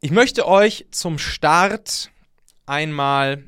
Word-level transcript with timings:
Ich 0.00 0.12
möchte 0.12 0.46
euch 0.46 0.86
zum 0.92 1.18
Start 1.18 2.12
einmal 2.66 3.42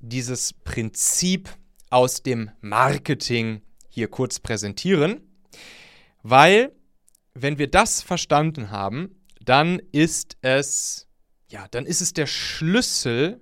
dieses 0.00 0.52
Prinzip 0.52 1.48
aus 1.88 2.22
dem 2.22 2.50
Marketing 2.60 3.62
hier 3.88 4.08
kurz 4.08 4.38
präsentieren, 4.38 5.22
weil 6.22 6.72
wenn 7.32 7.56
wir 7.56 7.70
das 7.70 8.02
verstanden 8.02 8.70
haben, 8.70 9.16
dann 9.40 9.80
ist 9.92 10.36
es 10.42 11.08
ja, 11.50 11.66
dann 11.70 11.86
ist 11.86 12.02
es 12.02 12.12
der 12.12 12.26
Schlüssel 12.26 13.40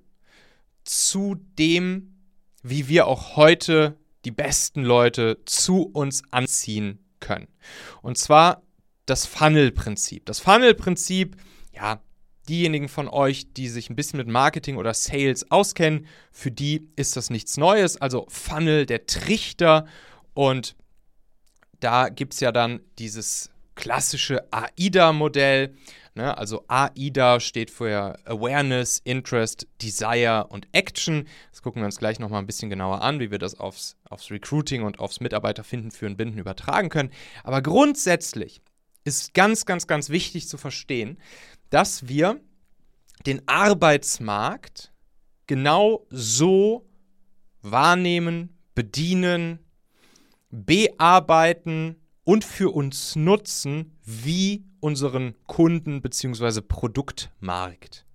zu 0.84 1.34
dem, 1.58 2.14
wie 2.62 2.86
wir 2.86 3.08
auch 3.08 3.34
heute 3.34 3.96
die 4.24 4.30
besten 4.30 4.84
Leute 4.84 5.42
zu 5.46 5.82
uns 5.82 6.22
anziehen 6.30 7.04
können. 7.18 7.48
Und 8.02 8.18
zwar 8.18 8.62
das 9.04 9.26
Funnel-Prinzip. 9.26 10.26
Das 10.26 10.38
Funnel-Prinzip, 10.38 11.36
ja, 11.72 12.00
diejenigen 12.48 12.88
von 12.88 13.08
euch, 13.08 13.52
die 13.52 13.68
sich 13.68 13.90
ein 13.90 13.96
bisschen 13.96 14.18
mit 14.18 14.28
Marketing 14.28 14.76
oder 14.76 14.94
Sales 14.94 15.50
auskennen, 15.50 16.06
für 16.32 16.50
die 16.50 16.88
ist 16.96 17.16
das 17.16 17.30
nichts 17.30 17.56
Neues. 17.56 18.00
Also 18.00 18.26
Funnel, 18.28 18.86
der 18.86 19.06
Trichter. 19.06 19.86
Und 20.34 20.76
da 21.80 22.08
gibt 22.08 22.34
es 22.34 22.40
ja 22.40 22.52
dann 22.52 22.80
dieses 22.98 23.50
klassische 23.74 24.44
AIDA-Modell. 24.50 25.74
Ne? 26.14 26.36
Also 26.36 26.64
AIDA 26.66 27.40
steht 27.40 27.70
für 27.70 28.18
Awareness, 28.24 29.00
Interest, 29.04 29.66
Desire 29.82 30.46
und 30.48 30.66
Action. 30.72 31.28
Das 31.50 31.62
gucken 31.62 31.82
wir 31.82 31.86
uns 31.86 31.98
gleich 31.98 32.18
nochmal 32.18 32.40
ein 32.40 32.46
bisschen 32.46 32.70
genauer 32.70 33.02
an, 33.02 33.20
wie 33.20 33.30
wir 33.30 33.38
das 33.38 33.60
aufs, 33.60 33.96
aufs 34.08 34.30
Recruiting 34.30 34.82
und 34.82 34.98
aufs 34.98 35.20
Mitarbeiterfinden, 35.20 35.90
Führen, 35.90 36.16
Binden 36.16 36.38
übertragen 36.38 36.88
können. 36.88 37.10
Aber 37.44 37.60
grundsätzlich 37.60 38.62
ist 39.04 39.34
ganz, 39.34 39.66
ganz, 39.66 39.86
ganz 39.86 40.10
wichtig 40.10 40.48
zu 40.48 40.56
verstehen, 40.56 41.18
dass 41.70 42.08
wir 42.08 42.40
den 43.26 43.46
Arbeitsmarkt 43.46 44.92
genau 45.46 46.06
so 46.10 46.86
wahrnehmen, 47.62 48.56
bedienen, 48.74 49.58
bearbeiten 50.50 51.96
und 52.24 52.44
für 52.44 52.70
uns 52.70 53.16
nutzen 53.16 53.98
wie 54.04 54.64
unseren 54.80 55.34
Kunden 55.46 56.02
bzw. 56.02 56.60
Produktmarkt. 56.60 58.06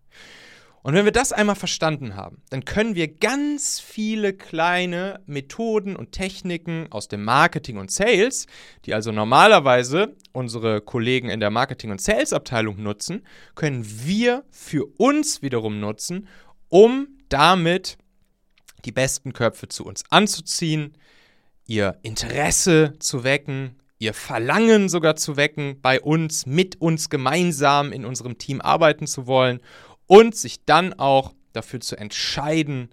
Und 0.84 0.96
wenn 0.96 1.06
wir 1.06 1.12
das 1.12 1.32
einmal 1.32 1.56
verstanden 1.56 2.16
haben, 2.16 2.42
dann 2.50 2.66
können 2.66 2.96
wir 2.96 3.08
ganz 3.08 3.80
viele 3.80 4.34
kleine 4.34 5.22
Methoden 5.28 5.96
und 5.96 6.12
Techniken 6.12 6.88
aus 6.90 7.08
dem 7.08 7.24
Marketing 7.24 7.78
und 7.78 7.92
Sales, 7.92 8.48
die 8.86 8.94
also 8.94 9.12
normalerweise 9.12 10.16
unsere 10.32 10.82
Kollegen 10.82 11.30
in 11.30 11.40
der 11.40 11.52
Marketing- 11.52 11.92
und 11.92 12.02
Sales-Abteilung 12.02 12.82
nutzen, 12.82 13.26
können 13.54 13.86
wir 13.86 14.44
für 14.50 14.86
uns 14.98 15.44
wiederum 15.44 15.80
nutzen, 15.80 16.28
um 16.70 17.08
damit 17.30 17.98
die 18.86 18.92
besten 18.92 19.34
Köpfe 19.34 19.68
zu 19.68 19.86
uns 19.86 20.04
anzuziehen, 20.10 20.98
ihr 21.68 22.00
Interesse 22.02 22.96
zu 22.98 23.24
wecken, 23.24 23.76
ihr 24.00 24.16
Verlangen 24.16 24.90
sogar 24.90 25.16
zu 25.16 25.38
wecken, 25.38 25.80
bei 25.80 26.02
uns, 26.02 26.48
mit 26.48 26.82
uns 26.82 27.12
gemeinsam 27.12 27.94
in 27.94 28.04
unserem 28.04 28.40
Team 28.40 28.60
arbeiten 28.60 29.06
zu 29.06 29.28
wollen 29.28 29.60
und 30.12 30.36
sich 30.36 30.66
dann 30.66 30.92
auch 30.92 31.32
dafür 31.54 31.80
zu 31.80 31.96
entscheiden, 31.96 32.90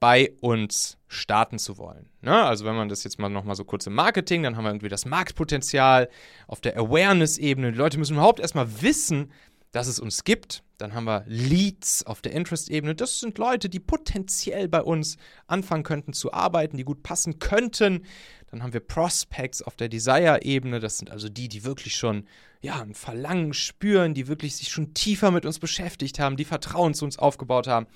bei 0.00 0.34
uns 0.42 0.98
starten 1.08 1.58
zu 1.58 1.78
wollen. 1.78 2.10
Ne? 2.20 2.44
Also 2.44 2.66
wenn 2.66 2.74
man 2.74 2.90
das 2.90 3.04
jetzt 3.04 3.18
mal 3.18 3.30
nochmal 3.30 3.56
so 3.56 3.64
kurz 3.64 3.86
im 3.86 3.94
Marketing, 3.94 4.42
dann 4.42 4.54
haben 4.54 4.64
wir 4.64 4.70
irgendwie 4.70 4.90
das 4.90 5.06
Marktpotenzial 5.06 6.10
auf 6.48 6.60
der 6.60 6.76
Awareness-Ebene. 6.76 7.72
Die 7.72 7.78
Leute 7.78 7.98
müssen 7.98 8.16
überhaupt 8.16 8.38
erstmal 8.38 8.82
wissen, 8.82 9.32
dass 9.70 9.86
es 9.86 9.98
uns 9.98 10.24
gibt. 10.24 10.62
Dann 10.76 10.92
haben 10.92 11.04
wir 11.04 11.24
Leads 11.26 12.04
auf 12.04 12.20
der 12.20 12.32
Interest-Ebene. 12.32 12.94
Das 12.94 13.18
sind 13.20 13.38
Leute, 13.38 13.70
die 13.70 13.80
potenziell 13.80 14.68
bei 14.68 14.82
uns 14.82 15.16
anfangen 15.46 15.84
könnten 15.84 16.12
zu 16.12 16.34
arbeiten, 16.34 16.76
die 16.76 16.84
gut 16.84 17.02
passen 17.02 17.38
könnten. 17.38 18.04
Dann 18.52 18.62
haben 18.62 18.74
wir 18.74 18.80
Prospects 18.80 19.62
auf 19.62 19.76
der 19.76 19.88
Desire-Ebene. 19.88 20.78
Das 20.78 20.98
sind 20.98 21.10
also 21.10 21.30
die, 21.30 21.48
die 21.48 21.64
wirklich 21.64 21.96
schon 21.96 22.28
ja, 22.60 22.82
ein 22.82 22.94
Verlangen 22.94 23.54
spüren, 23.54 24.12
die 24.12 24.28
wirklich 24.28 24.56
sich 24.56 24.68
schon 24.68 24.92
tiefer 24.92 25.30
mit 25.30 25.46
uns 25.46 25.58
beschäftigt 25.58 26.18
haben, 26.18 26.36
die 26.36 26.44
Vertrauen 26.44 26.92
zu 26.92 27.06
uns 27.06 27.18
aufgebaut 27.18 27.66
haben. 27.66 27.86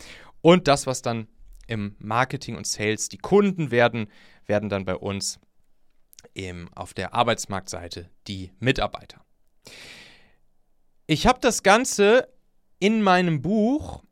Und 0.40 0.66
das, 0.66 0.86
was 0.86 1.02
dann 1.02 1.28
im 1.66 1.94
Marketing 1.98 2.56
und 2.56 2.66
Sales 2.66 3.10
die 3.10 3.18
Kunden 3.18 3.70
werden, 3.70 4.08
werden 4.46 4.70
dann 4.70 4.86
bei 4.86 4.96
uns 4.96 5.38
im, 6.32 6.72
auf 6.74 6.94
der 6.94 7.12
Arbeitsmarktseite 7.12 8.08
die 8.26 8.50
Mitarbeiter. 8.58 9.20
Ich 11.06 11.26
habe 11.26 11.38
das 11.40 11.62
Ganze 11.62 12.32
in 12.78 13.02
meinem 13.02 13.42
Buch 13.42 14.02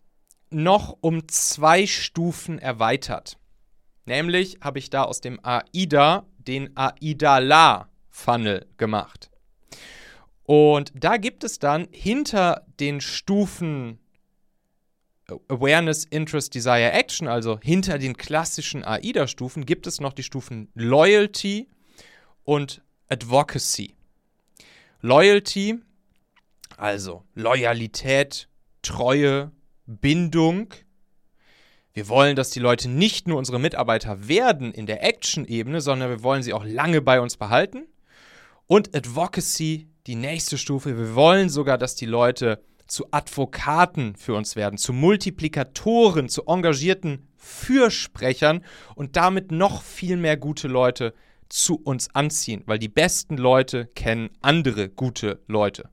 noch 0.50 0.98
um 1.00 1.26
zwei 1.26 1.86
Stufen 1.86 2.58
erweitert. 2.58 3.38
Nämlich 4.04 4.58
habe 4.60 4.78
ich 4.78 4.90
da 4.90 5.04
aus 5.04 5.22
dem 5.22 5.40
AIDA 5.42 6.26
den 6.46 6.76
AIDA-La-Funnel 6.76 8.66
gemacht. 8.76 9.30
Und 10.44 10.92
da 10.94 11.16
gibt 11.16 11.42
es 11.44 11.58
dann 11.58 11.88
hinter 11.90 12.66
den 12.78 13.00
Stufen 13.00 13.98
Awareness, 15.48 16.04
Interest, 16.04 16.54
Desire, 16.54 16.92
Action, 16.92 17.28
also 17.28 17.58
hinter 17.60 17.98
den 17.98 18.16
klassischen 18.16 18.84
AIDA-Stufen, 18.84 19.64
gibt 19.64 19.86
es 19.86 20.00
noch 20.00 20.12
die 20.12 20.22
Stufen 20.22 20.68
Loyalty 20.74 21.68
und 22.44 22.82
Advocacy. 23.08 23.94
Loyalty, 25.00 25.80
also 26.76 27.24
Loyalität, 27.34 28.48
Treue, 28.82 29.50
Bindung. 29.86 30.74
Wir 31.94 32.08
wollen, 32.08 32.34
dass 32.34 32.50
die 32.50 32.58
Leute 32.58 32.88
nicht 32.88 33.28
nur 33.28 33.38
unsere 33.38 33.60
Mitarbeiter 33.60 34.26
werden 34.26 34.72
in 34.72 34.86
der 34.86 35.04
Action-Ebene, 35.04 35.80
sondern 35.80 36.10
wir 36.10 36.24
wollen 36.24 36.42
sie 36.42 36.52
auch 36.52 36.64
lange 36.64 37.00
bei 37.00 37.20
uns 37.20 37.36
behalten. 37.36 37.86
Und 38.66 38.96
Advocacy, 38.96 39.86
die 40.08 40.16
nächste 40.16 40.58
Stufe. 40.58 40.98
Wir 40.98 41.14
wollen 41.14 41.48
sogar, 41.48 41.78
dass 41.78 41.94
die 41.94 42.06
Leute 42.06 42.64
zu 42.88 43.06
Advokaten 43.12 44.16
für 44.16 44.34
uns 44.34 44.56
werden, 44.56 44.76
zu 44.76 44.92
Multiplikatoren, 44.92 46.28
zu 46.28 46.46
engagierten 46.46 47.28
Fürsprechern 47.36 48.64
und 48.96 49.14
damit 49.14 49.52
noch 49.52 49.82
viel 49.82 50.16
mehr 50.16 50.36
gute 50.36 50.66
Leute 50.66 51.14
zu 51.48 51.76
uns 51.76 52.12
anziehen, 52.12 52.64
weil 52.66 52.80
die 52.80 52.88
besten 52.88 53.36
Leute 53.36 53.86
kennen 53.94 54.30
andere 54.40 54.88
gute 54.88 55.40
Leute. 55.46 55.90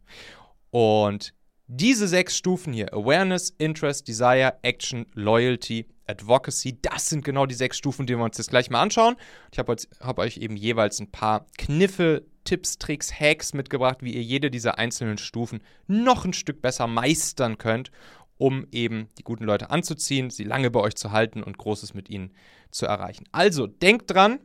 Und 0.71 1.35
diese 1.67 2.07
sechs 2.07 2.35
Stufen 2.35 2.73
hier, 2.73 2.93
Awareness, 2.93 3.53
Interest, 3.57 4.05
Desire, 4.07 4.55
Action, 4.61 5.05
Loyalty, 5.13 5.85
Advocacy, 6.07 6.81
das 6.81 7.09
sind 7.09 7.23
genau 7.23 7.45
die 7.45 7.55
sechs 7.55 7.77
Stufen, 7.77 8.05
die 8.05 8.17
wir 8.17 8.23
uns 8.23 8.37
jetzt 8.37 8.49
gleich 8.49 8.69
mal 8.69 8.81
anschauen. 8.81 9.15
Ich 9.51 9.59
habe 9.59 9.75
hab 9.99 10.19
euch 10.19 10.37
eben 10.37 10.55
jeweils 10.55 10.99
ein 10.99 11.11
paar 11.11 11.45
Kniffe 11.57 12.25
Tipps, 12.43 12.77
Tricks, 12.77 13.13
Hacks 13.13 13.53
mitgebracht, 13.53 13.97
wie 14.01 14.13
ihr 14.13 14.23
jede 14.23 14.49
dieser 14.49 14.77
einzelnen 14.79 15.17
Stufen 15.17 15.61
noch 15.87 16.25
ein 16.25 16.33
Stück 16.33 16.61
besser 16.61 16.87
meistern 16.87 17.57
könnt, 17.57 17.91
um 18.37 18.65
eben 18.71 19.09
die 19.17 19.23
guten 19.23 19.43
Leute 19.43 19.69
anzuziehen, 19.69 20.31
sie 20.31 20.43
lange 20.43 20.71
bei 20.71 20.79
euch 20.79 20.95
zu 20.95 21.11
halten 21.11 21.43
und 21.43 21.57
Großes 21.57 21.93
mit 21.93 22.09
ihnen 22.09 22.33
zu 22.71 22.85
erreichen. 22.87 23.25
Also 23.31 23.67
denkt 23.67 24.09
dran, 24.09 24.39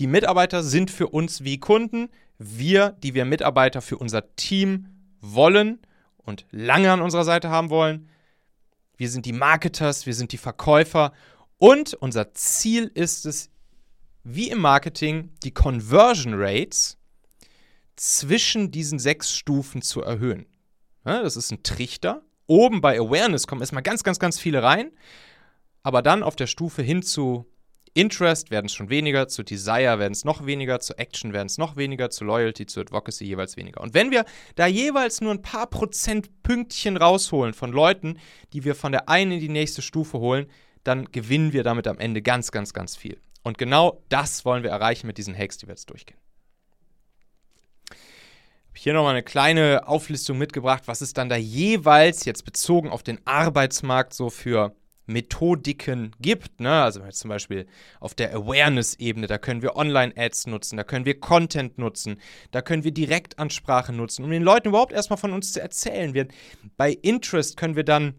die 0.00 0.06
Mitarbeiter 0.06 0.62
sind 0.62 0.90
für 0.90 1.08
uns 1.08 1.44
wie 1.44 1.58
Kunden. 1.58 2.08
Wir, 2.38 2.90
die 3.02 3.14
wir 3.14 3.24
Mitarbeiter 3.24 3.80
für 3.80 3.98
unser 3.98 4.34
Team 4.36 4.88
wollen 5.20 5.80
und 6.18 6.46
lange 6.50 6.92
an 6.92 7.00
unserer 7.00 7.24
Seite 7.24 7.48
haben 7.48 7.70
wollen. 7.70 8.08
Wir 8.96 9.10
sind 9.10 9.26
die 9.26 9.32
Marketers, 9.32 10.06
wir 10.06 10.14
sind 10.14 10.32
die 10.32 10.38
Verkäufer 10.38 11.12
und 11.58 11.94
unser 11.94 12.32
Ziel 12.34 12.90
ist 12.94 13.26
es, 13.26 13.50
wie 14.24 14.50
im 14.50 14.58
Marketing 14.58 15.30
die 15.42 15.52
Conversion 15.52 16.34
Rates 16.36 16.98
zwischen 17.96 18.70
diesen 18.70 18.98
sechs 18.98 19.34
Stufen 19.34 19.82
zu 19.82 20.02
erhöhen. 20.02 20.46
Ja, 21.04 21.22
das 21.22 21.36
ist 21.36 21.50
ein 21.52 21.62
Trichter. 21.62 22.22
Oben 22.46 22.80
bei 22.80 22.98
Awareness 22.98 23.46
kommen 23.46 23.60
erstmal 23.60 23.82
ganz, 23.82 24.02
ganz, 24.02 24.18
ganz 24.18 24.38
viele 24.38 24.62
rein. 24.62 24.90
Aber 25.82 26.02
dann 26.02 26.22
auf 26.22 26.36
der 26.36 26.46
Stufe 26.46 26.82
hin 26.82 27.02
zu 27.02 27.46
Interest 27.96 28.50
werden 28.50 28.66
es 28.66 28.74
schon 28.74 28.90
weniger, 28.90 29.26
zu 29.26 29.42
Desire 29.42 29.98
werden 29.98 30.12
es 30.12 30.26
noch 30.26 30.44
weniger, 30.44 30.80
zu 30.80 30.98
Action 30.98 31.32
werden 31.32 31.46
es 31.46 31.56
noch 31.56 31.76
weniger, 31.76 32.10
zu 32.10 32.24
Loyalty, 32.24 32.66
zu 32.66 32.80
Advocacy 32.80 33.24
jeweils 33.24 33.56
weniger. 33.56 33.80
Und 33.80 33.94
wenn 33.94 34.10
wir 34.10 34.26
da 34.54 34.66
jeweils 34.66 35.22
nur 35.22 35.32
ein 35.32 35.40
paar 35.40 35.66
Prozentpünktchen 35.66 36.98
rausholen 36.98 37.54
von 37.54 37.72
Leuten, 37.72 38.18
die 38.52 38.64
wir 38.64 38.74
von 38.74 38.92
der 38.92 39.08
einen 39.08 39.32
in 39.32 39.40
die 39.40 39.48
nächste 39.48 39.80
Stufe 39.80 40.18
holen, 40.18 40.46
dann 40.84 41.06
gewinnen 41.10 41.54
wir 41.54 41.62
damit 41.62 41.88
am 41.88 41.98
Ende 41.98 42.20
ganz, 42.20 42.52
ganz, 42.52 42.74
ganz 42.74 42.96
viel. 42.96 43.18
Und 43.42 43.56
genau 43.56 44.02
das 44.10 44.44
wollen 44.44 44.62
wir 44.62 44.70
erreichen 44.70 45.06
mit 45.06 45.16
diesen 45.16 45.34
Hacks, 45.34 45.56
die 45.56 45.66
wir 45.66 45.72
jetzt 45.72 45.88
durchgehen. 45.88 46.18
Hier 48.74 48.92
nochmal 48.92 49.12
eine 49.12 49.22
kleine 49.22 49.88
Auflistung 49.88 50.36
mitgebracht, 50.36 50.82
was 50.84 51.00
es 51.00 51.14
dann 51.14 51.30
da 51.30 51.36
jeweils 51.36 52.26
jetzt 52.26 52.44
bezogen 52.44 52.90
auf 52.90 53.02
den 53.02 53.26
Arbeitsmarkt 53.26 54.12
so 54.12 54.28
für 54.28 54.76
Methodiken 55.06 56.12
gibt. 56.20 56.60
Ne? 56.60 56.82
Also 56.82 57.00
zum 57.10 57.28
Beispiel 57.28 57.66
auf 58.00 58.14
der 58.14 58.34
Awareness-Ebene, 58.34 59.26
da 59.26 59.38
können 59.38 59.62
wir 59.62 59.76
Online-Ads 59.76 60.46
nutzen, 60.48 60.76
da 60.76 60.84
können 60.84 61.04
wir 61.04 61.20
Content 61.20 61.78
nutzen, 61.78 62.20
da 62.50 62.62
können 62.62 62.84
wir 62.84 62.92
Direktansprache 62.92 63.92
nutzen, 63.92 64.24
um 64.24 64.30
den 64.30 64.42
Leuten 64.42 64.68
überhaupt 64.68 64.92
erstmal 64.92 65.18
von 65.18 65.32
uns 65.32 65.52
zu 65.52 65.60
erzählen. 65.60 66.14
Wir, 66.14 66.28
bei 66.76 66.90
Interest 66.90 67.56
können 67.56 67.76
wir 67.76 67.84
dann 67.84 68.14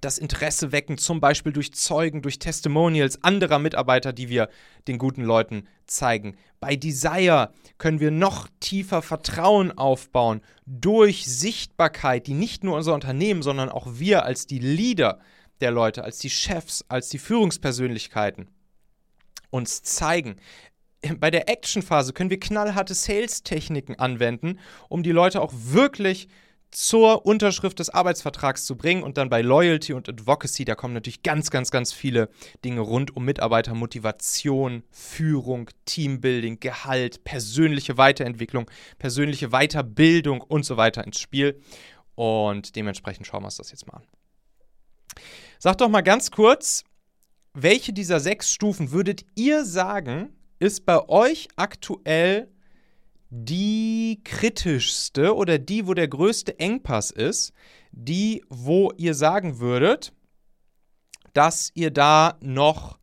das 0.00 0.18
Interesse 0.18 0.72
wecken, 0.72 0.98
zum 0.98 1.20
Beispiel 1.20 1.52
durch 1.52 1.72
Zeugen, 1.74 2.22
durch 2.22 2.38
Testimonials 2.38 3.22
anderer 3.22 3.58
Mitarbeiter, 3.58 4.12
die 4.12 4.28
wir 4.28 4.48
den 4.88 4.98
guten 4.98 5.22
Leuten 5.22 5.66
zeigen. 5.86 6.36
Bei 6.58 6.76
Desire 6.76 7.52
können 7.78 8.00
wir 8.00 8.10
noch 8.10 8.48
tiefer 8.60 9.02
Vertrauen 9.02 9.76
aufbauen 9.76 10.40
durch 10.66 11.26
Sichtbarkeit, 11.26 12.26
die 12.26 12.34
nicht 12.34 12.64
nur 12.64 12.76
unser 12.76 12.94
Unternehmen, 12.94 13.42
sondern 13.42 13.68
auch 13.68 13.88
wir 13.94 14.24
als 14.24 14.46
die 14.46 14.58
Leader 14.58 15.18
der 15.60 15.70
Leute, 15.70 16.04
als 16.04 16.18
die 16.18 16.30
Chefs, 16.30 16.84
als 16.88 17.08
die 17.08 17.18
Führungspersönlichkeiten 17.18 18.48
uns 19.50 19.82
zeigen. 19.82 20.36
Bei 21.18 21.30
der 21.30 21.48
Action-Phase 21.48 22.12
können 22.12 22.30
wir 22.30 22.40
knallharte 22.40 22.94
Sales-Techniken 22.94 23.98
anwenden, 23.98 24.58
um 24.88 25.02
die 25.02 25.12
Leute 25.12 25.40
auch 25.40 25.52
wirklich 25.54 26.28
zur 26.70 27.26
Unterschrift 27.26 27.80
des 27.80 27.90
Arbeitsvertrags 27.90 28.64
zu 28.64 28.76
bringen 28.76 29.02
und 29.02 29.16
dann 29.16 29.28
bei 29.28 29.42
Loyalty 29.42 29.92
und 29.92 30.08
Advocacy, 30.08 30.64
da 30.64 30.74
kommen 30.76 30.94
natürlich 30.94 31.22
ganz, 31.22 31.50
ganz, 31.50 31.70
ganz 31.70 31.92
viele 31.92 32.28
Dinge 32.64 32.80
rund 32.80 33.16
um 33.16 33.24
Mitarbeitermotivation, 33.24 34.84
Führung, 34.90 35.70
Teambuilding, 35.84 36.60
Gehalt, 36.60 37.24
persönliche 37.24 37.96
Weiterentwicklung, 37.96 38.70
persönliche 38.98 39.48
Weiterbildung 39.48 40.40
und 40.42 40.64
so 40.64 40.76
weiter 40.76 41.04
ins 41.04 41.18
Spiel. 41.18 41.60
Und 42.14 42.76
dementsprechend 42.76 43.26
schauen 43.26 43.42
wir 43.42 43.46
uns 43.46 43.56
das 43.56 43.70
jetzt 43.72 43.86
mal 43.88 43.94
an. 43.94 44.04
Sag 45.62 45.76
doch 45.76 45.90
mal 45.90 46.00
ganz 46.00 46.30
kurz, 46.30 46.84
welche 47.52 47.92
dieser 47.92 48.18
sechs 48.18 48.50
Stufen 48.50 48.92
würdet 48.92 49.26
ihr 49.34 49.66
sagen, 49.66 50.32
ist 50.58 50.86
bei 50.86 51.06
euch 51.06 51.48
aktuell 51.56 52.50
die 53.28 54.22
kritischste 54.24 55.36
oder 55.36 55.58
die, 55.58 55.86
wo 55.86 55.92
der 55.92 56.08
größte 56.08 56.58
Engpass 56.58 57.10
ist, 57.10 57.52
die, 57.92 58.42
wo 58.48 58.90
ihr 58.96 59.12
sagen 59.12 59.58
würdet, 59.58 60.14
dass 61.34 61.70
ihr 61.74 61.90
da 61.90 62.38
noch, 62.40 62.98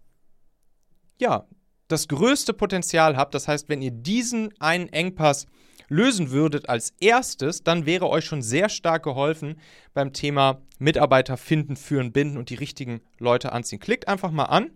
ja, 1.22 1.48
das 1.88 2.08
größte 2.08 2.54
Potenzial 2.56 3.18
habt. 3.18 3.36
Das 3.36 3.48
heißt, 3.48 3.70
wenn 3.70 3.84
ihr 3.84 3.92
diesen 3.92 4.52
einen 4.60 4.90
Engpass 4.90 5.46
lösen 5.90 6.32
würdet 6.32 6.70
als 6.70 6.96
erstes, 7.00 7.64
dann 7.64 7.86
wäre 7.86 8.10
euch 8.10 8.26
schon 8.26 8.42
sehr 8.42 8.68
stark 8.70 9.04
geholfen 9.04 9.60
beim 9.94 10.12
Thema 10.12 10.64
Mitarbeiter 10.80 11.38
finden, 11.38 11.76
führen, 11.76 12.12
binden 12.12 12.38
und 12.38 12.50
die 12.50 12.56
richtigen 12.56 13.02
Leute 13.20 13.52
anziehen. 13.52 13.80
Klickt 13.80 14.08
einfach 14.08 14.32
mal 14.32 14.46
an 14.46 14.72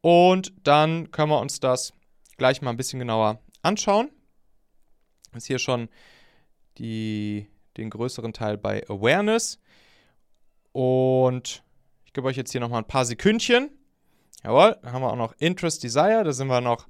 und 0.00 0.52
dann 0.62 1.10
können 1.10 1.30
wir 1.30 1.40
uns 1.40 1.60
das 1.60 1.92
gleich 2.36 2.62
mal 2.62 2.70
ein 2.70 2.76
bisschen 2.76 2.98
genauer 2.98 3.40
anschauen 3.62 4.10
ist 5.36 5.46
hier 5.46 5.58
schon 5.58 5.88
die, 6.78 7.46
den 7.76 7.90
größeren 7.90 8.32
Teil 8.32 8.58
bei 8.58 8.84
Awareness. 8.88 9.58
Und 10.72 11.62
ich 12.04 12.12
gebe 12.12 12.26
euch 12.26 12.36
jetzt 12.36 12.52
hier 12.52 12.60
nochmal 12.60 12.82
ein 12.82 12.88
paar 12.88 13.04
Sekündchen. 13.04 13.70
Jawohl, 14.44 14.76
dann 14.82 14.92
haben 14.92 15.02
wir 15.02 15.10
auch 15.10 15.16
noch 15.16 15.34
Interest 15.38 15.82
Desire. 15.82 16.22
Da 16.24 16.32
sind 16.32 16.48
wir 16.48 16.60
noch 16.60 16.86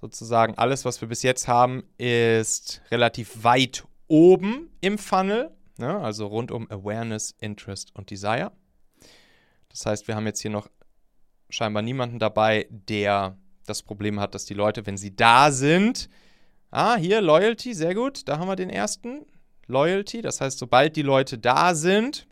sozusagen 0.00 0.58
alles, 0.58 0.84
was 0.84 1.00
wir 1.00 1.08
bis 1.08 1.22
jetzt 1.22 1.48
haben, 1.48 1.84
ist 1.96 2.82
relativ 2.90 3.44
weit 3.44 3.84
oben 4.06 4.70
im 4.80 4.98
Funnel. 4.98 5.50
Ne? 5.78 5.98
Also 5.98 6.26
rund 6.26 6.50
um 6.50 6.70
Awareness, 6.70 7.34
Interest 7.40 7.94
und 7.94 8.10
Desire. 8.10 8.52
Das 9.68 9.86
heißt, 9.86 10.08
wir 10.08 10.14
haben 10.14 10.26
jetzt 10.26 10.40
hier 10.40 10.50
noch 10.50 10.68
scheinbar 11.50 11.82
niemanden 11.82 12.18
dabei, 12.18 12.66
der 12.70 13.36
das 13.66 13.82
Problem 13.82 14.20
hat, 14.20 14.34
dass 14.34 14.44
die 14.44 14.54
Leute, 14.54 14.86
wenn 14.86 14.96
sie 14.96 15.16
da 15.16 15.50
sind, 15.50 16.08
Ah, 16.76 16.96
hier 16.96 17.20
Loyalty, 17.20 17.72
sehr 17.72 17.94
gut. 17.94 18.26
Da 18.26 18.40
haben 18.40 18.48
wir 18.48 18.56
den 18.56 18.68
ersten. 18.68 19.26
Loyalty, 19.68 20.22
das 20.22 20.40
heißt, 20.40 20.58
sobald 20.58 20.96
die 20.96 21.02
Leute 21.02 21.38
da 21.38 21.76
sind, 21.76 22.26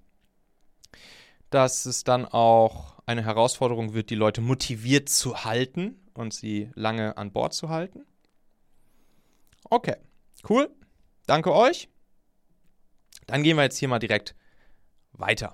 dass 1.48 1.86
es 1.86 2.02
dann 2.02 2.26
auch 2.26 2.98
eine 3.06 3.24
Herausforderung 3.24 3.94
wird, 3.94 4.10
die 4.10 4.16
Leute 4.16 4.40
motiviert 4.40 5.08
zu 5.08 5.44
halten 5.44 5.94
und 6.14 6.34
sie 6.34 6.72
lange 6.74 7.16
an 7.16 7.30
Bord 7.30 7.54
zu 7.54 7.68
halten. 7.68 8.04
Okay, 9.70 9.94
cool. 10.50 10.68
Danke 11.26 11.54
euch. 11.54 11.88
Dann 13.26 13.42
gehen 13.42 13.56
wir 13.56 13.64
jetzt 13.64 13.78
hier 13.78 13.88
mal 13.88 13.98
direkt 13.98 14.34
weiter. 15.12 15.52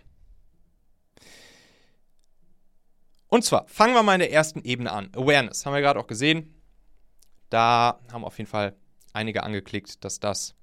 Und 3.29 3.45
zwar 3.45 3.69
fangen 3.69 3.95
wir 3.95 4.03
mal 4.03 4.15
in 4.15 4.21
der 4.21 4.33
ersten 4.33 4.63
Ebene 4.63 4.91
an. 4.91 5.11
Awareness, 5.15 5.67
haben 5.67 5.75
wir 5.75 5.81
gerade 5.81 6.01
auch 6.01 6.07
gesehen. 6.07 6.55
Da 7.51 8.01
haben 8.11 8.25
auf 8.25 8.39
jeden 8.39 8.49
Fall 8.49 8.77
einige 9.13 9.43
angeklickt, 9.43 10.05
dass 10.05 10.19
das 10.21 10.55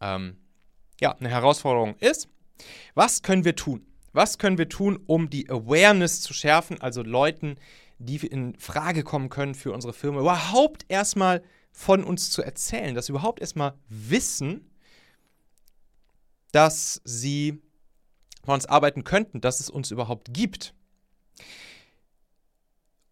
ähm, 0.00 0.36
ja, 1.00 1.12
eine 1.12 1.28
Herausforderung 1.28 1.94
ist. 1.96 2.28
Was 2.94 3.22
können 3.22 3.44
wir 3.44 3.56
tun? 3.56 3.86
Was 4.12 4.38
können 4.38 4.58
wir 4.58 4.68
tun, 4.68 4.98
um 5.06 5.30
die 5.30 5.48
Awareness 5.48 6.20
zu 6.20 6.34
schärfen, 6.34 6.80
also 6.80 7.02
Leuten, 7.02 7.56
die 7.98 8.16
in 8.26 8.58
Frage 8.58 9.04
kommen 9.04 9.28
können 9.28 9.54
für 9.54 9.72
unsere 9.72 9.92
Firma, 9.92 10.20
überhaupt 10.20 10.84
erstmal 10.88 11.42
von 11.70 12.02
uns 12.02 12.30
zu 12.30 12.42
erzählen, 12.42 12.94
dass 12.94 13.06
sie 13.06 13.12
überhaupt 13.12 13.40
erstmal 13.40 13.74
wissen, 13.88 14.69
dass 16.52 17.00
sie 17.04 17.62
bei 18.44 18.54
uns 18.54 18.66
arbeiten 18.66 19.04
könnten, 19.04 19.40
dass 19.40 19.60
es 19.60 19.70
uns 19.70 19.90
überhaupt 19.90 20.32
gibt. 20.32 20.74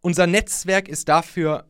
Unser 0.00 0.26
Netzwerk 0.26 0.88
ist 0.88 1.08
dafür 1.08 1.66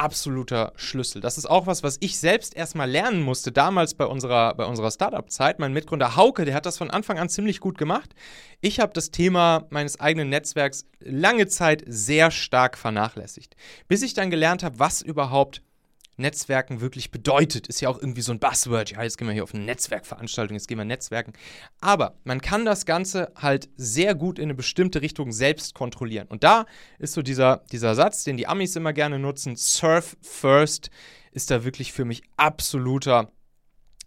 absoluter 0.00 0.72
Schlüssel. 0.76 1.20
Das 1.20 1.36
ist 1.36 1.44
auch 1.44 1.66
was, 1.66 1.82
was 1.82 1.98
ich 2.00 2.18
selbst 2.18 2.56
erstmal 2.56 2.90
lernen 2.90 3.20
musste, 3.20 3.52
damals 3.52 3.94
bei 3.94 4.06
unserer, 4.06 4.54
bei 4.54 4.64
unserer 4.64 4.90
Startup-Zeit. 4.90 5.58
Mein 5.58 5.74
Mitgründer 5.74 6.16
Hauke, 6.16 6.46
der 6.46 6.54
hat 6.54 6.64
das 6.64 6.78
von 6.78 6.90
Anfang 6.90 7.18
an 7.18 7.28
ziemlich 7.28 7.60
gut 7.60 7.76
gemacht. 7.76 8.14
Ich 8.62 8.80
habe 8.80 8.92
das 8.94 9.10
Thema 9.10 9.66
meines 9.70 10.00
eigenen 10.00 10.30
Netzwerks 10.30 10.86
lange 11.00 11.48
Zeit 11.48 11.84
sehr 11.86 12.30
stark 12.30 12.78
vernachlässigt. 12.78 13.56
Bis 13.88 14.02
ich 14.02 14.14
dann 14.14 14.30
gelernt 14.30 14.62
habe, 14.62 14.78
was 14.78 15.02
überhaupt 15.02 15.62
Netzwerken 16.20 16.80
wirklich 16.80 17.10
bedeutet. 17.10 17.66
Ist 17.66 17.80
ja 17.80 17.88
auch 17.88 17.98
irgendwie 17.98 18.20
so 18.20 18.32
ein 18.32 18.38
Buzzword. 18.38 18.92
Ja, 18.92 19.02
jetzt 19.02 19.18
gehen 19.18 19.26
wir 19.26 19.34
hier 19.34 19.42
auf 19.42 19.54
eine 19.54 19.64
Netzwerkveranstaltung, 19.64 20.56
jetzt 20.56 20.68
gehen 20.68 20.78
wir 20.78 20.84
Netzwerken. 20.84 21.32
Aber 21.80 22.16
man 22.24 22.40
kann 22.40 22.64
das 22.64 22.86
Ganze 22.86 23.32
halt 23.34 23.68
sehr 23.76 24.14
gut 24.14 24.38
in 24.38 24.44
eine 24.44 24.54
bestimmte 24.54 25.02
Richtung 25.02 25.32
selbst 25.32 25.74
kontrollieren. 25.74 26.28
Und 26.28 26.44
da 26.44 26.66
ist 26.98 27.14
so 27.14 27.22
dieser, 27.22 27.64
dieser 27.72 27.94
Satz, 27.94 28.24
den 28.24 28.36
die 28.36 28.46
Amis 28.46 28.76
immer 28.76 28.92
gerne 28.92 29.18
nutzen, 29.18 29.56
Surf 29.56 30.16
First, 30.20 30.90
ist 31.32 31.50
da 31.50 31.64
wirklich 31.64 31.92
für 31.92 32.04
mich 32.04 32.22
absoluter 32.36 33.32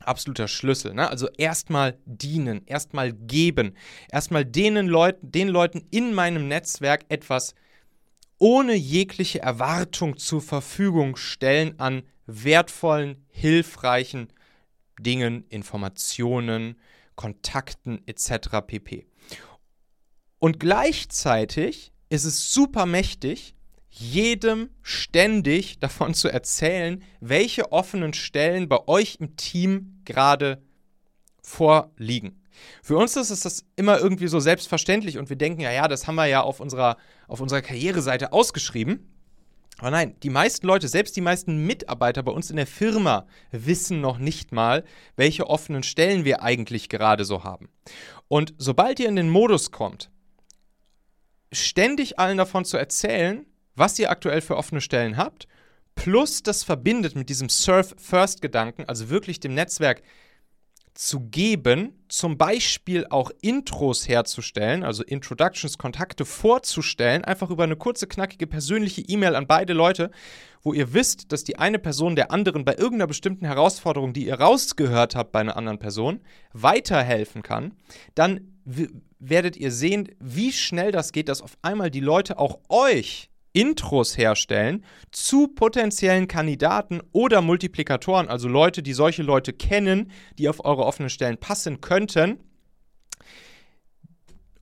absoluter 0.06 0.48
Schlüssel. 0.50 0.94
Ne? 0.94 1.10
Also 1.10 1.30
erstmal 1.38 1.98
dienen, 2.06 2.66
erstmal 2.66 3.14
geben, 3.14 3.76
erstmal 4.12 4.44
denen 4.44 4.88
Leuten, 4.88 5.32
den 5.32 5.48
Leuten 5.48 5.88
in 5.92 6.14
meinem 6.14 6.48
Netzwerk 6.48 7.06
etwas 7.10 7.56
ohne 8.38 8.74
jegliche 8.74 9.42
Erwartung 9.42 10.18
zur 10.18 10.42
Verfügung 10.42 11.16
stellen 11.16 11.80
an 11.80 12.04
wertvollen, 12.26 13.26
hilfreichen 13.30 14.28
Dingen, 15.00 15.46
Informationen, 15.50 16.80
Kontakten 17.16 18.02
etc. 18.08 18.62
pp. 18.66 19.06
Und 20.40 20.60
gleichzeitig 20.60 21.92
ist 22.10 22.26
es 22.26 22.54
super 22.54 22.86
mächtig, 22.86 23.56
jedem 23.90 24.70
ständig 24.82 25.80
davon 25.80 26.14
zu 26.14 26.28
erzählen, 26.28 27.04
welche 27.20 27.72
offenen 27.72 28.14
Stellen 28.14 28.68
bei 28.68 28.88
euch 28.88 29.18
im 29.20 29.36
Team 29.36 30.02
gerade 30.04 30.64
vorliegen. 31.42 32.42
Für 32.82 32.98
uns 32.98 33.16
ist 33.16 33.46
das 33.46 33.66
immer 33.76 34.00
irgendwie 34.00 34.28
so 34.28 34.40
selbstverständlich 34.40 35.18
und 35.18 35.30
wir 35.30 35.36
denken, 35.36 35.62
ja, 35.62 35.72
ja, 35.72 35.88
das 35.88 36.08
haben 36.08 36.16
wir 36.16 36.26
ja 36.26 36.42
auf 36.42 36.60
unserer, 36.60 36.98
auf 37.28 37.40
unserer 37.40 37.62
Karriereseite 37.62 38.34
ausgeschrieben. 38.34 39.13
Aber 39.84 39.92
nein, 39.92 40.16
die 40.24 40.30
meisten 40.30 40.66
Leute, 40.66 40.88
selbst 40.88 41.14
die 41.18 41.22
meisten 41.22 41.66
Mitarbeiter 41.66 42.24
bei 42.24 42.32
uns 42.32 42.50
in 42.50 42.56
der 42.56 42.66
Firma 42.66 43.28
wissen 43.52 44.00
noch 44.00 44.18
nicht 44.18 44.54
mal, 44.54 44.86
welche 45.18 45.50
offenen 45.50 45.84
Stellen 45.84 46.24
wir 46.24 46.42
eigentlich 46.42 46.88
gerade 46.88 47.26
so 47.26 47.44
haben. 47.44 47.68
Und 48.30 48.54
sobald 48.58 49.02
ihr 49.02 49.10
in 49.10 49.18
den 49.18 49.30
Modus 49.30 49.72
kommt, 49.72 50.10
ständig 51.52 52.18
allen 52.18 52.38
davon 52.38 52.64
zu 52.64 52.78
erzählen, 52.78 53.46
was 53.76 54.00
ihr 54.00 54.10
aktuell 54.10 54.40
für 54.40 54.56
offene 54.56 54.80
Stellen 54.80 55.18
habt, 55.18 55.50
plus 55.96 56.44
das 56.44 56.64
verbindet 56.64 57.18
mit 57.18 57.28
diesem 57.28 57.50
Surf-First-Gedanken, 57.50 58.86
also 58.88 59.10
wirklich 59.10 59.42
dem 59.42 59.54
Netzwerk 59.54 60.02
zu 60.94 61.22
geben, 61.22 62.04
zum 62.08 62.38
Beispiel 62.38 63.08
auch 63.10 63.32
Intros 63.42 64.08
herzustellen, 64.08 64.84
also 64.84 65.04
Introductions, 65.04 65.78
Kontakte 65.78 66.26
vorzustellen, 66.26 67.24
einfach 67.24 67.50
über 67.50 67.64
eine 67.64 67.76
kurze, 67.76 68.08
knackige 68.08 68.46
persönliche 68.46 69.02
E-Mail 69.02 69.36
an 69.36 69.48
beide 69.48 69.74
Leute, 69.74 70.12
wo 70.62 70.74
ihr 70.74 70.94
wisst, 70.94 71.32
dass 71.32 71.44
die 71.44 71.58
eine 71.58 71.80
Person 71.80 72.16
der 72.16 72.32
anderen 72.32 72.64
bei 72.64 72.76
irgendeiner 72.76 73.08
bestimmten 73.08 73.46
Herausforderung, 73.46 74.14
die 74.14 74.28
ihr 74.28 74.40
rausgehört 74.40 75.16
habt 75.16 75.32
bei 75.32 75.40
einer 75.40 75.58
anderen 75.58 75.80
Person, 75.80 76.22
weiterhelfen 76.54 77.42
kann, 77.42 77.74
dann 78.16 78.54
werdet 79.20 79.58
ihr 79.58 79.72
sehen, 79.72 80.10
wie 80.20 80.52
schnell 80.52 80.92
das 80.92 81.12
geht, 81.12 81.28
dass 81.28 81.42
auf 81.42 81.58
einmal 81.62 81.90
die 81.92 82.00
Leute 82.00 82.38
auch 82.38 82.60
euch 82.70 83.30
Intros 83.54 84.18
herstellen 84.18 84.84
zu 85.12 85.48
potenziellen 85.48 86.28
Kandidaten 86.28 87.02
oder 87.12 87.42
Multiplikatoren, 87.42 88.28
also 88.28 88.48
Leute, 88.48 88.84
die 88.84 88.94
solche 88.94 89.24
Leute 89.24 89.54
kennen, 89.54 90.12
die 90.38 90.50
auf 90.50 90.66
eure 90.66 90.86
offenen 90.86 91.10
Stellen 91.10 91.38
passen 91.38 91.80
könnten. 91.80 92.40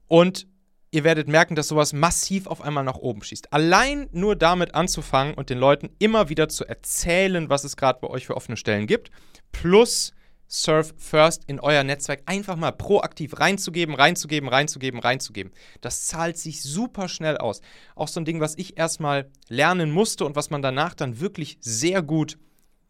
Und 0.08 0.46
ihr 0.90 1.04
werdet 1.04 1.26
merken, 1.26 1.54
dass 1.54 1.68
sowas 1.68 1.94
massiv 1.94 2.46
auf 2.46 2.60
einmal 2.60 2.84
nach 2.84 2.98
oben 2.98 3.22
schießt. 3.22 3.52
Allein 3.52 4.08
nur 4.12 4.36
damit 4.36 4.74
anzufangen 4.74 5.34
und 5.34 5.48
den 5.48 5.58
Leuten 5.58 5.90
immer 5.98 6.28
wieder 6.28 6.48
zu 6.48 6.66
erzählen, 6.66 7.48
was 7.48 7.64
es 7.64 7.76
gerade 7.76 7.98
bei 8.00 8.08
euch 8.08 8.26
für 8.26 8.36
offene 8.36 8.58
Stellen 8.58 8.86
gibt, 8.86 9.10
plus 9.52 10.12
Surf 10.54 10.92
First 10.98 11.44
in 11.46 11.60
euer 11.60 11.82
Netzwerk 11.82 12.24
einfach 12.26 12.56
mal 12.56 12.72
proaktiv 12.72 13.40
reinzugeben, 13.40 13.94
reinzugeben, 13.94 14.50
reinzugeben, 14.50 15.00
reinzugeben. 15.00 15.50
Das 15.80 16.06
zahlt 16.06 16.36
sich 16.36 16.62
super 16.62 17.08
schnell 17.08 17.38
aus. 17.38 17.62
Auch 17.96 18.08
so 18.08 18.20
ein 18.20 18.26
Ding, 18.26 18.38
was 18.38 18.58
ich 18.58 18.76
erstmal 18.76 19.30
lernen 19.48 19.90
musste 19.90 20.26
und 20.26 20.36
was 20.36 20.50
man 20.50 20.60
danach 20.60 20.92
dann 20.92 21.20
wirklich 21.20 21.56
sehr 21.62 22.02
gut 22.02 22.38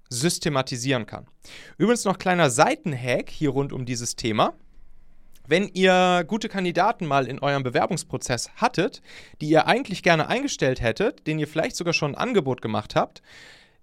systematisieren 0.09 1.07
kann. 1.07 1.29
Übrigens 1.79 2.05
noch 2.05 2.19
kleiner 2.19 2.51
Seitenhack 2.51 3.31
hier 3.31 3.51
rund 3.51 3.73
um 3.73 3.87
dieses 3.87 4.17
Thema. 4.17 4.55
Wenn 5.47 5.69
ihr 5.69 6.25
gute 6.27 6.49
Kandidaten 6.49 7.07
mal 7.07 7.29
in 7.29 7.39
eurem 7.39 7.63
Bewerbungsprozess 7.63 8.51
hattet, 8.57 9.03
die 9.41 9.49
ihr 9.49 9.69
eigentlich 9.69 10.03
gerne 10.03 10.27
eingestellt 10.29 10.81
hättet, 10.81 11.29
denen 11.29 11.39
ihr 11.39 11.49
vielleicht 11.49 11.77
sogar 11.77 11.95
schon 11.95 12.17
ein 12.17 12.21
Angebot 12.21 12.61
gemacht 12.61 12.97
habt, 12.97 13.23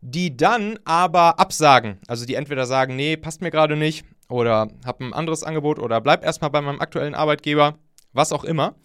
die 0.02 0.36
dann 0.36 0.80
aber 0.86 1.40
absagen. 1.40 2.00
Also 2.08 2.26
die 2.26 2.36
entweder 2.36 2.66
sagen, 2.66 2.96
nee, 2.96 3.18
passt 3.18 3.42
mir 3.42 3.52
gerade 3.52 3.76
nicht 3.76 4.06
oder 4.30 4.70
hab 4.86 5.02
ein 5.02 5.14
anderes 5.14 5.44
Angebot 5.44 5.80
oder 5.80 6.02
bleib 6.02 6.24
erstmal 6.24 6.52
bei 6.52 6.62
meinem 6.62 6.80
aktuellen 6.80 7.16
Arbeitgeber, 7.16 7.78
was 8.14 8.32
auch 8.32 8.44
immer. 8.44 8.76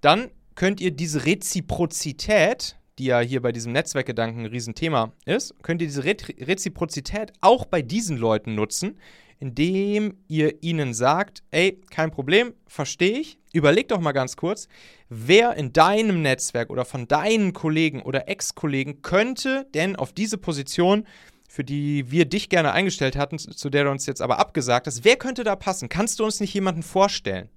Dann 0.00 0.30
könnt 0.54 0.80
ihr 0.80 0.90
diese 0.90 1.24
Reziprozität, 1.24 2.76
die 2.98 3.06
ja 3.06 3.20
hier 3.20 3.42
bei 3.42 3.52
diesem 3.52 3.72
Netzwerkgedanken 3.72 4.42
ein 4.42 4.50
Riesenthema 4.50 5.12
ist, 5.24 5.54
könnt 5.62 5.80
ihr 5.82 5.88
diese 5.88 6.04
Re 6.04 6.16
Reziprozität 6.40 7.32
auch 7.40 7.64
bei 7.64 7.82
diesen 7.82 8.16
Leuten 8.16 8.54
nutzen, 8.54 8.98
indem 9.40 10.16
ihr 10.28 10.62
ihnen 10.62 10.94
sagt, 10.94 11.42
ey, 11.50 11.80
kein 11.90 12.10
Problem, 12.10 12.54
verstehe 12.66 13.18
ich. 13.18 13.38
Überleg 13.52 13.88
doch 13.88 14.00
mal 14.00 14.12
ganz 14.12 14.36
kurz, 14.36 14.68
wer 15.08 15.54
in 15.56 15.72
deinem 15.72 16.22
Netzwerk 16.22 16.70
oder 16.70 16.84
von 16.84 17.08
deinen 17.08 17.52
Kollegen 17.52 18.02
oder 18.02 18.28
Ex-Kollegen 18.28 19.00
könnte 19.02 19.66
denn 19.74 19.96
auf 19.96 20.12
diese 20.12 20.38
Position, 20.38 21.06
für 21.48 21.64
die 21.64 22.10
wir 22.10 22.26
dich 22.26 22.50
gerne 22.50 22.72
eingestellt 22.72 23.16
hatten, 23.16 23.38
zu 23.38 23.70
der 23.70 23.84
du 23.84 23.90
uns 23.90 24.06
jetzt 24.06 24.20
aber 24.20 24.38
abgesagt 24.38 24.86
hast, 24.86 25.04
wer 25.04 25.16
könnte 25.16 25.44
da 25.44 25.56
passen? 25.56 25.88
Kannst 25.88 26.18
du 26.18 26.24
uns 26.24 26.40
nicht 26.40 26.52
jemanden 26.52 26.82
vorstellen? 26.82 27.48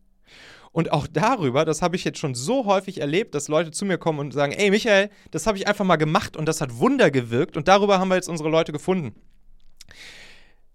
Und 0.71 0.93
auch 0.93 1.07
darüber, 1.07 1.65
das 1.65 1.81
habe 1.81 1.97
ich 1.97 2.05
jetzt 2.05 2.19
schon 2.19 2.33
so 2.33 2.65
häufig 2.65 3.01
erlebt, 3.01 3.35
dass 3.35 3.49
Leute 3.49 3.71
zu 3.71 3.83
mir 3.83 3.97
kommen 3.97 4.19
und 4.19 4.31
sagen, 4.31 4.53
ey 4.53 4.69
Michael, 4.69 5.09
das 5.31 5.45
habe 5.45 5.57
ich 5.57 5.67
einfach 5.67 5.83
mal 5.83 5.97
gemacht 5.97 6.37
und 6.37 6.45
das 6.45 6.61
hat 6.61 6.77
Wunder 6.77 7.11
gewirkt 7.11 7.57
und 7.57 7.67
darüber 7.67 7.99
haben 7.99 8.07
wir 8.07 8.15
jetzt 8.15 8.29
unsere 8.29 8.49
Leute 8.49 8.71
gefunden. 8.71 9.13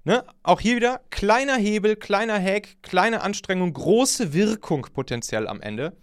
Ne? 0.06 0.25
Auch 0.44 0.60
hier 0.60 0.76
wieder 0.76 1.00
kleiner 1.10 1.56
Hebel, 1.56 1.96
kleiner 1.96 2.40
Hack, 2.40 2.80
kleine 2.82 3.22
Anstrengung, 3.22 3.72
große 3.72 4.32
Wirkung 4.32 4.82
potenziell 4.92 5.48
am 5.48 5.60
Ende. 5.60 5.96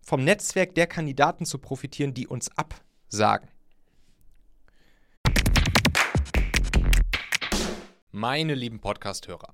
Vom 0.00 0.24
Netzwerk 0.24 0.74
der 0.74 0.86
Kandidaten 0.86 1.44
zu 1.44 1.58
profitieren, 1.58 2.14
die 2.14 2.26
uns 2.26 2.48
absagen. 2.56 3.50
Meine 8.12 8.54
lieben 8.54 8.80
Podcast-Hörer, 8.80 9.53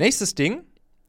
Nächstes 0.00 0.34
Ding. 0.34 0.64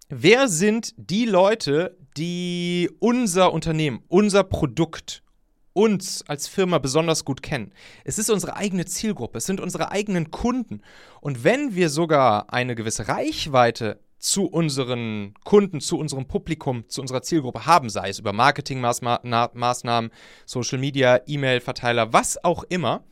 Wer 0.09 0.49
sind 0.49 0.93
die 0.97 1.23
Leute, 1.23 1.97
die 2.17 2.89
unser 2.99 3.53
Unternehmen, 3.53 4.03
unser 4.09 4.43
Produkt, 4.43 5.23
uns 5.71 6.25
als 6.27 6.49
Firma 6.49 6.77
besonders 6.77 7.23
gut 7.23 7.41
kennen? 7.41 7.71
Es 8.03 8.19
ist 8.19 8.29
unsere 8.29 8.57
eigene 8.57 8.83
Zielgruppe, 8.83 9.37
es 9.37 9.45
sind 9.45 9.61
unsere 9.61 9.91
eigenen 9.93 10.29
Kunden. 10.29 10.81
Und 11.21 11.45
wenn 11.45 11.73
wir 11.73 11.87
sogar 11.87 12.51
eine 12.51 12.75
gewisse 12.75 13.07
Reichweite 13.07 14.01
zu 14.19 14.47
unseren 14.47 15.35
Kunden, 15.45 15.79
zu 15.79 15.97
unserem 15.97 16.27
Publikum, 16.27 16.83
zu 16.89 16.99
unserer 16.99 17.21
Zielgruppe 17.21 17.65
haben, 17.65 17.89
sei 17.89 18.09
es 18.09 18.19
über 18.19 18.33
Marketingmaßnahmen, 18.33 20.11
Social 20.45 20.79
Media, 20.79 21.21
E-Mail-Verteiler, 21.25 22.11
was 22.11 22.43
auch 22.43 22.65
immer, 22.65 23.05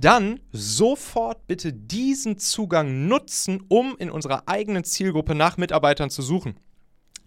dann 0.00 0.40
sofort 0.52 1.46
bitte 1.46 1.72
diesen 1.72 2.38
Zugang 2.38 3.06
nutzen, 3.06 3.62
um 3.68 3.96
in 3.98 4.10
unserer 4.10 4.44
eigenen 4.46 4.84
Zielgruppe 4.84 5.34
nach 5.34 5.56
Mitarbeitern 5.56 6.10
zu 6.10 6.22
suchen. 6.22 6.58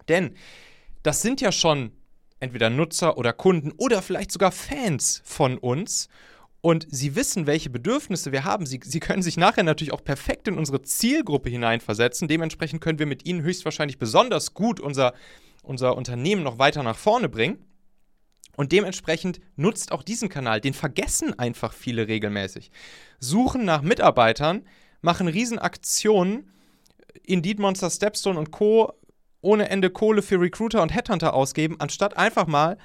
Denn 0.08 0.36
das 1.04 1.22
sind 1.22 1.42
ja 1.42 1.52
schon 1.52 1.92
entweder 2.40 2.70
Nutzer 2.70 3.18
oder 3.18 3.34
Kunden 3.34 3.72
oder 3.78 4.02
vielleicht 4.02 4.32
sogar 4.32 4.52
Fans 4.52 5.22
von 5.24 5.58
uns. 5.58 6.10
Und 6.62 6.88
sie 6.90 7.16
wissen, 7.16 7.46
welche 7.46 7.70
Bedürfnisse 7.70 8.32
wir 8.32 8.46
haben. 8.46 8.66
Sie, 8.66 8.80
sie 8.84 9.02
können 9.02 9.22
sich 9.22 9.36
nachher 9.36 9.64
natürlich 9.64 9.92
auch 9.92 10.04
perfekt 10.04 10.48
in 10.48 10.58
unsere 10.58 10.82
Zielgruppe 10.82 11.50
hineinversetzen. 11.50 12.30
Dementsprechend 12.30 12.80
können 12.80 13.00
wir 13.00 13.06
mit 13.06 13.26
ihnen 13.26 13.42
höchstwahrscheinlich 13.42 13.98
besonders 13.98 14.54
gut 14.54 14.80
unser, 14.80 15.14
unser 15.62 15.98
Unternehmen 15.98 16.44
noch 16.44 16.60
weiter 16.60 16.82
nach 16.84 16.98
vorne 16.98 17.28
bringen. 17.28 17.66
Und 18.56 18.72
dementsprechend 18.72 19.40
nutzt 19.56 19.92
auch 19.92 20.04
diesen 20.04 20.30
Kanal. 20.30 20.62
Den 20.62 20.74
vergessen 20.74 21.38
einfach 21.38 21.74
viele 21.74 22.08
regelmäßig. 22.08 22.72
Suchen 23.20 23.66
nach 23.66 23.82
Mitarbeitern, 23.82 24.64
machen 25.02 25.28
Riesenaktionen, 25.28 26.52
Indeed 27.24 27.60
Monster, 27.60 27.90
Stepstone 27.90 28.38
und 28.38 28.52
Co. 28.52 28.94
ohne 29.42 29.70
Ende 29.70 29.90
Kohle 29.90 30.22
für 30.22 30.40
Recruiter 30.40 30.82
und 30.82 30.94
Headhunter 30.94 31.34
ausgeben, 31.34 31.76
anstatt 31.80 32.18
einfach 32.18 32.48
mal 32.48 32.78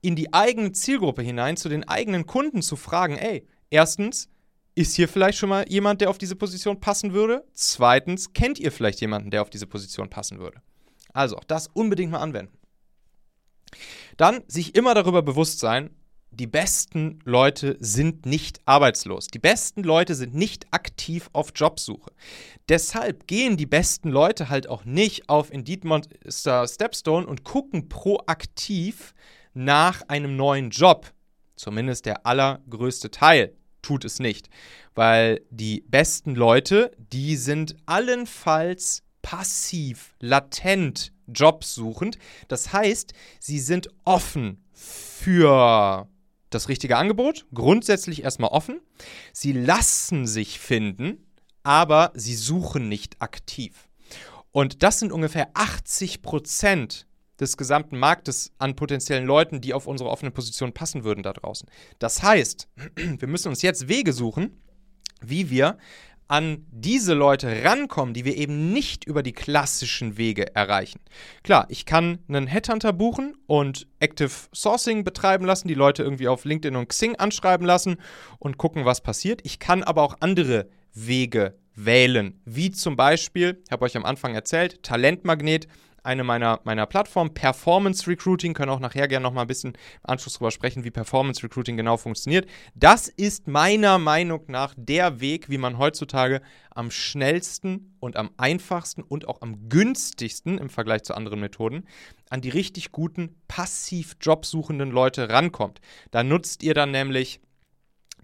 in 0.00 0.16
die 0.16 0.32
eigene 0.34 0.72
Zielgruppe 0.72 1.22
hinein, 1.22 1.56
zu 1.56 1.68
den 1.68 1.88
eigenen 1.88 2.26
Kunden 2.26 2.60
zu 2.60 2.76
fragen, 2.76 3.16
ey, 3.16 3.46
erstens, 3.70 4.28
ist 4.74 4.96
hier 4.96 5.08
vielleicht 5.08 5.38
schon 5.38 5.48
mal 5.48 5.64
jemand, 5.68 6.00
der 6.00 6.10
auf 6.10 6.18
diese 6.18 6.36
Position 6.36 6.80
passen 6.80 7.12
würde? 7.12 7.44
Zweitens, 7.52 8.32
kennt 8.32 8.58
ihr 8.58 8.72
vielleicht 8.72 9.00
jemanden, 9.00 9.30
der 9.30 9.42
auf 9.42 9.50
diese 9.50 9.66
Position 9.66 10.10
passen 10.10 10.38
würde? 10.38 10.60
Also 11.12 11.40
das 11.46 11.68
unbedingt 11.68 12.10
mal 12.10 12.18
anwenden. 12.18 12.58
Dann 14.16 14.42
sich 14.46 14.74
immer 14.74 14.94
darüber 14.94 15.22
bewusst 15.22 15.58
sein, 15.58 15.90
die 16.30 16.46
besten 16.48 17.20
Leute 17.24 17.76
sind 17.78 18.26
nicht 18.26 18.60
arbeitslos. 18.64 19.28
Die 19.28 19.38
besten 19.38 19.84
Leute 19.84 20.16
sind 20.16 20.34
nicht 20.34 20.66
aktiv 20.72 21.30
auf 21.32 21.52
Jobsuche. 21.54 22.10
Deshalb 22.68 23.28
gehen 23.28 23.56
die 23.56 23.66
besten 23.66 24.08
Leute 24.08 24.48
halt 24.48 24.68
auch 24.68 24.84
nicht 24.84 25.28
auf 25.28 25.52
Indeed 25.52 25.84
Monster 25.84 26.66
Stepstone 26.66 27.26
und 27.26 27.44
gucken 27.44 27.88
proaktiv 27.88 29.14
nach 29.52 30.02
einem 30.08 30.34
neuen 30.36 30.70
Job. 30.70 31.12
Zumindest 31.54 32.04
der 32.06 32.26
allergrößte 32.26 33.12
Teil 33.12 33.54
tut 33.80 34.04
es 34.04 34.18
nicht. 34.18 34.48
Weil 34.94 35.40
die 35.50 35.84
besten 35.86 36.34
Leute, 36.34 36.90
die 36.98 37.36
sind 37.36 37.76
allenfalls 37.86 39.04
passiv, 39.22 40.16
latent 40.20 41.13
jobsuchend. 41.26 42.18
Das 42.48 42.72
heißt, 42.72 43.12
sie 43.40 43.58
sind 43.58 43.88
offen 44.04 44.64
für 44.72 46.08
das 46.50 46.68
richtige 46.68 46.96
Angebot, 46.96 47.46
grundsätzlich 47.52 48.22
erstmal 48.22 48.50
offen. 48.50 48.80
Sie 49.32 49.52
lassen 49.52 50.26
sich 50.26 50.58
finden, 50.58 51.26
aber 51.62 52.12
sie 52.14 52.34
suchen 52.34 52.88
nicht 52.88 53.20
aktiv. 53.20 53.88
Und 54.52 54.82
das 54.82 55.00
sind 55.00 55.12
ungefähr 55.12 55.48
80 55.54 56.22
Prozent 56.22 57.06
des 57.40 57.56
gesamten 57.56 57.98
Marktes 57.98 58.52
an 58.58 58.76
potenziellen 58.76 59.26
Leuten, 59.26 59.60
die 59.60 59.74
auf 59.74 59.86
unsere 59.86 60.10
offene 60.10 60.30
Position 60.30 60.72
passen 60.72 61.02
würden 61.02 61.24
da 61.24 61.32
draußen. 61.32 61.68
Das 61.98 62.22
heißt, 62.22 62.68
wir 63.18 63.28
müssen 63.28 63.48
uns 63.48 63.62
jetzt 63.62 63.88
Wege 63.88 64.12
suchen, 64.12 64.60
wie 65.20 65.50
wir 65.50 65.78
an 66.28 66.66
diese 66.70 67.14
Leute 67.14 67.64
rankommen, 67.64 68.14
die 68.14 68.24
wir 68.24 68.36
eben 68.36 68.72
nicht 68.72 69.04
über 69.04 69.22
die 69.22 69.32
klassischen 69.32 70.16
Wege 70.16 70.54
erreichen. 70.54 71.00
Klar, 71.42 71.66
ich 71.68 71.86
kann 71.86 72.18
einen 72.28 72.46
Headhunter 72.46 72.92
buchen 72.92 73.36
und 73.46 73.86
Active 74.00 74.30
Sourcing 74.54 75.04
betreiben 75.04 75.44
lassen, 75.44 75.68
die 75.68 75.74
Leute 75.74 76.02
irgendwie 76.02 76.28
auf 76.28 76.44
LinkedIn 76.44 76.76
und 76.76 76.88
Xing 76.88 77.16
anschreiben 77.16 77.66
lassen 77.66 77.96
und 78.38 78.58
gucken, 78.58 78.84
was 78.84 79.02
passiert. 79.02 79.40
Ich 79.44 79.58
kann 79.58 79.82
aber 79.82 80.02
auch 80.02 80.16
andere 80.20 80.68
Wege 80.94 81.54
wählen, 81.74 82.40
wie 82.44 82.70
zum 82.70 82.96
Beispiel, 82.96 83.60
ich 83.64 83.72
habe 83.72 83.84
euch 83.84 83.96
am 83.96 84.04
Anfang 84.04 84.34
erzählt, 84.34 84.82
Talentmagnet 84.82 85.66
eine 86.04 86.22
meiner, 86.22 86.60
meiner 86.64 86.86
Plattformen, 86.86 87.34
Performance 87.34 88.06
Recruiting, 88.06 88.54
können 88.54 88.70
auch 88.70 88.80
nachher 88.80 89.08
gerne 89.08 89.24
noch 89.24 89.32
mal 89.32 89.42
ein 89.42 89.46
bisschen 89.46 89.72
im 89.72 89.78
Anschluss 90.02 90.34
darüber 90.34 90.50
sprechen, 90.50 90.84
wie 90.84 90.90
Performance 90.90 91.42
Recruiting 91.42 91.76
genau 91.76 91.96
funktioniert. 91.96 92.48
Das 92.74 93.08
ist 93.08 93.48
meiner 93.48 93.98
Meinung 93.98 94.44
nach 94.48 94.74
der 94.76 95.20
Weg, 95.20 95.48
wie 95.48 95.58
man 95.58 95.78
heutzutage 95.78 96.42
am 96.70 96.90
schnellsten 96.90 97.96
und 98.00 98.16
am 98.16 98.30
einfachsten 98.36 99.02
und 99.02 99.26
auch 99.26 99.40
am 99.42 99.68
günstigsten 99.68 100.58
im 100.58 100.68
Vergleich 100.68 101.04
zu 101.04 101.14
anderen 101.14 101.40
Methoden 101.40 101.84
an 102.30 102.40
die 102.40 102.50
richtig 102.50 102.92
guten 102.92 103.36
passiv 103.48 104.16
jobsuchenden 104.20 104.90
Leute 104.90 105.28
rankommt. 105.30 105.80
Da 106.10 106.22
nutzt 106.22 106.62
ihr 106.62 106.74
dann 106.74 106.90
nämlich 106.90 107.40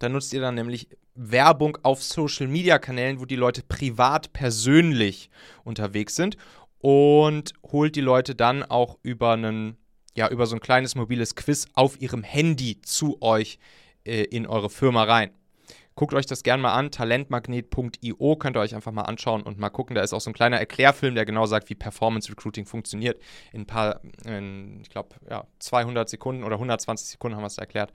da 0.01 0.09
nutzt 0.09 0.33
ihr 0.33 0.41
dann 0.41 0.55
nämlich 0.55 0.89
Werbung 1.15 1.77
auf 1.83 2.03
Social 2.03 2.47
Media 2.47 2.79
Kanälen, 2.79 3.21
wo 3.21 3.27
die 3.27 3.37
Leute 3.37 3.63
privat 3.63 4.33
persönlich 4.33 5.31
unterwegs 5.65 6.17
sind 6.17 6.37
und 6.81 7.53
holt 7.71 7.97
die 7.97 8.01
Leute 8.01 8.35
dann 8.35 8.63
auch 8.63 8.99
über 9.03 9.33
einen 9.33 9.77
ja, 10.17 10.29
über 10.29 10.47
so 10.47 10.57
ein 10.57 10.61
kleines 10.61 10.95
mobiles 10.97 11.37
Quiz 11.37 11.67
auf 11.75 12.01
ihrem 12.01 12.23
Handy 12.23 12.81
zu 12.83 13.23
euch 13.23 13.59
äh, 14.05 14.25
in 14.25 14.47
eure 14.47 14.69
Firma 14.69 15.05
rein. 15.05 15.31
Guckt 15.95 16.15
euch 16.15 16.27
das 16.27 16.43
gerne 16.43 16.63
mal 16.63 16.73
an, 16.73 16.91
talentmagnet.io 16.91 18.37
könnt 18.37 18.57
ihr 18.57 18.61
euch 18.61 18.75
einfach 18.75 18.93
mal 18.93 19.03
anschauen 19.03 19.43
und 19.43 19.59
mal 19.59 19.69
gucken. 19.71 19.95
Da 19.95 20.03
ist 20.03 20.15
auch 20.15 20.21
so 20.21 20.31
ein 20.31 20.35
kleiner 20.35 20.59
Erklärfilm, 20.59 21.15
der 21.15 21.27
genau 21.27 21.47
sagt, 21.47 21.69
wie 21.69 21.75
Performance 21.75 22.31
Recruiting 22.31 22.65
funktioniert. 22.65 23.21
In 23.53 23.63
ein 23.63 23.67
paar, 23.67 24.01
in, 24.25 24.81
ich 24.81 24.89
glaube, 24.89 25.17
ja, 25.29 25.45
200 25.59 26.09
Sekunden 26.09 26.43
oder 26.45 26.55
120 26.57 27.09
Sekunden 27.09 27.37
haben 27.37 27.43
wir 27.43 27.49
es 27.49 27.59
erklärt. 27.59 27.93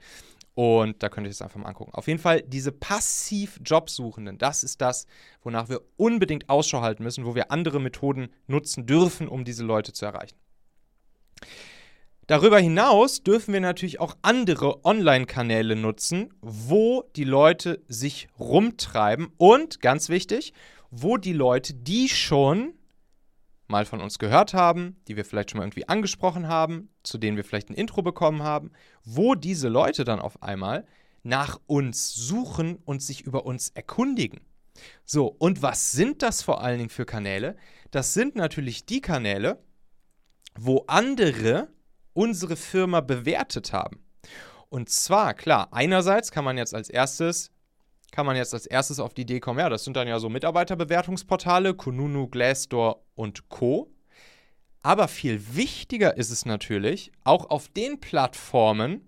Und 0.56 1.02
da 1.02 1.10
könnt 1.10 1.26
ihr 1.26 1.30
es 1.30 1.42
einfach 1.42 1.60
mal 1.60 1.68
angucken. 1.68 1.92
Auf 1.92 2.08
jeden 2.08 2.18
Fall, 2.18 2.40
diese 2.40 2.72
passiv 2.72 3.60
Jobsuchenden, 3.62 4.38
das 4.38 4.64
ist 4.64 4.80
das, 4.80 5.06
wonach 5.42 5.68
wir 5.68 5.82
unbedingt 5.98 6.48
Ausschau 6.48 6.80
halten 6.80 7.02
müssen, 7.02 7.26
wo 7.26 7.34
wir 7.34 7.50
andere 7.50 7.78
Methoden 7.78 8.30
nutzen 8.46 8.86
dürfen, 8.86 9.28
um 9.28 9.44
diese 9.44 9.64
Leute 9.64 9.92
zu 9.92 10.06
erreichen. 10.06 10.38
Darüber 12.26 12.58
hinaus 12.58 13.22
dürfen 13.22 13.52
wir 13.52 13.60
natürlich 13.60 14.00
auch 14.00 14.16
andere 14.22 14.82
Online-Kanäle 14.82 15.76
nutzen, 15.76 16.32
wo 16.40 17.04
die 17.16 17.24
Leute 17.24 17.84
sich 17.86 18.28
rumtreiben 18.38 19.28
und, 19.36 19.82
ganz 19.82 20.08
wichtig, 20.08 20.54
wo 20.90 21.18
die 21.18 21.34
Leute, 21.34 21.74
die 21.74 22.08
schon 22.08 22.72
mal 23.68 23.84
von 23.84 24.00
uns 24.00 24.18
gehört 24.18 24.54
haben, 24.54 24.96
die 25.08 25.16
wir 25.16 25.24
vielleicht 25.24 25.50
schon 25.50 25.58
mal 25.58 25.64
irgendwie 25.64 25.88
angesprochen 25.88 26.48
haben, 26.48 26.90
zu 27.02 27.18
denen 27.18 27.36
wir 27.36 27.44
vielleicht 27.44 27.70
ein 27.70 27.74
Intro 27.74 28.02
bekommen 28.02 28.42
haben, 28.42 28.72
wo 29.04 29.34
diese 29.34 29.68
Leute 29.68 30.04
dann 30.04 30.20
auf 30.20 30.42
einmal 30.42 30.86
nach 31.22 31.58
uns 31.66 32.14
suchen 32.14 32.76
und 32.84 33.02
sich 33.02 33.22
über 33.22 33.46
uns 33.46 33.70
erkundigen. 33.70 34.40
So, 35.04 35.26
und 35.26 35.62
was 35.62 35.92
sind 35.92 36.22
das 36.22 36.42
vor 36.42 36.62
allen 36.62 36.78
Dingen 36.78 36.90
für 36.90 37.06
Kanäle? 37.06 37.56
Das 37.90 38.14
sind 38.14 38.36
natürlich 38.36 38.86
die 38.86 39.00
Kanäle, 39.00 39.58
wo 40.54 40.84
andere 40.86 41.68
unsere 42.12 42.56
Firma 42.56 43.00
bewertet 43.00 43.72
haben. 43.72 44.00
Und 44.68 44.88
zwar, 44.88 45.34
klar, 45.34 45.68
einerseits 45.72 46.30
kann 46.30 46.44
man 46.44 46.58
jetzt 46.58 46.74
als 46.74 46.90
erstes 46.90 47.50
kann 48.12 48.26
man 48.26 48.36
jetzt 48.36 48.54
als 48.54 48.66
erstes 48.66 49.00
auf 49.00 49.14
die 49.14 49.22
Idee 49.22 49.40
kommen, 49.40 49.58
ja, 49.58 49.68
das 49.68 49.84
sind 49.84 49.96
dann 49.96 50.08
ja 50.08 50.18
so 50.18 50.28
Mitarbeiterbewertungsportale, 50.28 51.74
Kununu, 51.74 52.28
Glassdoor 52.28 53.02
und 53.14 53.48
Co. 53.48 53.90
Aber 54.82 55.08
viel 55.08 55.56
wichtiger 55.56 56.16
ist 56.16 56.30
es 56.30 56.46
natürlich, 56.46 57.10
auch 57.24 57.50
auf 57.50 57.68
den 57.68 57.98
Plattformen 57.98 59.02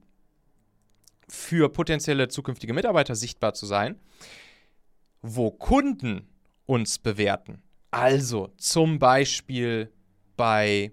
für 1.29 1.69
potenzielle 1.69 2.29
zukünftige 2.29 2.75
Mitarbeiter 2.75 3.15
sichtbar 3.15 3.55
zu 3.55 3.67
sein, 3.67 4.01
wo 5.23 5.51
Kunden 5.51 6.29
uns 6.67 6.99
bewerten. 6.99 7.63
Also 7.91 8.53
zum 8.57 8.99
Beispiel 8.99 9.93
bei, 10.37 10.93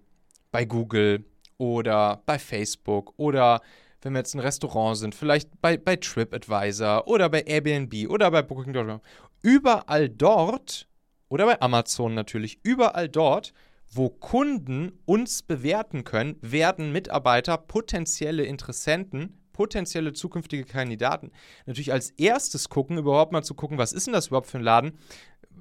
bei 0.52 0.66
Google 0.66 1.26
oder 1.58 2.22
bei 2.26 2.40
Facebook 2.40 3.14
oder 3.18 3.62
wenn 4.06 4.14
wir 4.14 4.20
jetzt 4.20 4.36
ein 4.36 4.40
Restaurant 4.40 4.98
sind, 4.98 5.16
vielleicht 5.16 5.50
bei, 5.62 5.78
bei 5.78 5.96
TripAdvisor 5.96 7.08
oder 7.08 7.28
bei 7.28 7.42
Airbnb 7.42 8.08
oder 8.08 8.30
bei 8.30 8.44
Booking.com, 8.44 9.02
überall 9.42 10.10
dort 10.10 10.88
oder 11.28 11.48
bei 11.48 11.60
Amazon 11.60 12.14
natürlich, 12.14 12.60
überall 12.62 13.10
dort, 13.10 13.52
wo 13.92 14.10
Kunden 14.10 15.00
uns 15.06 15.42
bewerten 15.42 16.04
können, 16.04 16.38
werden 16.42 16.92
Mitarbeiter, 16.92 17.58
potenzielle 17.58 18.44
Interessenten, 18.44 19.42
potenzielle 19.54 20.14
zukünftige 20.14 20.66
Kandidaten 20.66 21.32
natürlich 21.66 21.92
als 21.92 22.12
erstes 22.12 22.70
gucken, 22.70 23.00
überhaupt 23.00 23.32
mal 23.32 23.42
zu 23.42 23.56
gucken, 23.56 23.80
was 23.80 23.92
ist 23.92 24.06
denn 24.06 24.14
das 24.14 24.28
überhaupt 24.28 24.48
für 24.48 24.60
ein 24.60 24.64
Laden? 24.64 25.00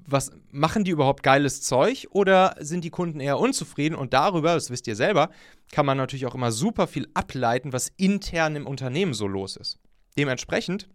Was 0.06 0.32
machen 0.50 0.84
die 0.84 0.90
überhaupt 0.90 1.22
geiles 1.22 1.62
Zeug 1.62 2.06
oder 2.10 2.54
sind 2.58 2.84
die 2.84 2.90
Kunden 2.90 3.20
eher 3.20 3.38
unzufrieden? 3.38 3.94
Und 3.94 4.12
darüber, 4.12 4.54
das 4.54 4.70
wisst 4.70 4.86
ihr 4.86 4.96
selber, 4.96 5.30
kann 5.72 5.86
man 5.86 5.96
natürlich 5.96 6.26
auch 6.26 6.34
immer 6.34 6.52
super 6.52 6.86
viel 6.86 7.08
ableiten, 7.14 7.72
was 7.72 7.92
intern 7.96 8.56
im 8.56 8.66
Unternehmen 8.66 9.14
so 9.14 9.26
los 9.26 9.56
ist. 9.56 9.78
Dementsprechend 10.16 10.88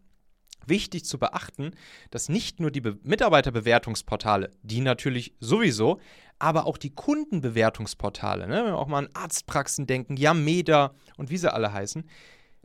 wichtig 0.65 1.05
zu 1.05 1.17
beachten, 1.17 1.71
dass 2.11 2.29
nicht 2.29 2.59
nur 2.59 2.71
die 2.71 2.81
Be 2.81 2.97
Mitarbeiterbewertungsportale, 3.03 4.51
die 4.61 4.81
natürlich 4.81 5.33
sowieso, 5.39 5.99
aber 6.37 6.67
auch 6.67 6.77
die 6.77 6.93
Kundenbewertungsportale, 6.93 8.47
ne, 8.47 8.63
wenn 8.63 8.73
wir 8.73 8.77
auch 8.77 8.87
mal 8.87 8.99
an 8.99 9.09
Arztpraxen 9.13 9.87
denken, 9.87 10.15
Yameda 10.15 10.93
und 11.17 11.29
wie 11.29 11.37
sie 11.37 11.51
alle 11.51 11.73
heißen, 11.73 12.05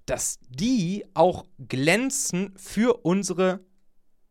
dass 0.07 0.39
die 0.49 1.05
auch 1.15 1.45
glänzen 1.59 2.53
für 2.57 3.05
unsere 3.05 3.61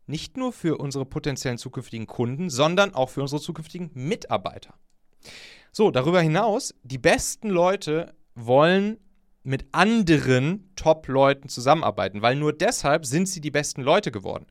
nicht 0.06 0.38
nur 0.38 0.52
für 0.52 0.78
unsere 0.78 1.06
potenziellen 1.06 1.58
zukünftigen 1.58 2.08
Kunden, 2.08 2.50
sondern 2.50 2.94
auch 2.94 3.10
für 3.10 3.22
unsere 3.22 3.42
zukünftigen 3.42 3.92
Mitarbeiter. 3.94 4.74
So, 5.72 5.92
darüber 5.92 6.22
hinaus, 6.22 6.76
die 6.84 6.98
besten 6.98 7.50
Leute 7.50 8.14
wollen 8.36 8.98
mit 9.44 9.66
anderen 9.74 10.72
Top-Leuten 10.76 11.50
zusammenarbeiten, 11.50 12.22
weil 12.22 12.36
nur 12.36 12.54
deshalb 12.54 13.06
sind 13.06 13.28
sie 13.28 13.42
die 13.42 13.52
besten 13.52 13.82
Leute 13.82 14.12
geworden. 14.12 14.46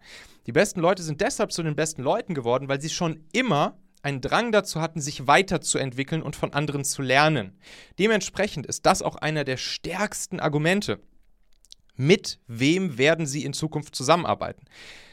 Die 0.46 0.52
besten 0.52 0.80
Leute 0.80 1.02
sind 1.02 1.20
deshalb 1.20 1.52
zu 1.52 1.62
den 1.62 1.76
besten 1.76 2.02
Leuten 2.02 2.34
geworden, 2.34 2.68
weil 2.68 2.80
sie 2.80 2.90
schon 2.90 3.24
immer 3.32 3.78
einen 4.02 4.20
Drang 4.20 4.52
dazu 4.52 4.80
hatten, 4.80 5.00
sich 5.00 5.26
weiterzuentwickeln 5.26 6.22
und 6.22 6.36
von 6.36 6.52
anderen 6.52 6.84
zu 6.84 7.02
lernen. 7.02 7.58
Dementsprechend 7.98 8.66
ist 8.66 8.84
das 8.84 9.00
auch 9.00 9.16
einer 9.16 9.44
der 9.44 9.56
stärksten 9.56 10.40
Argumente. 10.40 11.00
Mit 11.94 12.40
wem 12.46 12.98
werden 12.98 13.26
sie 13.26 13.44
in 13.44 13.52
Zukunft 13.52 13.94
zusammenarbeiten? 13.94 14.64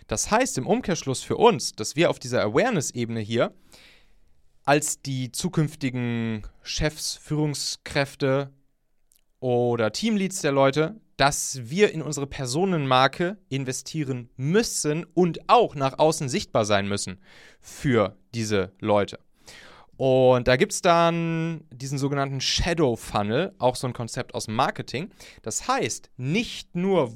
Das 0.09 0.31
heißt 0.31 0.57
im 0.57 0.65
Umkehrschluss 0.65 1.21
für 1.21 1.37
uns, 1.37 1.75
dass 1.75 1.95
wir 1.95 2.09
auf 2.09 2.17
dieser 2.17 2.41
Awareness-Ebene 2.41 3.19
hier 3.19 3.53
als 4.65 5.03
die 5.03 5.31
zukünftigen 5.31 6.47
Chefs, 6.63 7.15
Führungskräfte 7.15 8.51
oder 9.39 9.91
Teamleads 9.91 10.41
der 10.41 10.51
Leute, 10.51 10.99
dass 11.15 11.59
wir 11.69 11.93
in 11.93 12.01
unsere 12.01 12.25
Personenmarke 12.25 13.37
investieren 13.49 14.29
müssen 14.35 15.05
und 15.13 15.47
auch 15.47 15.75
nach 15.75 15.99
außen 15.99 16.27
sichtbar 16.27 16.65
sein 16.65 16.87
müssen 16.87 17.19
für 17.61 18.17
diese 18.33 18.73
Leute. 18.79 19.19
Und 19.95 20.47
da 20.47 20.55
gibt 20.55 20.71
es 20.71 20.81
dann 20.81 21.65
diesen 21.71 21.99
sogenannten 21.99 22.41
Shadow 22.41 22.95
Funnel, 22.95 23.53
auch 23.59 23.75
so 23.75 23.85
ein 23.85 23.93
Konzept 23.93 24.33
aus 24.33 24.47
Marketing. 24.47 25.11
Das 25.43 25.67
heißt, 25.67 26.09
nicht 26.17 26.73
nur 26.73 27.13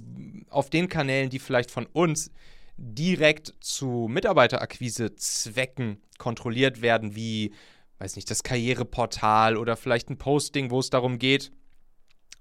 auf 0.50 0.70
den 0.70 0.90
Kanälen, 0.90 1.32
die 1.32 1.40
vielleicht 1.40 1.72
von 1.72 1.88
uns 1.88 2.30
direkt 2.78 3.54
zu 3.60 4.08
Mitarbeiterakquise-Zwecken 4.10 6.02
kontrolliert 6.18 6.82
werden, 6.82 7.16
wie, 7.16 7.54
weiß 8.00 8.16
nicht, 8.16 8.30
das 8.30 8.44
Karriereportal 8.44 9.58
oder 9.58 9.76
vielleicht 9.76 10.10
ein 10.10 10.18
Posting, 10.18 10.72
wo 10.72 10.80
es 10.80 10.90
darum 10.90 11.20
geht, 11.20 11.52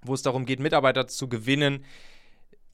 wo 0.03 0.15
es 0.15 0.23
darum 0.23 0.47
geht, 0.47 0.61
Mitarbeiter 0.61 1.07
zu 1.07 1.29
gewinnen, 1.29 1.85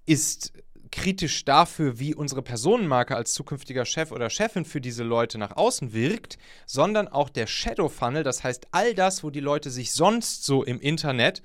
ist 0.06 0.52
kritisch 0.90 1.44
dafür, 1.44 1.98
wie 1.98 2.14
unsere 2.14 2.42
Personenmarke 2.42 3.14
als 3.14 3.34
zukünftiger 3.34 3.84
Chef 3.84 4.10
oder 4.10 4.30
Chefin 4.30 4.64
für 4.64 4.80
diese 4.80 5.04
Leute 5.04 5.36
nach 5.36 5.56
außen 5.56 5.92
wirkt, 5.92 6.38
sondern 6.66 7.08
auch 7.08 7.28
der 7.28 7.46
Shadow 7.46 7.88
Funnel, 7.88 8.22
das 8.22 8.42
heißt 8.42 8.68
all 8.70 8.94
das, 8.94 9.22
wo 9.22 9.30
die 9.30 9.40
Leute 9.40 9.70
sich 9.70 9.92
sonst 9.92 10.44
so 10.44 10.64
im 10.64 10.80
Internet 10.80 11.42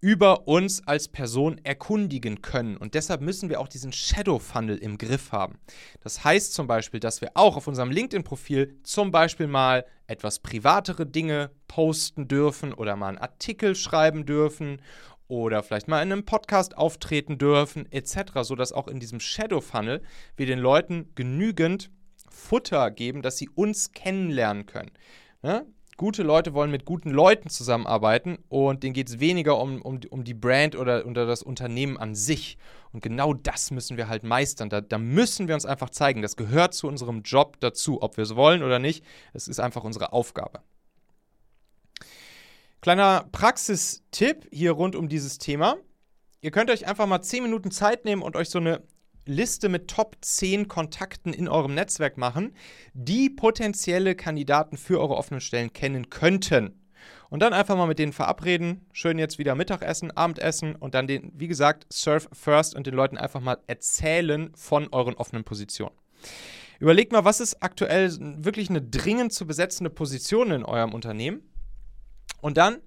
über 0.00 0.46
uns 0.46 0.86
als 0.86 1.08
Person 1.08 1.60
erkundigen 1.64 2.40
können. 2.40 2.76
Und 2.76 2.94
deshalb 2.94 3.20
müssen 3.20 3.48
wir 3.48 3.60
auch 3.60 3.68
diesen 3.68 3.92
Shadow 3.92 4.38
Funnel 4.38 4.78
im 4.78 4.96
Griff 4.96 5.32
haben. 5.32 5.58
Das 6.00 6.22
heißt 6.24 6.54
zum 6.54 6.66
Beispiel, 6.66 7.00
dass 7.00 7.20
wir 7.20 7.32
auch 7.34 7.56
auf 7.56 7.66
unserem 7.66 7.90
LinkedIn-Profil 7.90 8.78
zum 8.84 9.10
Beispiel 9.10 9.48
mal 9.48 9.84
etwas 10.06 10.38
privatere 10.38 11.04
Dinge 11.04 11.50
posten 11.66 12.28
dürfen 12.28 12.72
oder 12.72 12.96
mal 12.96 13.08
einen 13.08 13.18
Artikel 13.18 13.74
schreiben 13.74 14.24
dürfen 14.24 14.80
oder 15.26 15.62
vielleicht 15.62 15.88
mal 15.88 16.02
in 16.02 16.12
einem 16.12 16.24
Podcast 16.24 16.76
auftreten 16.76 17.36
dürfen, 17.36 17.90
etc., 17.92 18.42
sodass 18.42 18.72
auch 18.72 18.88
in 18.88 19.00
diesem 19.00 19.20
Shadow 19.20 19.60
Funnel 19.60 20.02
wir 20.36 20.46
den 20.46 20.58
Leuten 20.58 21.12
genügend 21.14 21.90
Futter 22.30 22.90
geben, 22.90 23.22
dass 23.22 23.36
sie 23.36 23.48
uns 23.48 23.92
kennenlernen 23.92 24.66
können. 24.66 24.92
Ne? 25.42 25.66
Gute 25.98 26.22
Leute 26.22 26.54
wollen 26.54 26.70
mit 26.70 26.86
guten 26.86 27.10
Leuten 27.10 27.50
zusammenarbeiten 27.50 28.38
und 28.48 28.82
denen 28.82 28.94
geht 28.94 29.10
es 29.10 29.20
weniger 29.20 29.60
um, 29.60 29.82
um, 29.82 30.00
um 30.08 30.24
die 30.24 30.32
Brand 30.32 30.76
oder, 30.76 31.04
oder 31.04 31.26
das 31.26 31.42
Unternehmen 31.42 31.98
an 31.98 32.14
sich. 32.14 32.56
Und 32.92 33.02
genau 33.02 33.34
das 33.34 33.70
müssen 33.70 33.98
wir 33.98 34.08
halt 34.08 34.22
meistern. 34.22 34.70
Da, 34.70 34.80
da 34.80 34.96
müssen 34.96 35.48
wir 35.48 35.54
uns 35.54 35.66
einfach 35.66 35.90
zeigen. 35.90 36.22
Das 36.22 36.36
gehört 36.36 36.72
zu 36.72 36.88
unserem 36.88 37.22
Job 37.22 37.58
dazu, 37.60 38.00
ob 38.00 38.16
wir 38.16 38.22
es 38.22 38.36
wollen 38.36 38.62
oder 38.62 38.78
nicht. 38.78 39.04
Es 39.34 39.48
ist 39.48 39.60
einfach 39.60 39.84
unsere 39.84 40.12
Aufgabe. 40.12 40.60
Kleiner 42.80 43.26
Praxistipp 43.32 44.46
hier 44.52 44.72
rund 44.72 44.94
um 44.94 45.08
dieses 45.08 45.38
Thema. 45.38 45.76
Ihr 46.40 46.52
könnt 46.52 46.70
euch 46.70 46.86
einfach 46.86 47.06
mal 47.06 47.20
10 47.20 47.42
Minuten 47.42 47.72
Zeit 47.72 48.04
nehmen 48.04 48.22
und 48.22 48.36
euch 48.36 48.50
so 48.50 48.60
eine 48.60 48.82
Liste 49.28 49.68
mit 49.68 49.88
Top 49.88 50.16
10 50.20 50.68
Kontakten 50.68 51.32
in 51.32 51.48
eurem 51.48 51.74
Netzwerk 51.74 52.16
machen, 52.16 52.54
die 52.94 53.30
potenzielle 53.30 54.14
Kandidaten 54.14 54.76
für 54.76 55.00
eure 55.00 55.16
offenen 55.16 55.40
Stellen 55.40 55.72
kennen 55.72 56.10
könnten. 56.10 56.80
Und 57.30 57.40
dann 57.40 57.52
einfach 57.52 57.76
mal 57.76 57.86
mit 57.86 57.98
denen 57.98 58.12
verabreden. 58.12 58.86
Schön 58.92 59.18
jetzt 59.18 59.38
wieder 59.38 59.54
Mittagessen, 59.54 60.10
Abendessen 60.10 60.74
und 60.74 60.94
dann 60.94 61.06
den, 61.06 61.30
wie 61.34 61.48
gesagt, 61.48 61.86
Surf 61.92 62.28
First 62.32 62.74
und 62.74 62.86
den 62.86 62.94
Leuten 62.94 63.18
einfach 63.18 63.40
mal 63.40 63.58
erzählen 63.66 64.50
von 64.54 64.88
euren 64.92 65.14
offenen 65.14 65.44
Positionen. 65.44 65.94
Überlegt 66.80 67.12
mal, 67.12 67.24
was 67.24 67.40
ist 67.40 67.62
aktuell 67.62 68.16
wirklich 68.44 68.70
eine 68.70 68.80
dringend 68.80 69.32
zu 69.32 69.46
besetzende 69.46 69.90
Position 69.90 70.52
in 70.52 70.64
eurem 70.64 70.94
Unternehmen? 70.94 71.42
Und 72.40 72.56
dann 72.56 72.78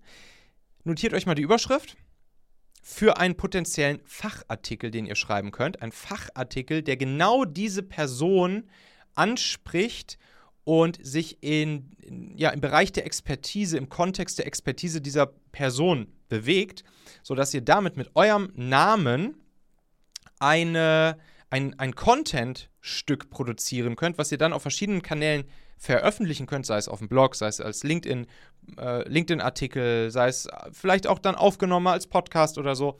notiert 0.83 1.13
euch 1.13 1.25
mal 1.25 1.35
die 1.35 1.41
Überschrift 1.43 1.97
für 2.81 3.17
einen 3.17 3.35
potenziellen 3.35 4.01
Fachartikel, 4.05 4.91
den 4.91 5.05
ihr 5.05 5.15
schreiben 5.15 5.51
könnt. 5.51 5.81
Ein 5.81 5.91
Fachartikel, 5.91 6.81
der 6.81 6.97
genau 6.97 7.45
diese 7.45 7.83
Person 7.83 8.69
anspricht 9.13 10.17
und 10.63 10.99
sich 11.05 11.41
in, 11.41 11.95
ja, 12.35 12.49
im 12.49 12.61
Bereich 12.61 12.91
der 12.91 13.05
Expertise, 13.05 13.77
im 13.77 13.89
Kontext 13.89 14.39
der 14.39 14.47
Expertise 14.47 15.01
dieser 15.01 15.27
Person 15.51 16.07
bewegt, 16.27 16.83
sodass 17.23 17.53
ihr 17.53 17.61
damit 17.61 17.97
mit 17.97 18.15
eurem 18.15 18.51
Namen 18.55 19.35
eine, 20.39 21.17
ein, 21.49 21.77
ein 21.77 21.93
Content-Stück 21.93 23.29
produzieren 23.29 23.95
könnt, 23.95 24.17
was 24.17 24.31
ihr 24.31 24.37
dann 24.37 24.53
auf 24.53 24.63
verschiedenen 24.63 25.01
Kanälen 25.01 25.45
veröffentlichen 25.81 26.45
könnt, 26.45 26.67
sei 26.67 26.77
es 26.77 26.87
auf 26.87 26.99
dem 26.99 27.09
Blog, 27.09 27.35
sei 27.35 27.47
es 27.47 27.59
als 27.59 27.81
LinkedIn, 27.83 28.27
äh, 28.77 29.09
LinkedIn-Artikel, 29.09 30.11
sei 30.11 30.27
es 30.27 30.47
vielleicht 30.71 31.07
auch 31.07 31.17
dann 31.17 31.33
aufgenommen 31.33 31.87
als 31.87 32.05
Podcast 32.05 32.59
oder 32.59 32.75
so. 32.75 32.99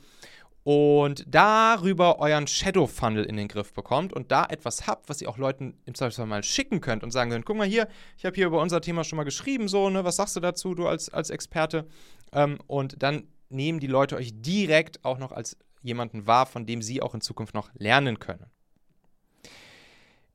Und 0.64 1.24
darüber 1.28 2.18
euren 2.18 2.48
Shadow 2.48 2.88
Funnel 2.88 3.24
in 3.24 3.36
den 3.36 3.46
Griff 3.46 3.72
bekommt 3.72 4.12
und 4.12 4.32
da 4.32 4.44
etwas 4.46 4.86
habt, 4.88 5.08
was 5.08 5.20
ihr 5.20 5.28
auch 5.28 5.38
Leuten 5.38 5.74
im 5.86 5.94
Zweifelsfall 5.94 6.26
mal 6.26 6.42
schicken 6.42 6.80
könnt 6.80 7.04
und 7.04 7.12
sagen 7.12 7.30
könnt: 7.30 7.46
Guck 7.46 7.56
mal 7.56 7.66
hier, 7.66 7.86
ich 8.16 8.24
habe 8.24 8.34
hier 8.34 8.46
über 8.46 8.60
unser 8.60 8.80
Thema 8.80 9.04
schon 9.04 9.16
mal 9.16 9.24
geschrieben, 9.24 9.68
so, 9.68 9.88
ne, 9.88 10.04
was 10.04 10.16
sagst 10.16 10.34
du 10.34 10.40
dazu, 10.40 10.74
du 10.74 10.88
als, 10.88 11.08
als 11.08 11.30
Experte? 11.30 11.86
Ähm, 12.32 12.58
und 12.66 13.00
dann 13.02 13.28
nehmen 13.48 13.78
die 13.78 13.86
Leute 13.86 14.16
euch 14.16 14.32
direkt 14.34 15.04
auch 15.04 15.18
noch 15.18 15.30
als 15.30 15.56
jemanden 15.82 16.26
wahr, 16.26 16.46
von 16.46 16.66
dem 16.66 16.82
sie 16.82 17.00
auch 17.00 17.14
in 17.14 17.20
Zukunft 17.20 17.54
noch 17.54 17.70
lernen 17.74 18.18
können. 18.18 18.46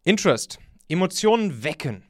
Interest. 0.03 0.59
Emotionen 0.89 1.63
wecken. 1.63 2.06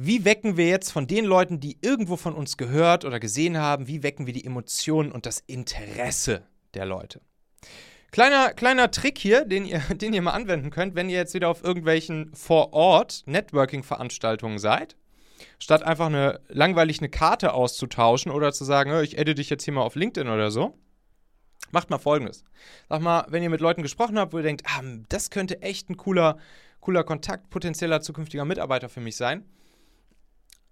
Wie 0.00 0.24
wecken 0.24 0.56
wir 0.56 0.68
jetzt 0.68 0.92
von 0.92 1.08
den 1.08 1.24
Leuten, 1.24 1.58
die 1.58 1.76
irgendwo 1.82 2.16
von 2.16 2.36
uns 2.36 2.56
gehört 2.56 3.04
oder 3.04 3.18
gesehen 3.18 3.58
haben, 3.58 3.88
wie 3.88 4.04
wecken 4.04 4.26
wir 4.26 4.32
die 4.32 4.44
Emotionen 4.44 5.10
und 5.10 5.26
das 5.26 5.40
Interesse 5.40 6.46
der 6.74 6.86
Leute? 6.86 7.20
Kleiner, 8.12 8.54
kleiner 8.54 8.92
Trick 8.92 9.18
hier, 9.18 9.44
den 9.44 9.66
ihr, 9.66 9.80
den 9.96 10.12
ihr 10.12 10.22
mal 10.22 10.30
anwenden 10.30 10.70
könnt, 10.70 10.94
wenn 10.94 11.10
ihr 11.10 11.16
jetzt 11.16 11.34
wieder 11.34 11.48
auf 11.48 11.64
irgendwelchen 11.64 12.32
Vor-Ort-Networking-Veranstaltungen 12.32 14.60
seid. 14.60 14.94
Statt 15.58 15.82
einfach 15.82 16.06
eine 16.06 16.42
langweilig 16.46 17.00
eine 17.00 17.08
Karte 17.08 17.52
auszutauschen 17.52 18.30
oder 18.30 18.52
zu 18.52 18.64
sagen, 18.64 19.02
ich 19.02 19.18
adde 19.18 19.34
dich 19.34 19.50
jetzt 19.50 19.64
hier 19.64 19.74
mal 19.74 19.82
auf 19.82 19.96
LinkedIn 19.96 20.30
oder 20.30 20.52
so, 20.52 20.78
macht 21.72 21.90
mal 21.90 21.98
folgendes. 21.98 22.44
Sag 22.88 23.02
mal, 23.02 23.26
wenn 23.30 23.42
ihr 23.42 23.50
mit 23.50 23.60
Leuten 23.60 23.82
gesprochen 23.82 24.16
habt, 24.16 24.32
wo 24.32 24.36
ihr 24.36 24.44
denkt, 24.44 24.62
ah, 24.66 24.80
das 25.08 25.30
könnte 25.30 25.60
echt 25.60 25.90
ein 25.90 25.96
cooler, 25.96 26.38
cooler 26.78 27.02
Kontakt, 27.02 27.50
potenzieller 27.50 28.00
zukünftiger 28.00 28.44
Mitarbeiter 28.44 28.88
für 28.88 29.00
mich 29.00 29.16
sein, 29.16 29.44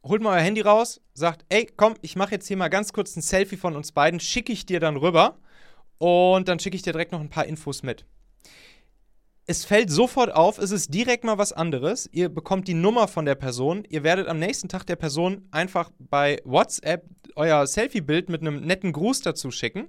holt 0.03 0.23
mal 0.23 0.39
euer 0.39 0.45
Handy 0.45 0.61
raus, 0.61 1.01
sagt, 1.15 1.45
ey, 1.49 1.67
komm, 1.77 1.95
ich 2.03 2.17
mache 2.17 2.33
jetzt 2.33 2.47
hier 2.47 2.57
mal 2.57 2.69
ganz 2.69 2.93
kurz 2.93 3.17
ein 3.17 3.23
Selfie 3.23 3.57
von 3.57 3.77
uns 3.77 3.93
beiden, 3.93 4.21
schicke 4.21 4.53
ich 4.53 4.67
dir 4.67 4.81
dann 4.81 4.97
rüber 4.97 5.39
und 5.99 6.49
dann 6.49 6.59
schicke 6.59 6.77
ich 6.77 6.83
dir 6.83 6.93
direkt 6.93 7.13
noch 7.13 7.21
ein 7.21 7.31
paar 7.31 7.47
Infos 7.47 7.83
mit. 7.83 8.05
Es 9.49 9.65
fällt 9.65 9.91
sofort 9.91 10.35
auf, 10.35 10.59
es 10.59 10.73
ist 10.73 10.93
direkt 10.93 11.23
mal 11.23 11.39
was 11.39 11.53
anderes. 11.53 12.09
Ihr 12.11 12.29
bekommt 12.29 12.67
die 12.67 12.75
Nummer 12.75 13.07
von 13.07 13.25
der 13.25 13.37
Person. 13.37 13.85
Ihr 13.89 14.03
werdet 14.03 14.27
am 14.27 14.41
nächsten 14.41 14.69
Tag 14.69 14.85
der 14.87 14.97
Person 14.97 15.47
einfach 15.53 15.91
bei 16.01 16.41
WhatsApp 16.45 17.05
euer 17.37 17.65
Selfie-Bild 17.65 18.29
mit 18.29 18.41
einem 18.41 18.63
netten 18.63 18.93
Gruß 18.93 19.21
dazu 19.21 19.53
schicken. 19.53 19.87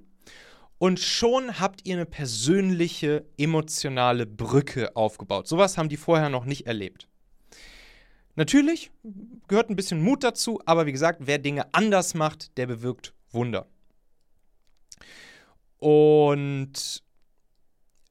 Und 0.78 1.00
schon 1.00 1.60
habt 1.60 1.88
ihr 1.88 1.96
eine 1.96 2.06
persönliche, 2.06 3.26
emotionale 3.40 4.28
Brücke 4.28 4.96
aufgebaut. 4.96 5.48
Sowas 5.48 5.76
haben 5.76 5.90
die 5.90 5.98
vorher 5.98 6.30
noch 6.30 6.46
nicht 6.46 6.68
erlebt. 6.68 7.08
Natürlich 8.38 8.92
gehört 9.48 9.72
ein 9.72 9.76
bisschen 9.76 10.02
Mut 10.02 10.24
dazu, 10.24 10.62
aber 10.66 10.86
wie 10.86 10.92
gesagt, 10.92 11.22
wer 11.24 11.40
Dinge 11.40 11.74
anders 11.74 12.14
macht, 12.14 12.56
der 12.58 12.68
bewirkt 12.68 13.16
Wunder. 13.32 13.68
Und 15.80 17.04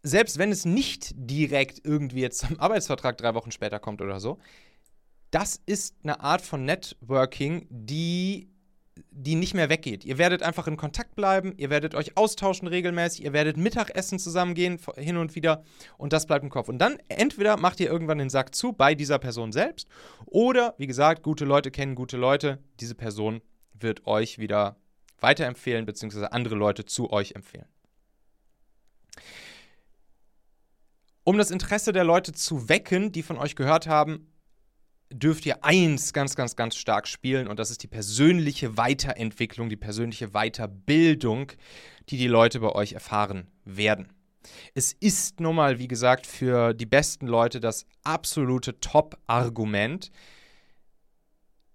selbst 0.03 0.39
wenn 0.39 0.51
es 0.51 0.65
nicht 0.65 1.13
direkt 1.15 1.81
irgendwie 1.85 2.21
jetzt 2.21 2.41
zum 2.41 2.59
Arbeitsvertrag 2.59 3.17
drei 3.17 3.35
Wochen 3.35 3.53
später 3.53 3.79
kommt 3.79 4.03
oder 4.03 4.19
so, 4.19 4.39
das 5.31 5.61
ist 5.65 5.95
eine 6.03 6.19
Art 6.21 6.43
von 6.43 6.65
Networking, 6.65 7.69
die 7.71 8.49
die 9.11 9.35
nicht 9.35 9.55
mehr 9.55 9.69
weggeht. 9.69 10.05
Ihr 10.05 10.19
werdet 10.19 10.43
einfach 10.43 10.67
in 10.67 10.77
Kontakt 10.77 11.15
bleiben, 11.15 11.53
ihr 11.57 11.71
werdet 11.71 11.95
euch 11.95 12.17
austauschen 12.17 12.69
regelmäßig, 12.69 13.25
ihr 13.25 13.33
werdet 13.33 13.57
Mittagessen 13.57 14.19
zusammengehen 14.19 14.79
hin 14.97 15.17
und 15.17 15.35
wieder 15.35 15.63
und 15.99 16.13
das 16.13 16.27
bleibt 16.27 16.45
im 16.45 16.51
Kopf. 16.51 16.69
Und 16.69 16.79
dann 16.79 16.99
entweder 17.09 17.57
macht 17.57 17.81
ihr 17.81 17.91
irgendwann 17.91 18.19
den 18.19 18.31
Sack 18.31 18.55
zu 18.55 18.73
bei 18.73 18.95
dieser 18.95 19.19
Person 19.19 19.53
selbst 19.53 19.89
oder, 20.25 20.75
wie 20.79 20.87
gesagt, 20.87 21.23
gute 21.23 21.45
Leute 21.45 21.71
kennen 21.71 21.95
gute 21.95 22.17
Leute. 22.17 22.59
Diese 22.81 22.95
Person 22.95 23.41
wird 23.75 24.07
euch 24.07 24.39
wieder 24.39 24.77
weiterempfehlen 25.21 25.87
beziehungsweise 25.87 26.33
andere 26.33 26.55
Leute 26.55 26.85
zu 26.85 27.11
euch 27.11 27.33
empfehlen. 27.33 27.67
Um 31.25 31.39
das 31.39 31.51
Interesse 31.51 31.93
der 31.93 32.05
Leute 32.05 32.33
zu 32.33 32.69
wecken, 32.69 33.11
die 33.11 33.23
von 33.23 33.37
euch 33.37 33.57
gehört 33.57 33.89
haben, 33.89 34.31
dürft 35.11 35.47
ihr 35.47 35.65
eins 35.65 36.13
ganz, 36.13 36.35
ganz, 36.35 36.57
ganz 36.57 36.77
stark 36.77 37.07
spielen 37.07 37.49
und 37.49 37.59
das 37.59 37.71
ist 37.71 37.83
die 37.83 37.89
persönliche 37.89 38.77
Weiterentwicklung, 38.77 39.69
die 39.69 39.77
persönliche 39.77 40.29
Weiterbildung, 40.31 41.53
die 42.09 42.17
die 42.17 42.29
Leute 42.29 42.61
bei 42.61 42.73
euch 42.73 42.93
erfahren 42.93 43.47
werden. 43.65 44.13
Es 44.75 44.93
ist 44.93 45.41
nun 45.41 45.57
mal, 45.57 45.79
wie 45.79 45.89
gesagt, 45.89 46.27
für 46.27 46.73
die 46.73 46.87
besten 46.87 47.27
Leute 47.27 47.61
das 47.61 47.87
absolute 48.05 48.79
Top-Argument, 48.81 50.11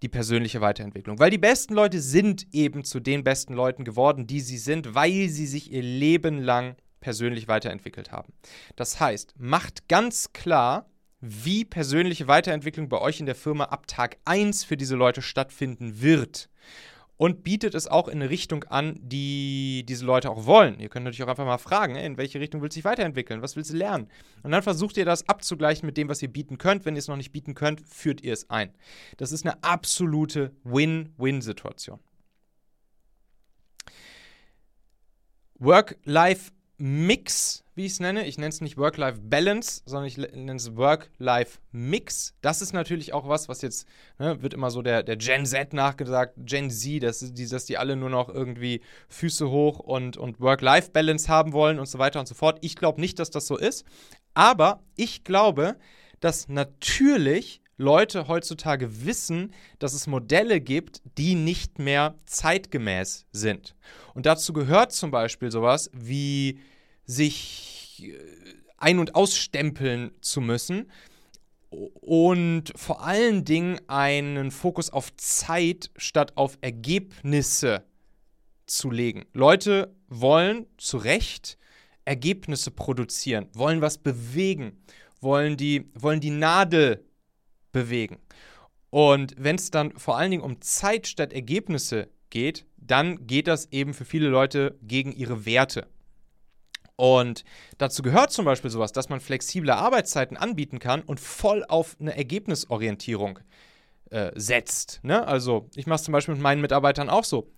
die 0.02 0.08
persönliche 0.08 0.60
Weiterentwicklung. 0.60 1.18
Weil 1.18 1.30
die 1.30 1.38
besten 1.38 1.74
Leute 1.74 2.00
sind 2.00 2.46
eben 2.52 2.84
zu 2.84 2.98
den 2.98 3.24
besten 3.24 3.54
Leuten 3.54 3.84
geworden, 3.84 4.26
die 4.26 4.40
sie 4.40 4.58
sind, 4.58 4.94
weil 4.94 5.28
sie 5.28 5.46
sich 5.46 5.70
ihr 5.70 5.82
Leben 5.82 6.38
lang 6.38 6.76
persönlich 7.00 7.48
weiterentwickelt 7.48 8.10
haben. 8.10 8.32
Das 8.76 9.00
heißt, 9.00 9.34
macht 9.38 9.88
ganz 9.88 10.32
klar, 10.32 10.88
wie 11.22 11.64
persönliche 11.64 12.26
Weiterentwicklung 12.26 12.88
bei 12.88 13.00
euch 13.00 13.20
in 13.20 13.26
der 13.26 13.36
Firma 13.36 13.64
ab 13.64 13.86
Tag 13.86 14.18
1 14.24 14.64
für 14.64 14.76
diese 14.76 14.96
Leute 14.96 15.22
stattfinden 15.22 16.02
wird. 16.02 16.50
Und 17.16 17.44
bietet 17.44 17.76
es 17.76 17.86
auch 17.86 18.08
in 18.08 18.20
eine 18.20 18.30
Richtung 18.30 18.64
an, 18.64 18.98
die 19.00 19.84
diese 19.88 20.04
Leute 20.04 20.28
auch 20.28 20.46
wollen. 20.46 20.80
Ihr 20.80 20.88
könnt 20.88 21.04
natürlich 21.04 21.22
auch 21.22 21.28
einfach 21.28 21.46
mal 21.46 21.58
fragen, 21.58 21.94
in 21.94 22.16
welche 22.16 22.40
Richtung 22.40 22.60
willst 22.60 22.74
du 22.74 22.78
dich 22.80 22.84
weiterentwickeln? 22.84 23.42
Was 23.42 23.54
willst 23.54 23.70
du 23.72 23.76
lernen? 23.76 24.08
Und 24.42 24.50
dann 24.50 24.64
versucht 24.64 24.96
ihr 24.96 25.04
das 25.04 25.28
abzugleichen 25.28 25.86
mit 25.86 25.96
dem, 25.96 26.08
was 26.08 26.20
ihr 26.20 26.32
bieten 26.32 26.58
könnt. 26.58 26.84
Wenn 26.84 26.96
ihr 26.96 26.98
es 26.98 27.06
noch 27.06 27.16
nicht 27.16 27.30
bieten 27.30 27.54
könnt, 27.54 27.80
führt 27.86 28.22
ihr 28.22 28.32
es 28.32 28.50
ein. 28.50 28.74
Das 29.18 29.30
ist 29.30 29.46
eine 29.46 29.62
absolute 29.62 30.50
Win-Win-Situation. 30.64 32.00
Work-Life 35.60 36.50
Mix, 36.78 37.61
wie 37.74 37.86
ich 37.86 37.92
es 37.92 38.00
nenne. 38.00 38.26
Ich 38.26 38.36
nenne 38.36 38.50
es 38.50 38.60
nicht 38.60 38.76
Work-Life-Balance, 38.76 39.82
sondern 39.86 40.06
ich 40.06 40.18
nenne 40.18 40.56
es 40.56 40.76
Work-Life-Mix. 40.76 42.34
Das 42.40 42.60
ist 42.60 42.72
natürlich 42.72 43.12
auch 43.12 43.28
was, 43.28 43.48
was 43.48 43.62
jetzt, 43.62 43.86
ne, 44.18 44.42
wird 44.42 44.54
immer 44.54 44.70
so 44.70 44.82
der, 44.82 45.02
der 45.02 45.16
Gen 45.16 45.46
Z 45.46 45.72
nachgesagt, 45.72 46.34
Gen 46.38 46.70
Z, 46.70 47.02
dass 47.02 47.20
die, 47.20 47.48
dass 47.48 47.64
die 47.64 47.78
alle 47.78 47.96
nur 47.96 48.10
noch 48.10 48.28
irgendwie 48.28 48.82
Füße 49.08 49.48
hoch 49.48 49.78
und, 49.78 50.16
und 50.16 50.40
Work-Life-Balance 50.40 51.28
haben 51.28 51.52
wollen 51.52 51.78
und 51.78 51.86
so 51.86 51.98
weiter 51.98 52.20
und 52.20 52.26
so 52.26 52.34
fort. 52.34 52.58
Ich 52.60 52.76
glaube 52.76 53.00
nicht, 53.00 53.18
dass 53.18 53.30
das 53.30 53.46
so 53.46 53.56
ist. 53.56 53.84
Aber 54.34 54.82
ich 54.96 55.24
glaube, 55.24 55.76
dass 56.20 56.48
natürlich 56.48 57.62
Leute 57.78 58.28
heutzutage 58.28 59.04
wissen, 59.04 59.52
dass 59.78 59.92
es 59.92 60.06
Modelle 60.06 60.60
gibt, 60.60 61.02
die 61.18 61.34
nicht 61.34 61.78
mehr 61.78 62.14
zeitgemäß 62.26 63.26
sind. 63.32 63.74
Und 64.14 64.26
dazu 64.26 64.52
gehört 64.52 64.92
zum 64.92 65.10
Beispiel 65.10 65.50
sowas 65.50 65.90
wie 65.92 66.60
sich 67.06 68.02
äh, 68.04 68.18
ein- 68.78 68.98
und 68.98 69.14
ausstempeln 69.14 70.12
zu 70.20 70.40
müssen 70.40 70.90
und 71.70 72.72
vor 72.76 73.04
allen 73.04 73.44
Dingen 73.44 73.80
einen 73.88 74.50
Fokus 74.50 74.90
auf 74.90 75.14
Zeit 75.16 75.90
statt 75.96 76.32
auf 76.36 76.58
Ergebnisse 76.60 77.84
zu 78.66 78.90
legen. 78.90 79.24
Leute 79.32 79.94
wollen 80.08 80.66
zu 80.76 80.98
Recht 80.98 81.58
Ergebnisse 82.04 82.70
produzieren, 82.70 83.48
wollen 83.54 83.80
was 83.80 83.98
bewegen, 83.98 84.82
wollen 85.20 85.56
die, 85.56 85.90
wollen 85.94 86.20
die 86.20 86.30
Nadel 86.30 87.04
bewegen. 87.70 88.18
Und 88.90 89.34
wenn 89.38 89.56
es 89.56 89.70
dann 89.70 89.96
vor 89.98 90.18
allen 90.18 90.30
Dingen 90.30 90.42
um 90.42 90.60
Zeit 90.60 91.06
statt 91.06 91.32
Ergebnisse 91.32 92.10
geht, 92.28 92.66
dann 92.76 93.26
geht 93.26 93.46
das 93.46 93.70
eben 93.70 93.94
für 93.94 94.04
viele 94.04 94.28
Leute 94.28 94.76
gegen 94.82 95.12
ihre 95.12 95.46
Werte. 95.46 95.86
Und 96.96 97.44
dazu 97.78 98.02
gehört 98.02 98.32
zum 98.32 98.44
Beispiel 98.44 98.70
sowas, 98.70 98.92
dass 98.92 99.08
man 99.08 99.20
flexible 99.20 99.70
Arbeitszeiten 99.70 100.36
anbieten 100.36 100.78
kann 100.78 101.02
und 101.02 101.20
voll 101.20 101.64
auf 101.68 101.96
eine 102.00 102.16
Ergebnisorientierung 102.16 103.38
äh, 104.10 104.30
setzt. 104.34 105.00
Ne? 105.02 105.26
Also 105.26 105.68
ich 105.74 105.86
mache 105.86 105.96
es 105.96 106.02
zum 106.04 106.12
Beispiel 106.12 106.34
mit 106.34 106.42
meinen 106.42 106.60
Mitarbeitern 106.60 107.08
auch 107.08 107.24
so 107.24 107.50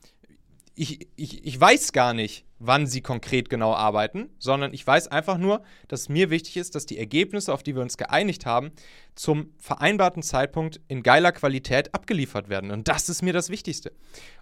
ich, 0.76 1.08
ich, 1.16 1.44
ich 1.44 1.60
weiß 1.60 1.92
gar 1.92 2.14
nicht, 2.14 2.44
wann 2.58 2.86
sie 2.86 3.00
konkret 3.00 3.48
genau 3.48 3.74
arbeiten, 3.74 4.30
sondern 4.38 4.72
ich 4.72 4.86
weiß 4.86 5.08
einfach 5.08 5.38
nur, 5.38 5.62
dass 5.88 6.08
mir 6.08 6.30
wichtig 6.30 6.56
ist, 6.56 6.74
dass 6.74 6.86
die 6.86 6.98
Ergebnisse, 6.98 7.52
auf 7.52 7.62
die 7.62 7.74
wir 7.74 7.82
uns 7.82 7.96
geeinigt 7.96 8.46
haben, 8.46 8.72
zum 9.14 9.52
vereinbarten 9.58 10.22
Zeitpunkt 10.22 10.80
in 10.88 11.02
geiler 11.02 11.32
Qualität 11.32 11.94
abgeliefert 11.94 12.48
werden. 12.48 12.70
Und 12.70 12.88
das 12.88 13.08
ist 13.08 13.22
mir 13.22 13.32
das 13.32 13.50
Wichtigste. 13.50 13.92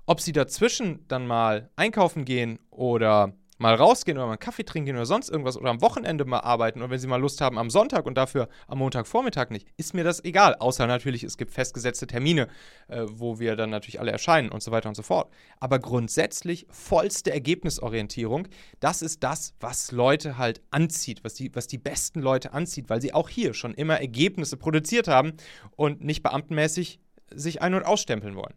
Ob 0.07 0.21
sie 0.21 0.33
dazwischen 0.33 1.07
dann 1.09 1.27
mal 1.27 1.71
einkaufen 1.77 2.25
gehen 2.25 2.59
oder 2.71 3.35
mal 3.63 3.75
rausgehen 3.75 4.19
oder 4.19 4.27
mal 4.27 4.33
einen 4.33 4.41
Kaffee 4.41 4.65
trinken 4.65 4.95
oder 4.95 5.07
sonst 5.07 5.31
irgendwas 5.31 5.57
oder 5.57 5.71
am 5.71 5.81
Wochenende 5.81 6.25
mal 6.25 6.41
arbeiten 6.41 6.83
und 6.83 6.91
wenn 6.91 6.99
sie 6.99 7.07
mal 7.07 7.17
Lust 7.17 7.41
haben 7.41 7.59
am 7.59 7.71
Sonntag 7.71 8.05
und 8.05 8.17
dafür 8.17 8.49
am 8.67 8.79
Montagvormittag 8.79 9.51
nicht, 9.51 9.69
ist 9.77 9.95
mir 9.95 10.05
das 10.05 10.23
egal. 10.25 10.57
Außer 10.57 10.87
natürlich, 10.87 11.23
es 11.23 11.39
gibt 11.39 11.53
festgesetzte 11.53 12.07
Termine, 12.07 12.49
äh, 12.89 13.05
wo 13.07 13.39
wir 13.39 13.57
dann 13.57 13.71
natürlich 13.71 14.01
alle 14.01 14.11
erscheinen 14.11 14.51
und 14.51 14.63
so 14.63 14.73
weiter 14.73 14.89
und 14.89 14.97
so 14.97 15.03
fort. 15.03 15.33
Aber 15.61 15.79
grundsätzlich 15.79 16.67
vollste 16.71 17.33
Ergebnisorientierung, 17.33 18.49
das 18.81 19.01
ist 19.01 19.23
das, 19.23 19.55
was 19.61 19.93
Leute 19.93 20.37
halt 20.37 20.61
anzieht, 20.71 21.25
was 21.25 21.35
die, 21.35 21.55
was 21.55 21.69
die 21.69 21.79
besten 21.79 22.21
Leute 22.21 22.53
anzieht, 22.53 22.91
weil 22.91 23.01
sie 23.01 23.15
auch 23.15 23.29
hier 23.29 23.55
schon 23.55 23.75
immer 23.75 24.01
Ergebnisse 24.01 24.57
produziert 24.57 25.07
haben 25.09 25.35
und 25.77 26.03
nicht 26.05 26.23
beamtenmäßig 26.23 26.99
sich 27.35 27.63
ein- 27.63 27.75
und 27.75 27.85
ausstempeln 27.85 28.35
wollen. 28.35 28.55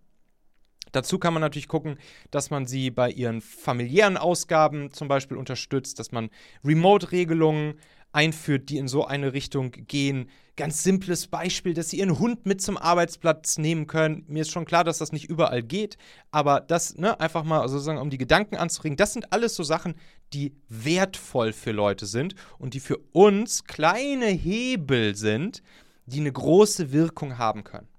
Dazu 0.95 1.19
kann 1.19 1.33
man 1.33 1.41
natürlich 1.41 1.67
gucken, 1.67 1.97
dass 2.31 2.49
man 2.49 2.65
sie 2.65 2.89
bei 2.89 3.11
ihren 3.11 3.41
familiären 3.41 4.15
Ausgaben 4.15 4.93
zum 4.93 5.09
Beispiel 5.09 5.35
unterstützt, 5.35 5.99
dass 5.99 6.13
man 6.13 6.29
Remote-Regelungen 6.63 7.75
einführt, 8.13 8.69
die 8.69 8.77
in 8.77 8.87
so 8.87 9.05
eine 9.05 9.33
Richtung 9.33 9.71
gehen. 9.71 10.29
Ganz 10.55 10.83
simples 10.83 11.27
Beispiel, 11.27 11.73
dass 11.73 11.89
sie 11.89 11.99
ihren 11.99 12.17
Hund 12.17 12.45
mit 12.45 12.61
zum 12.61 12.77
Arbeitsplatz 12.77 13.57
nehmen 13.57 13.87
können. 13.87 14.23
Mir 14.27 14.43
ist 14.43 14.51
schon 14.51 14.63
klar, 14.63 14.85
dass 14.85 14.99
das 14.99 15.11
nicht 15.11 15.29
überall 15.29 15.61
geht, 15.61 15.97
aber 16.31 16.61
das 16.61 16.95
ne, 16.95 17.19
einfach 17.19 17.43
mal 17.43 17.67
sozusagen, 17.67 17.99
um 17.99 18.09
die 18.09 18.17
Gedanken 18.17 18.55
anzuregen, 18.55 18.95
das 18.95 19.11
sind 19.11 19.33
alles 19.33 19.53
so 19.53 19.63
Sachen, 19.63 19.95
die 20.31 20.53
wertvoll 20.69 21.51
für 21.51 21.71
Leute 21.73 22.05
sind 22.05 22.35
und 22.57 22.73
die 22.73 22.79
für 22.79 22.99
uns 23.11 23.65
kleine 23.65 24.27
Hebel 24.27 25.15
sind, 25.15 25.61
die 26.05 26.21
eine 26.21 26.31
große 26.31 26.93
Wirkung 26.93 27.37
haben 27.37 27.65
können. 27.65 27.89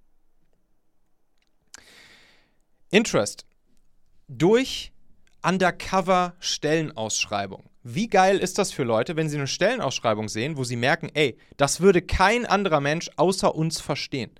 Interest 2.97 3.47
durch 4.27 4.91
Undercover-Stellenausschreibung. 5.43 7.69
Wie 7.83 8.09
geil 8.09 8.39
ist 8.39 8.57
das 8.57 8.73
für 8.73 8.85
Leute, 8.85 9.17
wenn 9.17 9.29
sie 9.29 9.37
eine 9.37 9.47
Stellenausschreibung 9.47 10.31
sehen, 10.31 10.57
wo 10.57 10.65
sie 10.65 10.77
merken, 10.77 11.11
ey, 11.13 11.37
das 11.59 11.83
würde 11.83 12.01
kein 12.01 12.47
anderer 12.47 12.81
Mensch 12.81 13.11
außer 13.17 13.55
uns 13.55 13.83
verstehen. 13.83 14.31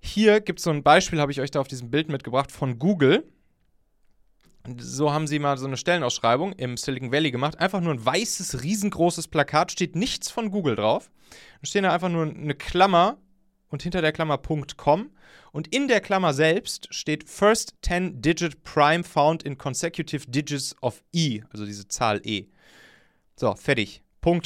Hier 0.00 0.40
gibt 0.40 0.58
es 0.58 0.64
so 0.64 0.70
ein 0.70 0.82
Beispiel, 0.82 1.20
habe 1.20 1.30
ich 1.30 1.40
euch 1.40 1.52
da 1.52 1.60
auf 1.60 1.68
diesem 1.68 1.92
Bild 1.92 2.08
mitgebracht, 2.08 2.50
von 2.50 2.80
Google. 2.80 3.30
So 4.78 5.12
haben 5.12 5.28
sie 5.28 5.38
mal 5.38 5.58
so 5.58 5.66
eine 5.66 5.76
Stellenausschreibung 5.76 6.54
im 6.54 6.76
Silicon 6.76 7.12
Valley 7.12 7.30
gemacht. 7.30 7.60
Einfach 7.60 7.80
nur 7.80 7.94
ein 7.94 8.04
weißes, 8.04 8.64
riesengroßes 8.64 9.28
Plakat, 9.28 9.70
steht 9.70 9.94
nichts 9.94 10.28
von 10.28 10.50
Google 10.50 10.74
drauf. 10.74 11.08
Da 11.60 11.66
steht 11.68 11.84
da 11.84 11.92
einfach 11.92 12.08
nur 12.08 12.26
eine 12.26 12.56
Klammer 12.56 13.18
und 13.72 13.82
hinter 13.82 14.02
der 14.02 14.12
Klammer 14.12 14.38
.com 14.76 15.10
und 15.50 15.74
in 15.74 15.88
der 15.88 16.00
Klammer 16.00 16.34
selbst 16.34 16.94
steht 16.94 17.28
First 17.28 17.74
10 17.82 18.20
Digit 18.20 18.62
Prime 18.62 19.02
found 19.02 19.42
in 19.42 19.58
consecutive 19.58 20.30
digits 20.30 20.76
of 20.82 21.02
E, 21.12 21.40
also 21.50 21.64
diese 21.64 21.88
Zahl 21.88 22.20
E. 22.24 22.46
So, 23.34 23.54
fertig. 23.54 24.02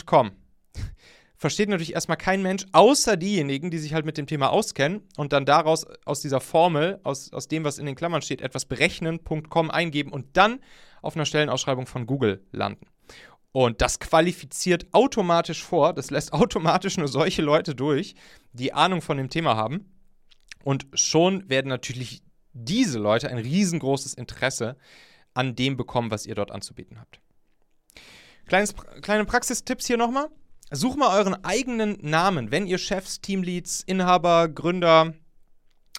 .com. 0.06 0.30
Versteht 1.36 1.68
natürlich 1.68 1.92
erstmal 1.92 2.16
kein 2.16 2.40
Mensch, 2.40 2.64
außer 2.72 3.16
diejenigen, 3.18 3.70
die 3.70 3.78
sich 3.78 3.92
halt 3.92 4.06
mit 4.06 4.16
dem 4.16 4.26
Thema 4.26 4.50
auskennen 4.50 5.02
und 5.16 5.34
dann 5.34 5.44
daraus, 5.44 5.86
aus 6.06 6.20
dieser 6.20 6.40
Formel, 6.40 6.98
aus, 7.02 7.30
aus 7.32 7.46
dem, 7.46 7.64
was 7.64 7.78
in 7.78 7.84
den 7.84 7.94
Klammern 7.94 8.22
steht, 8.22 8.40
etwas 8.40 8.64
berechnen, 8.64 9.22
.com 9.24 9.70
eingeben 9.70 10.12
und 10.12 10.36
dann 10.36 10.60
auf 11.02 11.14
einer 11.14 11.26
Stellenausschreibung 11.26 11.86
von 11.86 12.06
Google 12.06 12.42
landen. 12.52 12.86
Und 13.56 13.80
das 13.80 14.00
qualifiziert 14.00 14.86
automatisch 14.92 15.64
vor, 15.64 15.94
das 15.94 16.10
lässt 16.10 16.30
automatisch 16.34 16.98
nur 16.98 17.08
solche 17.08 17.40
Leute 17.40 17.74
durch, 17.74 18.14
die 18.52 18.74
Ahnung 18.74 19.00
von 19.00 19.16
dem 19.16 19.30
Thema 19.30 19.56
haben. 19.56 19.90
Und 20.62 20.86
schon 20.92 21.48
werden 21.48 21.68
natürlich 21.68 22.22
diese 22.52 22.98
Leute 22.98 23.30
ein 23.30 23.38
riesengroßes 23.38 24.12
Interesse 24.12 24.76
an 25.32 25.56
dem 25.56 25.78
bekommen, 25.78 26.10
was 26.10 26.26
ihr 26.26 26.34
dort 26.34 26.50
anzubieten 26.50 27.00
habt. 27.00 27.18
Kleines, 28.44 28.74
kleine 29.00 29.24
Praxistipps 29.24 29.86
hier 29.86 29.96
nochmal. 29.96 30.28
Such 30.70 30.96
mal 30.96 31.16
euren 31.18 31.42
eigenen 31.42 31.96
Namen, 32.02 32.50
wenn 32.50 32.66
ihr 32.66 32.76
Chefs, 32.76 33.22
Teamleads, 33.22 33.82
Inhaber, 33.86 34.50
Gründer, 34.50 35.14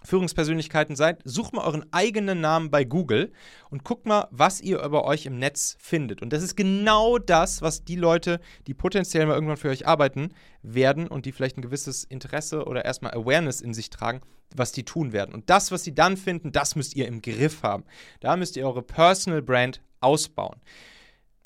Führungspersönlichkeiten 0.04 0.96
seid, 0.96 1.22
sucht 1.26 1.54
mal 1.54 1.66
euren 1.66 1.86
eigenen 1.92 2.40
Namen 2.40 2.72
bei 2.72 2.84
Google 2.84 3.32
und 3.70 3.84
guckt 3.84 4.06
mal, 4.06 4.28
was 4.32 4.62
ihr 4.62 4.82
über 4.82 5.06
euch 5.06 5.26
im 5.26 5.38
Netz 5.38 5.76
findet. 5.80 6.22
Und 6.22 6.32
das 6.32 6.44
ist 6.44 6.56
genau 6.56 7.18
das, 7.18 7.62
was 7.62 7.84
die 7.84 7.96
Leute, 7.96 8.40
die 8.68 8.74
potenziell 8.74 9.26
mal 9.26 9.34
irgendwann 9.34 9.58
für 9.58 9.70
euch 9.70 9.88
arbeiten 9.88 10.30
werden 10.62 11.08
und 11.08 11.26
die 11.26 11.32
vielleicht 11.32 11.58
ein 11.58 11.62
gewisses 11.62 12.04
Interesse 12.04 12.66
oder 12.66 12.86
erstmal 12.86 13.14
Awareness 13.14 13.62
in 13.62 13.74
sich 13.74 13.90
tragen, 13.90 14.22
was 14.56 14.72
die 14.72 14.84
tun 14.84 15.14
werden. 15.14 15.34
Und 15.34 15.50
das, 15.50 15.72
was 15.72 15.84
sie 15.84 15.96
dann 15.96 16.16
finden, 16.16 16.52
das 16.52 16.76
müsst 16.76 16.96
ihr 16.96 17.08
im 17.08 17.22
Griff 17.22 17.64
haben. 17.64 17.84
Da 18.20 18.38
müsst 18.38 18.56
ihr 18.56 18.66
eure 18.66 18.84
Personal 18.84 19.42
Brand 19.42 19.82
ausbauen. 20.00 20.62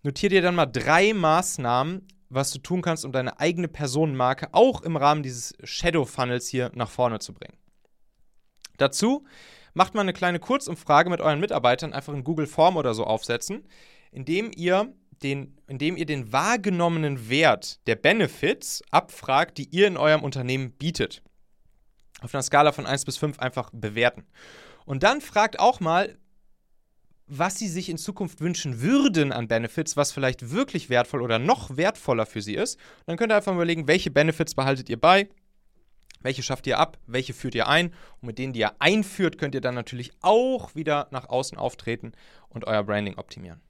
Notiert 0.03 0.33
ihr 0.33 0.41
dann 0.41 0.55
mal 0.55 0.65
drei 0.65 1.13
Maßnahmen, 1.13 2.07
was 2.29 2.51
du 2.51 2.59
tun 2.59 2.81
kannst, 2.81 3.05
um 3.05 3.11
deine 3.11 3.39
eigene 3.39 3.67
Personenmarke 3.67 4.49
auch 4.51 4.81
im 4.81 4.97
Rahmen 4.97 5.21
dieses 5.21 5.53
Shadow 5.63 6.05
Funnels 6.05 6.47
hier 6.47 6.71
nach 6.73 6.89
vorne 6.89 7.19
zu 7.19 7.33
bringen. 7.33 7.60
Dazu 8.81 9.25
macht 9.73 9.93
man 9.93 10.05
eine 10.05 10.13
kleine 10.13 10.39
Kurzumfrage 10.39 11.09
mit 11.09 11.21
euren 11.21 11.39
Mitarbeitern, 11.39 11.93
einfach 11.93 12.13
in 12.13 12.23
Google 12.23 12.47
Form 12.47 12.77
oder 12.77 12.93
so 12.93 13.05
aufsetzen, 13.05 13.63
indem 14.11 14.51
ihr 14.55 14.93
den, 15.23 15.55
indem 15.67 15.97
ihr 15.97 16.07
den 16.07 16.33
wahrgenommenen 16.33 17.29
Wert 17.29 17.79
der 17.87 17.95
Benefits 17.95 18.81
abfragt, 18.89 19.57
die 19.57 19.69
ihr 19.69 19.87
in 19.87 19.97
eurem 19.97 20.23
Unternehmen 20.23 20.71
bietet. 20.71 21.21
Auf 22.21 22.33
einer 22.33 22.41
Skala 22.43 22.71
von 22.71 22.87
1 22.87 23.05
bis 23.05 23.17
5 23.17 23.39
einfach 23.39 23.69
bewerten. 23.71 24.25
Und 24.85 25.03
dann 25.03 25.21
fragt 25.21 25.59
auch 25.59 25.79
mal, 25.79 26.17
was 27.27 27.57
sie 27.57 27.69
sich 27.69 27.87
in 27.87 27.97
Zukunft 27.97 28.41
wünschen 28.41 28.81
würden 28.81 29.31
an 29.31 29.47
Benefits, 29.47 29.95
was 29.95 30.11
vielleicht 30.11 30.51
wirklich 30.51 30.89
wertvoll 30.89 31.21
oder 31.21 31.39
noch 31.39 31.77
wertvoller 31.77 32.25
für 32.25 32.41
sie 32.41 32.55
ist. 32.55 32.75
Und 32.75 33.07
dann 33.07 33.17
könnt 33.17 33.31
ihr 33.31 33.37
einfach 33.37 33.53
überlegen, 33.53 33.87
welche 33.87 34.11
Benefits 34.11 34.55
behaltet 34.55 34.89
ihr 34.89 34.99
bei, 34.99 35.29
welche 36.21 36.43
schafft 36.43 36.67
ihr 36.67 36.79
ab? 36.79 36.97
Welche 37.07 37.33
führt 37.33 37.55
ihr 37.55 37.67
ein? 37.67 37.93
Und 38.21 38.27
mit 38.27 38.37
denen, 38.37 38.53
die 38.53 38.59
ihr 38.59 38.73
einführt, 38.79 39.37
könnt 39.37 39.55
ihr 39.55 39.61
dann 39.61 39.75
natürlich 39.75 40.11
auch 40.21 40.75
wieder 40.75 41.07
nach 41.11 41.29
außen 41.29 41.57
auftreten 41.57 42.13
und 42.49 42.65
euer 42.65 42.83
Branding 42.83 43.17
optimieren. 43.17 43.61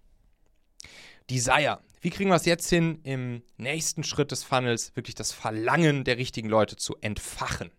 Desire. 1.29 1.79
Wie 2.01 2.09
kriegen 2.09 2.29
wir 2.29 2.35
es 2.35 2.45
jetzt 2.45 2.67
hin, 2.69 2.99
im 3.03 3.43
nächsten 3.57 4.03
Schritt 4.03 4.31
des 4.31 4.43
Funnels 4.43 4.95
wirklich 4.95 5.15
das 5.15 5.31
Verlangen 5.31 6.03
der 6.03 6.17
richtigen 6.17 6.49
Leute 6.49 6.75
zu 6.75 6.95
entfachen? 6.99 7.71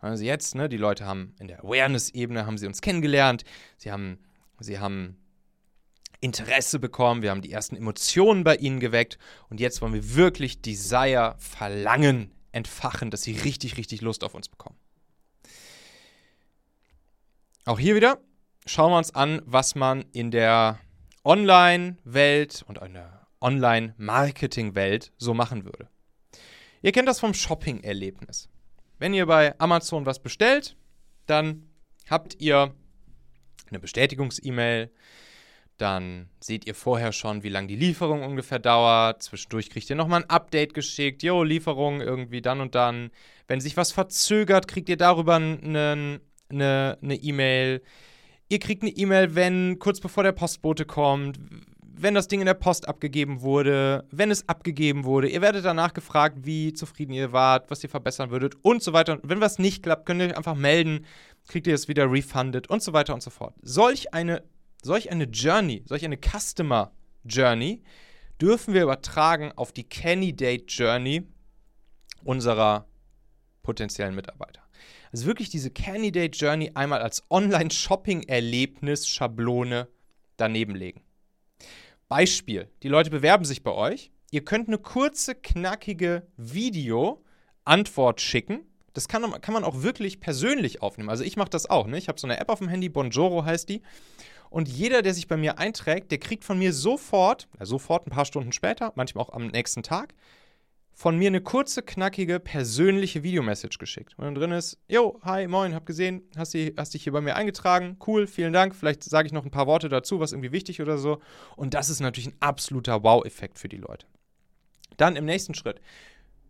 Also 0.00 0.24
jetzt, 0.24 0.56
ne, 0.56 0.68
die 0.68 0.76
Leute 0.76 1.06
haben 1.06 1.34
in 1.38 1.46
der 1.46 1.60
Awareness-Ebene 1.60 2.44
haben 2.44 2.58
sie 2.58 2.66
uns 2.66 2.80
kennengelernt, 2.80 3.44
sie 3.76 3.92
haben, 3.92 4.18
sie 4.58 4.80
haben 4.80 5.16
Interesse 6.20 6.80
bekommen, 6.80 7.22
wir 7.22 7.30
haben 7.30 7.42
die 7.42 7.52
ersten 7.52 7.76
Emotionen 7.76 8.42
bei 8.42 8.56
ihnen 8.56 8.80
geweckt 8.80 9.18
und 9.48 9.60
jetzt 9.60 9.80
wollen 9.80 9.94
wir 9.94 10.16
wirklich 10.16 10.60
Desire, 10.60 11.36
Verlangen 11.38 12.32
entfachen, 12.52 13.10
dass 13.10 13.22
sie 13.22 13.36
richtig, 13.36 13.76
richtig 13.76 14.00
Lust 14.00 14.24
auf 14.24 14.34
uns 14.34 14.48
bekommen. 14.48 14.76
Auch 17.64 17.78
hier 17.78 17.94
wieder 17.94 18.18
schauen 18.66 18.92
wir 18.92 18.98
uns 18.98 19.14
an, 19.14 19.42
was 19.44 19.74
man 19.74 20.04
in 20.12 20.30
der 20.30 20.78
Online-Welt 21.24 22.64
und 22.66 22.78
in 22.78 22.94
der 22.94 23.26
Online-Marketing-Welt 23.40 25.12
so 25.18 25.34
machen 25.34 25.64
würde. 25.64 25.88
Ihr 26.82 26.92
kennt 26.92 27.08
das 27.08 27.20
vom 27.20 27.34
Shopping-Erlebnis. 27.34 28.48
Wenn 28.98 29.14
ihr 29.14 29.26
bei 29.26 29.58
Amazon 29.58 30.06
was 30.06 30.20
bestellt, 30.20 30.76
dann 31.26 31.68
habt 32.08 32.40
ihr 32.40 32.74
eine 33.68 33.78
Bestätigungs-E-Mail, 33.78 34.90
dann 35.78 36.28
seht 36.40 36.66
ihr 36.66 36.74
vorher 36.74 37.12
schon, 37.12 37.42
wie 37.42 37.48
lange 37.48 37.68
die 37.68 37.76
Lieferung 37.76 38.22
ungefähr 38.22 38.58
dauert. 38.58 39.22
Zwischendurch 39.22 39.70
kriegt 39.70 39.90
ihr 39.90 39.96
nochmal 39.96 40.22
ein 40.22 40.30
Update 40.30 40.74
geschickt. 40.74 41.22
Jo, 41.22 41.42
Lieferung 41.42 42.00
irgendwie 42.00 42.42
dann 42.42 42.60
und 42.60 42.74
dann. 42.74 43.10
Wenn 43.48 43.60
sich 43.60 43.76
was 43.76 43.92
verzögert, 43.92 44.68
kriegt 44.68 44.88
ihr 44.88 44.96
darüber 44.96 45.36
eine 45.36 46.20
eine 46.52 47.16
E-Mail. 47.16 47.82
Ihr 48.48 48.58
kriegt 48.58 48.82
eine 48.82 48.92
E-Mail, 48.92 49.34
wenn 49.34 49.78
kurz 49.78 50.00
bevor 50.00 50.22
der 50.22 50.32
Postbote 50.32 50.84
kommt, 50.84 51.38
wenn 51.94 52.14
das 52.14 52.28
Ding 52.28 52.40
in 52.40 52.46
der 52.46 52.54
Post 52.54 52.88
abgegeben 52.88 53.42
wurde, 53.42 54.06
wenn 54.10 54.30
es 54.30 54.48
abgegeben 54.48 55.04
wurde. 55.04 55.28
Ihr 55.28 55.40
werdet 55.40 55.64
danach 55.64 55.94
gefragt, 55.94 56.38
wie 56.42 56.72
zufrieden 56.72 57.12
ihr 57.12 57.32
wart, 57.32 57.70
was 57.70 57.82
ihr 57.82 57.88
verbessern 57.88 58.30
würdet 58.30 58.56
und 58.62 58.82
so 58.82 58.92
weiter. 58.92 59.14
Und 59.14 59.28
wenn 59.28 59.40
was 59.40 59.58
nicht 59.58 59.82
klappt, 59.82 60.06
könnt 60.06 60.20
ihr 60.20 60.28
euch 60.28 60.36
einfach 60.36 60.54
melden, 60.54 61.06
kriegt 61.48 61.66
ihr 61.66 61.74
es 61.74 61.88
wieder 61.88 62.10
refunded 62.10 62.68
und 62.68 62.82
so 62.82 62.92
weiter 62.92 63.14
und 63.14 63.22
so 63.22 63.30
fort. 63.30 63.54
Solch 63.62 64.12
eine, 64.12 64.42
solch 64.82 65.10
eine 65.10 65.24
Journey, 65.24 65.82
solch 65.86 66.04
eine 66.04 66.18
Customer 66.18 66.92
Journey 67.24 67.82
dürfen 68.40 68.72
wir 68.74 68.82
übertragen 68.82 69.52
auf 69.52 69.72
die 69.72 69.88
Candidate 69.88 70.64
Journey 70.66 71.22
unserer 72.24 72.86
potenziellen 73.62 74.14
Mitarbeiter. 74.14 74.60
Also 75.12 75.26
wirklich 75.26 75.48
diese 75.50 75.70
Candidate 75.70 76.36
Journey 76.36 76.72
einmal 76.74 77.02
als 77.02 77.22
Online-Shopping-Erlebnis-Schablone 77.30 79.88
daneben 80.36 80.74
legen. 80.74 81.02
Beispiel: 82.08 82.68
Die 82.82 82.88
Leute 82.88 83.10
bewerben 83.10 83.44
sich 83.44 83.62
bei 83.62 83.70
euch. 83.72 84.10
Ihr 84.30 84.44
könnt 84.44 84.68
eine 84.68 84.78
kurze, 84.78 85.34
knackige 85.34 86.26
Video-Antwort 86.36 88.20
schicken. 88.20 88.60
Das 88.94 89.08
kann, 89.08 89.40
kann, 89.40 89.54
man 89.54 89.64
auch 89.64 89.82
wirklich 89.82 90.20
persönlich 90.20 90.82
aufnehmen. 90.82 91.08
Also 91.10 91.24
ich 91.24 91.36
mache 91.36 91.50
das 91.50 91.68
auch. 91.68 91.86
Ne? 91.86 91.98
Ich 91.98 92.08
habe 92.08 92.18
so 92.18 92.26
eine 92.26 92.40
App 92.40 92.48
auf 92.48 92.58
dem 92.58 92.68
Handy, 92.68 92.88
Bonjoro 92.88 93.44
heißt 93.44 93.68
die. 93.68 93.82
Und 94.52 94.68
jeder, 94.68 95.00
der 95.00 95.14
sich 95.14 95.28
bei 95.28 95.38
mir 95.38 95.58
einträgt, 95.58 96.10
der 96.10 96.18
kriegt 96.18 96.44
von 96.44 96.58
mir 96.58 96.74
sofort, 96.74 97.48
ja, 97.58 97.64
sofort 97.64 98.06
ein 98.06 98.10
paar 98.10 98.26
Stunden 98.26 98.52
später, 98.52 98.92
manchmal 98.96 99.24
auch 99.24 99.32
am 99.32 99.46
nächsten 99.46 99.82
Tag, 99.82 100.14
von 100.92 101.16
mir 101.16 101.28
eine 101.28 101.40
kurze, 101.40 101.82
knackige, 101.82 102.38
persönliche 102.38 103.22
Videomessage 103.22 103.78
geschickt. 103.78 104.12
Und 104.18 104.26
dann 104.26 104.34
drin 104.34 104.52
ist, 104.52 104.78
yo, 104.88 105.18
hi, 105.22 105.46
moin, 105.48 105.74
hab 105.74 105.86
gesehen, 105.86 106.22
hast, 106.36 106.52
die, 106.52 106.74
hast 106.76 106.92
dich 106.92 107.02
hier 107.02 107.14
bei 107.14 107.22
mir 107.22 107.34
eingetragen, 107.34 107.96
cool, 108.06 108.26
vielen 108.26 108.52
Dank, 108.52 108.76
vielleicht 108.76 109.02
sage 109.02 109.26
ich 109.26 109.32
noch 109.32 109.46
ein 109.46 109.50
paar 109.50 109.66
Worte 109.66 109.88
dazu, 109.88 110.20
was 110.20 110.32
irgendwie 110.32 110.52
wichtig 110.52 110.82
oder 110.82 110.98
so. 110.98 111.20
Und 111.56 111.72
das 111.72 111.88
ist 111.88 112.00
natürlich 112.00 112.28
ein 112.28 112.36
absoluter 112.40 113.02
Wow-Effekt 113.02 113.58
für 113.58 113.70
die 113.70 113.78
Leute. 113.78 114.06
Dann 114.98 115.16
im 115.16 115.24
nächsten 115.24 115.54
Schritt, 115.54 115.80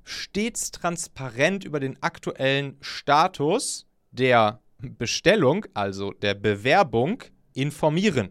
stets 0.02 0.72
transparent 0.72 1.64
über 1.64 1.78
den 1.78 2.02
aktuellen 2.02 2.78
Status 2.80 3.86
der 4.10 4.60
Bestellung, 4.78 5.66
also 5.72 6.10
der 6.10 6.34
Bewerbung, 6.34 7.22
informieren 7.54 8.30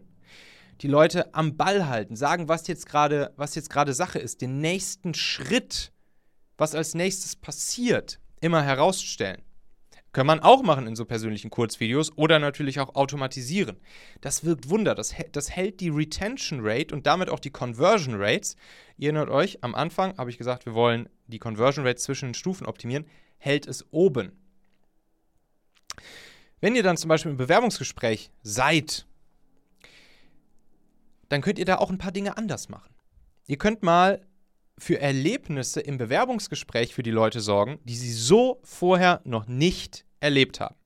die 0.80 0.88
Leute 0.88 1.32
am 1.32 1.56
Ball 1.56 1.86
halten, 1.86 2.16
sagen, 2.16 2.48
was 2.48 2.66
jetzt 2.66 2.86
gerade, 2.86 3.32
was 3.36 3.54
jetzt 3.54 3.70
gerade 3.70 3.94
Sache 3.94 4.18
ist, 4.18 4.40
den 4.40 4.58
nächsten 4.58 5.14
Schritt 5.14 5.92
was 6.58 6.74
als 6.74 6.94
nächstes 6.94 7.34
passiert, 7.34 8.20
immer 8.40 8.62
herausstellen. 8.62 9.42
Kann 10.12 10.26
man 10.26 10.40
auch 10.40 10.62
machen 10.62 10.86
in 10.86 10.94
so 10.94 11.06
persönlichen 11.06 11.50
Kurzvideos 11.50 12.16
oder 12.16 12.38
natürlich 12.38 12.78
auch 12.78 12.94
automatisieren. 12.94 13.80
Das 14.20 14.44
wirkt 14.44 14.68
Wunder. 14.68 14.94
Das, 14.94 15.14
das 15.32 15.50
hält 15.50 15.80
die 15.80 15.88
Retention 15.88 16.60
Rate 16.62 16.94
und 16.94 17.06
damit 17.06 17.30
auch 17.30 17.40
die 17.40 17.50
Conversion 17.50 18.14
Rates. 18.16 18.56
Ihr 18.98 19.08
erinnert 19.08 19.30
euch, 19.30 19.64
am 19.64 19.74
Anfang 19.74 20.16
habe 20.18 20.28
ich 20.28 20.36
gesagt, 20.36 20.66
wir 20.66 20.74
wollen 20.74 21.08
die 21.28 21.38
Conversion 21.38 21.86
Rates 21.86 22.02
zwischen 22.04 22.28
den 22.28 22.34
Stufen 22.34 22.66
optimieren, 22.66 23.06
hält 23.38 23.66
es 23.66 23.86
oben. 23.90 24.32
Wenn 26.60 26.76
ihr 26.76 26.82
dann 26.82 26.98
zum 26.98 27.08
Beispiel 27.08 27.32
im 27.32 27.38
Bewerbungsgespräch 27.38 28.30
seid, 28.42 29.06
dann 31.32 31.40
könnt 31.40 31.58
ihr 31.58 31.64
da 31.64 31.78
auch 31.78 31.88
ein 31.88 31.96
paar 31.96 32.12
Dinge 32.12 32.36
anders 32.36 32.68
machen. 32.68 32.94
Ihr 33.46 33.56
könnt 33.56 33.82
mal 33.82 34.20
für 34.76 35.00
Erlebnisse 35.00 35.80
im 35.80 35.96
Bewerbungsgespräch 35.96 36.94
für 36.94 37.02
die 37.02 37.10
Leute 37.10 37.40
sorgen, 37.40 37.78
die 37.84 37.96
sie 37.96 38.12
so 38.12 38.60
vorher 38.64 39.22
noch 39.24 39.46
nicht 39.46 40.04
erlebt 40.20 40.60
haben. 40.60 40.76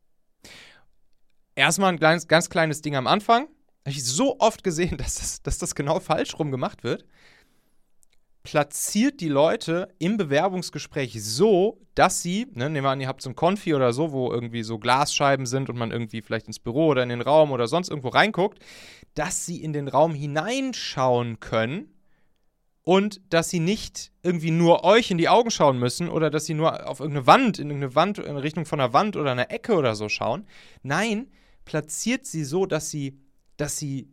Erstmal 1.57 1.93
ein 1.93 1.99
kleines, 1.99 2.29
ganz 2.29 2.49
kleines 2.49 2.81
Ding 2.81 2.95
am 2.95 3.09
Anfang. 3.09 3.49
Habe 3.85 3.91
ich 3.91 4.05
so 4.05 4.39
oft 4.39 4.63
gesehen, 4.63 4.97
dass 4.99 5.17
das, 5.17 5.43
dass 5.43 5.59
das 5.59 5.75
genau 5.75 5.99
falsch 5.99 6.39
rum 6.39 6.53
gemacht 6.53 6.85
wird. 6.85 7.05
Platziert 8.45 9.21
die 9.21 9.29
Leute 9.29 9.89
im 9.99 10.17
Bewerbungsgespräch 10.17 11.21
so, 11.25 11.81
dass 11.97 12.23
sie, 12.23 12.47
ne, 12.55 12.71
nehmen 12.71 12.85
wir 12.85 12.91
an, 12.91 13.01
ihr 13.01 13.09
habt 13.09 13.23
so 13.23 13.31
ein 13.31 13.35
Konfi 13.35 13.75
oder 13.75 13.93
so, 13.93 14.13
wo 14.13 14.31
irgendwie 14.31 14.63
so 14.63 14.79
Glasscheiben 14.79 15.47
sind 15.47 15.69
und 15.69 15.77
man 15.77 15.91
irgendwie 15.91 16.23
vielleicht 16.23 16.47
ins 16.47 16.61
Büro 16.61 16.87
oder 16.87 17.03
in 17.03 17.09
den 17.09 17.23
Raum 17.23 17.51
oder 17.51 17.67
sonst 17.67 17.89
irgendwo 17.89 18.11
reinguckt, 18.11 18.61
dass 19.17 19.47
sie 19.47 19.63
in 19.63 19.73
den 19.73 19.89
Raum 19.89 20.15
hineinschauen 20.15 21.41
können 21.41 21.93
und 22.83 23.21
dass 23.31 23.51
sie 23.51 23.59
nicht 23.59 24.13
irgendwie 24.23 24.53
nur 24.53 24.85
euch 24.85 25.11
in 25.11 25.19
die 25.19 25.29
Augen 25.29 25.51
schauen 25.51 25.79
müssen 25.81 26.09
oder 26.09 26.31
dass 26.31 26.45
sie 26.45 26.55
nur 26.55 26.87
auf 26.87 27.01
irgendeine 27.01 27.27
Wand, 27.27 27.59
in 27.59 27.71
irgendeine 27.71 27.97
Wand, 27.97 28.19
in 28.19 28.37
Richtung 28.37 28.67
von 28.67 28.79
einer 28.79 28.93
Wand 28.93 29.17
oder 29.17 29.33
einer 29.33 29.51
Ecke 29.51 29.75
oder 29.75 29.97
so 29.97 30.09
schauen. 30.09 30.47
Nein, 30.83 31.29
platziert 31.65 32.27
sie 32.27 32.45
so, 32.45 32.67
dass 32.67 32.91
sie, 32.91 33.19
dass 33.57 33.79
sie, 33.79 34.13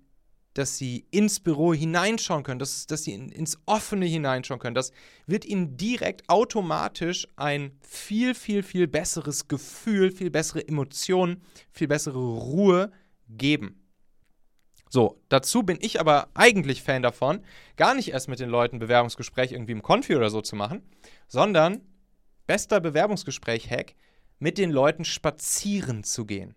dass 0.53 0.77
sie 0.77 1.05
ins 1.11 1.41
Büro 1.41 1.73
hineinschauen 1.73 2.43
können, 2.43 2.59
dass, 2.59 2.87
dass 2.87 3.03
sie 3.03 3.13
in, 3.13 3.27
ins 3.29 3.59
Offene 3.65 4.05
hineinschauen 4.05 4.59
können. 4.59 4.73
Das 4.73 4.93
wird 5.27 5.43
ihnen 5.43 5.75
direkt 5.75 6.29
automatisch 6.29 7.27
ein 7.35 7.77
viel, 7.81 8.33
viel, 8.33 8.63
viel 8.63 8.87
besseres 8.87 9.49
Gefühl, 9.49 10.11
viel 10.11 10.31
bessere 10.31 10.65
Emotionen, 10.65 11.43
viel 11.73 11.89
bessere 11.89 12.17
Ruhe 12.17 12.91
geben. 13.27 13.82
So, 14.93 15.19
dazu 15.27 15.63
bin 15.63 15.79
ich 15.81 15.99
aber 15.99 16.27
eigentlich 16.35 16.83
Fan 16.83 17.01
davon, 17.01 17.43
gar 17.77 17.95
nicht 17.95 18.09
erst 18.09 18.29
mit 18.29 18.39
den 18.39 18.49
Leuten 18.49 18.77
Bewerbungsgespräch 18.77 19.51
irgendwie 19.51 19.71
im 19.71 19.81
Konfi 19.81 20.15
oder 20.15 20.29
so 20.29 20.39
zu 20.39 20.55
machen, 20.55 20.83
sondern 21.27 21.81
bester 22.45 22.79
Bewerbungsgespräch-Hack, 22.79 23.95
mit 24.37 24.59
den 24.59 24.69
Leuten 24.69 25.03
spazieren 25.03 26.03
zu 26.03 26.27
gehen. 26.27 26.53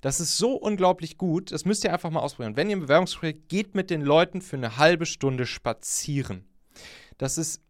Das 0.00 0.18
ist 0.18 0.36
so 0.36 0.56
unglaublich 0.56 1.16
gut, 1.16 1.52
das 1.52 1.64
müsst 1.64 1.84
ihr 1.84 1.92
einfach 1.92 2.10
mal 2.10 2.18
ausprobieren. 2.18 2.56
Wenn 2.56 2.70
ihr 2.70 2.72
im 2.72 2.80
Bewerbungsgespräch 2.80 3.36
geht 3.46 3.76
mit 3.76 3.90
den 3.90 4.02
Leuten 4.02 4.40
für 4.40 4.56
eine 4.56 4.76
halbe 4.76 5.06
Stunde 5.06 5.46
spazieren. 5.46 6.48
Das 7.18 7.38
ist, 7.38 7.62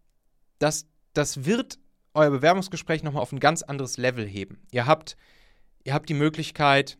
das, 0.60 0.86
das 1.12 1.44
wird 1.44 1.78
euer 2.14 2.30
Bewerbungsgespräch 2.30 3.02
nochmal 3.02 3.20
auf 3.22 3.32
ein 3.32 3.40
ganz 3.40 3.60
anderes 3.60 3.98
Level 3.98 4.26
heben. 4.26 4.62
Ihr 4.72 4.86
habt, 4.86 5.18
ihr 5.84 5.92
habt 5.92 6.08
die 6.08 6.14
Möglichkeit, 6.14 6.96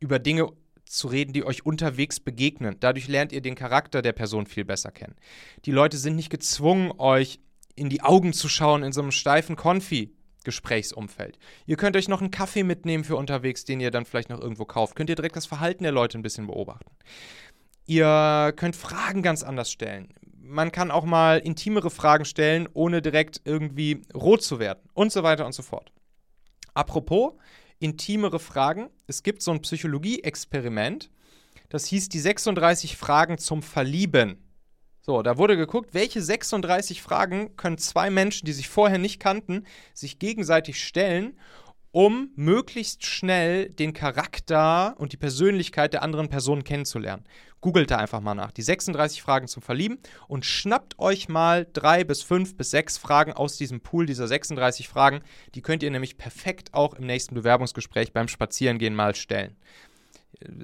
über 0.00 0.18
Dinge 0.18 0.50
zu 0.90 1.08
reden, 1.08 1.32
die 1.32 1.44
euch 1.44 1.64
unterwegs 1.64 2.20
begegnen. 2.20 2.76
Dadurch 2.80 3.08
lernt 3.08 3.32
ihr 3.32 3.40
den 3.40 3.54
Charakter 3.54 4.02
der 4.02 4.12
Person 4.12 4.46
viel 4.46 4.64
besser 4.64 4.90
kennen. 4.90 5.16
Die 5.64 5.72
Leute 5.72 5.96
sind 5.96 6.16
nicht 6.16 6.30
gezwungen, 6.30 6.92
euch 6.98 7.40
in 7.76 7.88
die 7.88 8.02
Augen 8.02 8.32
zu 8.32 8.48
schauen 8.48 8.82
in 8.82 8.92
so 8.92 9.00
einem 9.00 9.12
steifen 9.12 9.56
Konfi. 9.56 10.14
Gesprächsumfeld. 10.42 11.38
Ihr 11.66 11.76
könnt 11.76 11.96
euch 11.96 12.08
noch 12.08 12.22
einen 12.22 12.30
Kaffee 12.30 12.62
mitnehmen 12.62 13.04
für 13.04 13.16
unterwegs, 13.16 13.66
den 13.66 13.78
ihr 13.78 13.90
dann 13.90 14.06
vielleicht 14.06 14.30
noch 14.30 14.40
irgendwo 14.40 14.64
kauft. 14.64 14.96
Könnt 14.96 15.10
ihr 15.10 15.16
direkt 15.16 15.36
das 15.36 15.44
Verhalten 15.44 15.82
der 15.82 15.92
Leute 15.92 16.18
ein 16.18 16.22
bisschen 16.22 16.46
beobachten. 16.46 16.90
Ihr 17.86 18.54
könnt 18.56 18.74
Fragen 18.74 19.22
ganz 19.22 19.42
anders 19.42 19.70
stellen. 19.70 20.08
Man 20.38 20.72
kann 20.72 20.90
auch 20.90 21.04
mal 21.04 21.38
intimere 21.38 21.90
Fragen 21.90 22.24
stellen, 22.24 22.68
ohne 22.72 23.02
direkt 23.02 23.42
irgendwie 23.44 24.02
rot 24.14 24.42
zu 24.42 24.58
werden 24.58 24.80
und 24.94 25.12
so 25.12 25.22
weiter 25.22 25.44
und 25.44 25.52
so 25.52 25.62
fort. 25.62 25.92
Apropos, 26.72 27.34
intimere 27.80 28.38
Fragen. 28.38 28.90
Es 29.06 29.22
gibt 29.24 29.42
so 29.42 29.50
ein 29.50 29.62
Psychologie-Experiment, 29.62 31.10
das 31.68 31.86
hieß 31.86 32.08
die 32.08 32.20
36 32.20 32.96
Fragen 32.96 33.38
zum 33.38 33.62
Verlieben. 33.62 34.38
So, 35.00 35.22
da 35.22 35.38
wurde 35.38 35.56
geguckt, 35.56 35.94
welche 35.94 36.20
36 36.20 37.00
Fragen 37.00 37.56
können 37.56 37.78
zwei 37.78 38.10
Menschen, 38.10 38.44
die 38.44 38.52
sich 38.52 38.68
vorher 38.68 38.98
nicht 38.98 39.18
kannten, 39.18 39.64
sich 39.94 40.18
gegenseitig 40.18 40.84
stellen 40.84 41.38
um 41.92 42.30
möglichst 42.36 43.04
schnell 43.04 43.68
den 43.68 43.92
Charakter 43.92 44.94
und 44.98 45.12
die 45.12 45.16
Persönlichkeit 45.16 45.92
der 45.92 46.02
anderen 46.02 46.28
Person 46.28 46.62
kennenzulernen. 46.62 47.24
Googelt 47.60 47.90
da 47.90 47.98
einfach 47.98 48.20
mal 48.20 48.34
nach. 48.34 48.52
Die 48.52 48.62
36 48.62 49.20
Fragen 49.20 49.48
zum 49.48 49.62
Verlieben 49.62 49.98
und 50.28 50.46
schnappt 50.46 50.98
euch 50.98 51.28
mal 51.28 51.66
drei 51.72 52.04
bis 52.04 52.22
fünf 52.22 52.56
bis 52.56 52.70
sechs 52.70 52.96
Fragen 52.96 53.32
aus 53.32 53.56
diesem 53.56 53.80
Pool 53.80 54.06
dieser 54.06 54.28
36 54.28 54.88
Fragen. 54.88 55.20
Die 55.54 55.62
könnt 55.62 55.82
ihr 55.82 55.90
nämlich 55.90 56.16
perfekt 56.16 56.72
auch 56.72 56.94
im 56.94 57.06
nächsten 57.06 57.34
Bewerbungsgespräch 57.34 58.12
beim 58.12 58.28
Spazierengehen 58.28 58.94
mal 58.94 59.14
stellen. 59.14 59.56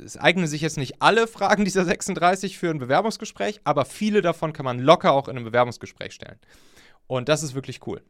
es 0.05 0.17
eignen 0.17 0.47
sich 0.47 0.63
jetzt 0.63 0.79
nicht 0.79 1.03
alle 1.03 1.27
Fragen 1.27 1.65
dieser 1.65 1.85
36 1.85 2.57
für 2.57 2.71
ein 2.71 2.79
Bewerbungsgespräch, 2.79 3.61
aber 3.65 3.85
viele 3.85 4.23
davon 4.23 4.53
kann 4.53 4.65
man 4.65 4.79
locker 4.79 5.13
auch 5.13 5.29
in 5.29 5.37
einem 5.37 5.45
Bewerbungsgespräch 5.45 6.15
stellen. 6.15 6.39
Und 7.09 7.29
das 7.29 7.43
ist 7.43 7.55
wirklich 7.55 7.87
cool. 7.87 8.01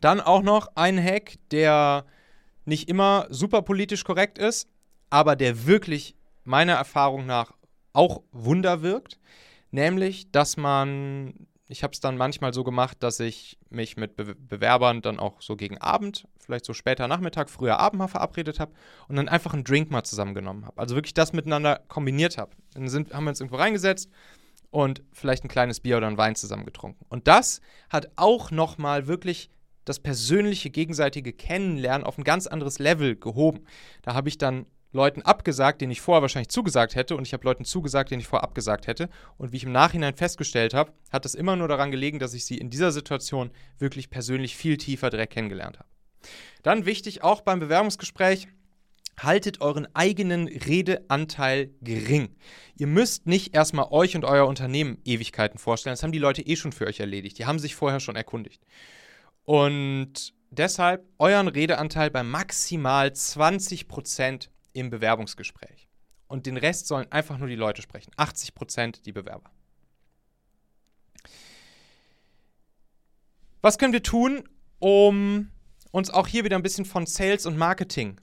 Dann 0.00 0.20
auch 0.20 0.42
noch 0.42 0.68
ein 0.76 1.02
Hack, 1.02 1.34
der 1.50 2.04
nicht 2.68 2.88
immer 2.88 3.26
super 3.30 3.62
politisch 3.62 4.04
korrekt 4.04 4.38
ist, 4.38 4.68
aber 5.10 5.36
der 5.36 5.66
wirklich 5.66 6.14
meiner 6.44 6.74
Erfahrung 6.74 7.26
nach 7.26 7.52
auch 7.92 8.22
Wunder 8.30 8.82
wirkt. 8.82 9.18
Nämlich, 9.70 10.30
dass 10.30 10.56
man, 10.56 11.46
ich 11.66 11.82
habe 11.82 11.92
es 11.92 12.00
dann 12.00 12.16
manchmal 12.16 12.54
so 12.54 12.64
gemacht, 12.64 12.98
dass 13.00 13.20
ich 13.20 13.58
mich 13.70 13.96
mit 13.96 14.16
Be 14.16 14.34
Bewerbern 14.34 15.02
dann 15.02 15.18
auch 15.18 15.42
so 15.42 15.56
gegen 15.56 15.78
Abend, 15.78 16.26
vielleicht 16.38 16.64
so 16.64 16.72
später 16.72 17.08
Nachmittag, 17.08 17.50
früher 17.50 17.78
Abend 17.78 17.98
mal 17.98 18.08
verabredet 18.08 18.60
habe 18.60 18.72
und 19.08 19.16
dann 19.16 19.28
einfach 19.28 19.52
einen 19.52 19.64
Drink 19.64 19.90
mal 19.90 20.04
zusammengenommen 20.04 20.64
habe. 20.64 20.78
Also 20.78 20.94
wirklich 20.94 21.14
das 21.14 21.32
miteinander 21.32 21.82
kombiniert 21.88 22.38
habe. 22.38 22.52
Dann 22.74 22.88
sind, 22.88 23.12
haben 23.12 23.24
wir 23.24 23.30
uns 23.30 23.40
irgendwo 23.40 23.56
reingesetzt 23.56 24.10
und 24.70 25.02
vielleicht 25.12 25.44
ein 25.44 25.48
kleines 25.48 25.80
Bier 25.80 25.96
oder 25.96 26.06
einen 26.06 26.18
Wein 26.18 26.34
zusammen 26.34 26.64
getrunken. 26.64 27.04
Und 27.08 27.28
das 27.28 27.60
hat 27.90 28.10
auch 28.16 28.50
nochmal 28.50 29.06
wirklich 29.06 29.50
das 29.88 30.00
persönliche 30.00 30.70
gegenseitige 30.70 31.32
Kennenlernen 31.32 32.06
auf 32.06 32.18
ein 32.18 32.24
ganz 32.24 32.46
anderes 32.46 32.78
Level 32.78 33.16
gehoben. 33.16 33.64
Da 34.02 34.14
habe 34.14 34.28
ich 34.28 34.38
dann 34.38 34.66
Leuten 34.92 35.22
abgesagt, 35.22 35.80
denen 35.80 35.92
ich 35.92 36.00
vorher 36.00 36.22
wahrscheinlich 36.22 36.48
zugesagt 36.48 36.94
hätte, 36.94 37.16
und 37.16 37.26
ich 37.26 37.32
habe 37.32 37.44
Leuten 37.44 37.64
zugesagt, 37.64 38.10
denen 38.10 38.20
ich 38.20 38.26
vorher 38.26 38.44
abgesagt 38.44 38.86
hätte. 38.86 39.10
Und 39.36 39.52
wie 39.52 39.58
ich 39.58 39.64
im 39.64 39.72
Nachhinein 39.72 40.14
festgestellt 40.14 40.72
habe, 40.72 40.92
hat 41.10 41.26
es 41.26 41.34
immer 41.34 41.56
nur 41.56 41.68
daran 41.68 41.90
gelegen, 41.90 42.18
dass 42.18 42.34
ich 42.34 42.44
sie 42.46 42.56
in 42.56 42.70
dieser 42.70 42.92
Situation 42.92 43.50
wirklich 43.78 44.08
persönlich 44.08 44.56
viel 44.56 44.78
tiefer 44.78 45.10
direkt 45.10 45.34
kennengelernt 45.34 45.78
habe. 45.78 45.88
Dann 46.62 46.86
wichtig 46.86 47.22
auch 47.22 47.42
beim 47.42 47.60
Bewerbungsgespräch, 47.60 48.48
haltet 49.18 49.60
euren 49.60 49.88
eigenen 49.94 50.46
Redeanteil 50.46 51.70
gering. 51.80 52.36
Ihr 52.76 52.86
müsst 52.86 53.26
nicht 53.26 53.54
erstmal 53.54 53.88
euch 53.90 54.16
und 54.16 54.24
euer 54.24 54.46
Unternehmen 54.46 54.98
Ewigkeiten 55.04 55.58
vorstellen. 55.58 55.92
Das 55.92 56.02
haben 56.02 56.12
die 56.12 56.18
Leute 56.18 56.42
eh 56.42 56.56
schon 56.56 56.72
für 56.72 56.86
euch 56.86 57.00
erledigt. 57.00 57.38
Die 57.38 57.46
haben 57.46 57.58
sich 57.58 57.74
vorher 57.74 58.00
schon 58.00 58.16
erkundigt. 58.16 58.62
Und 59.48 60.34
deshalb 60.50 61.06
euren 61.16 61.48
Redeanteil 61.48 62.10
bei 62.10 62.22
maximal 62.22 63.08
20% 63.08 64.50
im 64.74 64.90
Bewerbungsgespräch. 64.90 65.88
Und 66.26 66.44
den 66.44 66.58
Rest 66.58 66.86
sollen 66.86 67.10
einfach 67.10 67.38
nur 67.38 67.48
die 67.48 67.54
Leute 67.54 67.80
sprechen. 67.80 68.12
80% 68.18 69.00
die 69.04 69.12
Bewerber. 69.12 69.50
Was 73.62 73.78
können 73.78 73.94
wir 73.94 74.02
tun, 74.02 74.46
um 74.80 75.50
uns 75.92 76.10
auch 76.10 76.26
hier 76.26 76.44
wieder 76.44 76.56
ein 76.56 76.62
bisschen 76.62 76.84
von 76.84 77.06
Sales 77.06 77.46
und 77.46 77.56
Marketing 77.56 78.20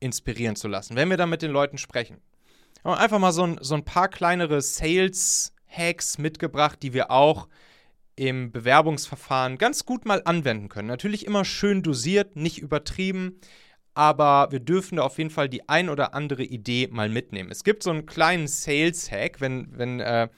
inspirieren 0.00 0.56
zu 0.56 0.68
lassen, 0.68 0.96
wenn 0.96 1.10
wir 1.10 1.18
dann 1.18 1.28
mit 1.28 1.42
den 1.42 1.50
Leuten 1.50 1.76
sprechen? 1.76 2.22
Einfach 2.84 3.18
mal 3.18 3.32
so 3.32 3.42
ein, 3.42 3.58
so 3.60 3.74
ein 3.74 3.84
paar 3.84 4.08
kleinere 4.08 4.62
Sales-Hacks 4.62 6.16
mitgebracht, 6.16 6.82
die 6.82 6.94
wir 6.94 7.10
auch 7.10 7.48
im 8.16 8.52
Bewerbungsverfahren 8.52 9.58
ganz 9.58 9.84
gut 9.84 10.04
mal 10.04 10.22
anwenden 10.24 10.68
können. 10.68 10.88
Natürlich 10.88 11.26
immer 11.26 11.44
schön 11.44 11.82
dosiert, 11.82 12.36
nicht 12.36 12.58
übertrieben, 12.58 13.40
aber 13.94 14.48
wir 14.50 14.60
dürfen 14.60 14.96
da 14.96 15.02
auf 15.02 15.18
jeden 15.18 15.30
Fall 15.30 15.48
die 15.48 15.68
ein 15.68 15.88
oder 15.88 16.14
andere 16.14 16.42
Idee 16.42 16.88
mal 16.90 17.08
mitnehmen. 17.08 17.50
Es 17.50 17.64
gibt 17.64 17.82
so 17.82 17.90
einen 17.90 18.06
kleinen 18.06 18.48
Sales-Hack, 18.48 19.40
wenn, 19.40 19.68
wenn, 19.76 20.00
äh, 20.00 20.28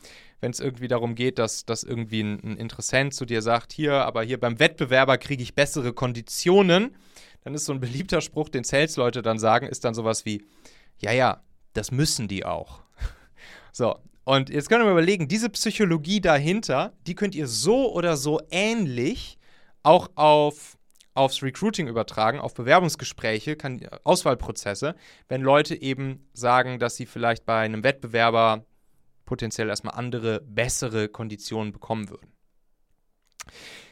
wenn 0.41 0.51
es 0.51 0.61
irgendwie 0.61 0.89
darum 0.89 1.15
geht, 1.15 1.39
dass, 1.39 1.65
dass 1.65 1.83
irgendwie 1.83 2.23
ein, 2.23 2.41
ein 2.43 2.57
Interessent 2.57 3.15
zu 3.15 3.25
dir 3.25 3.43
sagt, 3.43 3.73
hier, 3.73 4.05
aber 4.05 4.23
hier 4.23 4.39
beim 4.39 4.59
Wettbewerber 4.59 5.17
kriege 5.17 5.43
ich 5.43 5.55
bessere 5.55 5.93
Konditionen, 5.93 6.97
dann 7.45 7.55
ist 7.55 7.65
so 7.65 7.73
ein 7.73 7.81
beliebter 7.81 8.21
Spruch, 8.21 8.49
den 8.49 8.65
Sales-Leute 8.65 9.23
dann 9.23 9.39
sagen, 9.39 9.67
ist 9.67 9.85
dann 9.85 9.95
sowas 9.95 10.25
wie, 10.27 10.45
ja, 10.99 11.13
ja, 11.13 11.43
das 11.73 11.91
müssen 11.91 12.29
die 12.29 12.45
auch. 12.45 12.83
so, 13.73 13.99
und 14.27 14.51
jetzt 14.51 14.69
können 14.69 14.85
wir 14.85 14.91
überlegen, 14.91 15.29
diese 15.29 15.49
Psychologie 15.51 16.21
dahinter, 16.21 16.93
die 17.07 17.15
könnt 17.15 17.37
ihr 17.37 17.47
so 17.47 17.95
oder 17.95 18.17
so 18.17 18.41
ähnlich 18.51 19.39
auch 19.85 20.11
auf, 20.17 20.77
aufs 21.15 21.45
Recruiting 21.45 21.87
übertragen, 21.87 22.41
auf 22.41 22.53
Bewerbungsgespräche, 22.53 23.55
kann, 23.55 23.87
Auswahlprozesse, 24.03 24.97
wenn 25.29 25.43
Leute 25.43 25.81
eben 25.81 26.29
sagen, 26.33 26.81
dass 26.81 26.97
sie 26.97 27.07
vielleicht 27.07 27.47
bei 27.47 27.61
einem 27.61 27.85
Wettbewerber 27.85 28.67
potenziell 29.27 29.69
erstmal 29.69 29.95
andere, 29.95 30.41
bessere 30.41 31.09
Konditionen 31.09 31.73
bekommen 31.73 32.11
würden. 32.11 32.33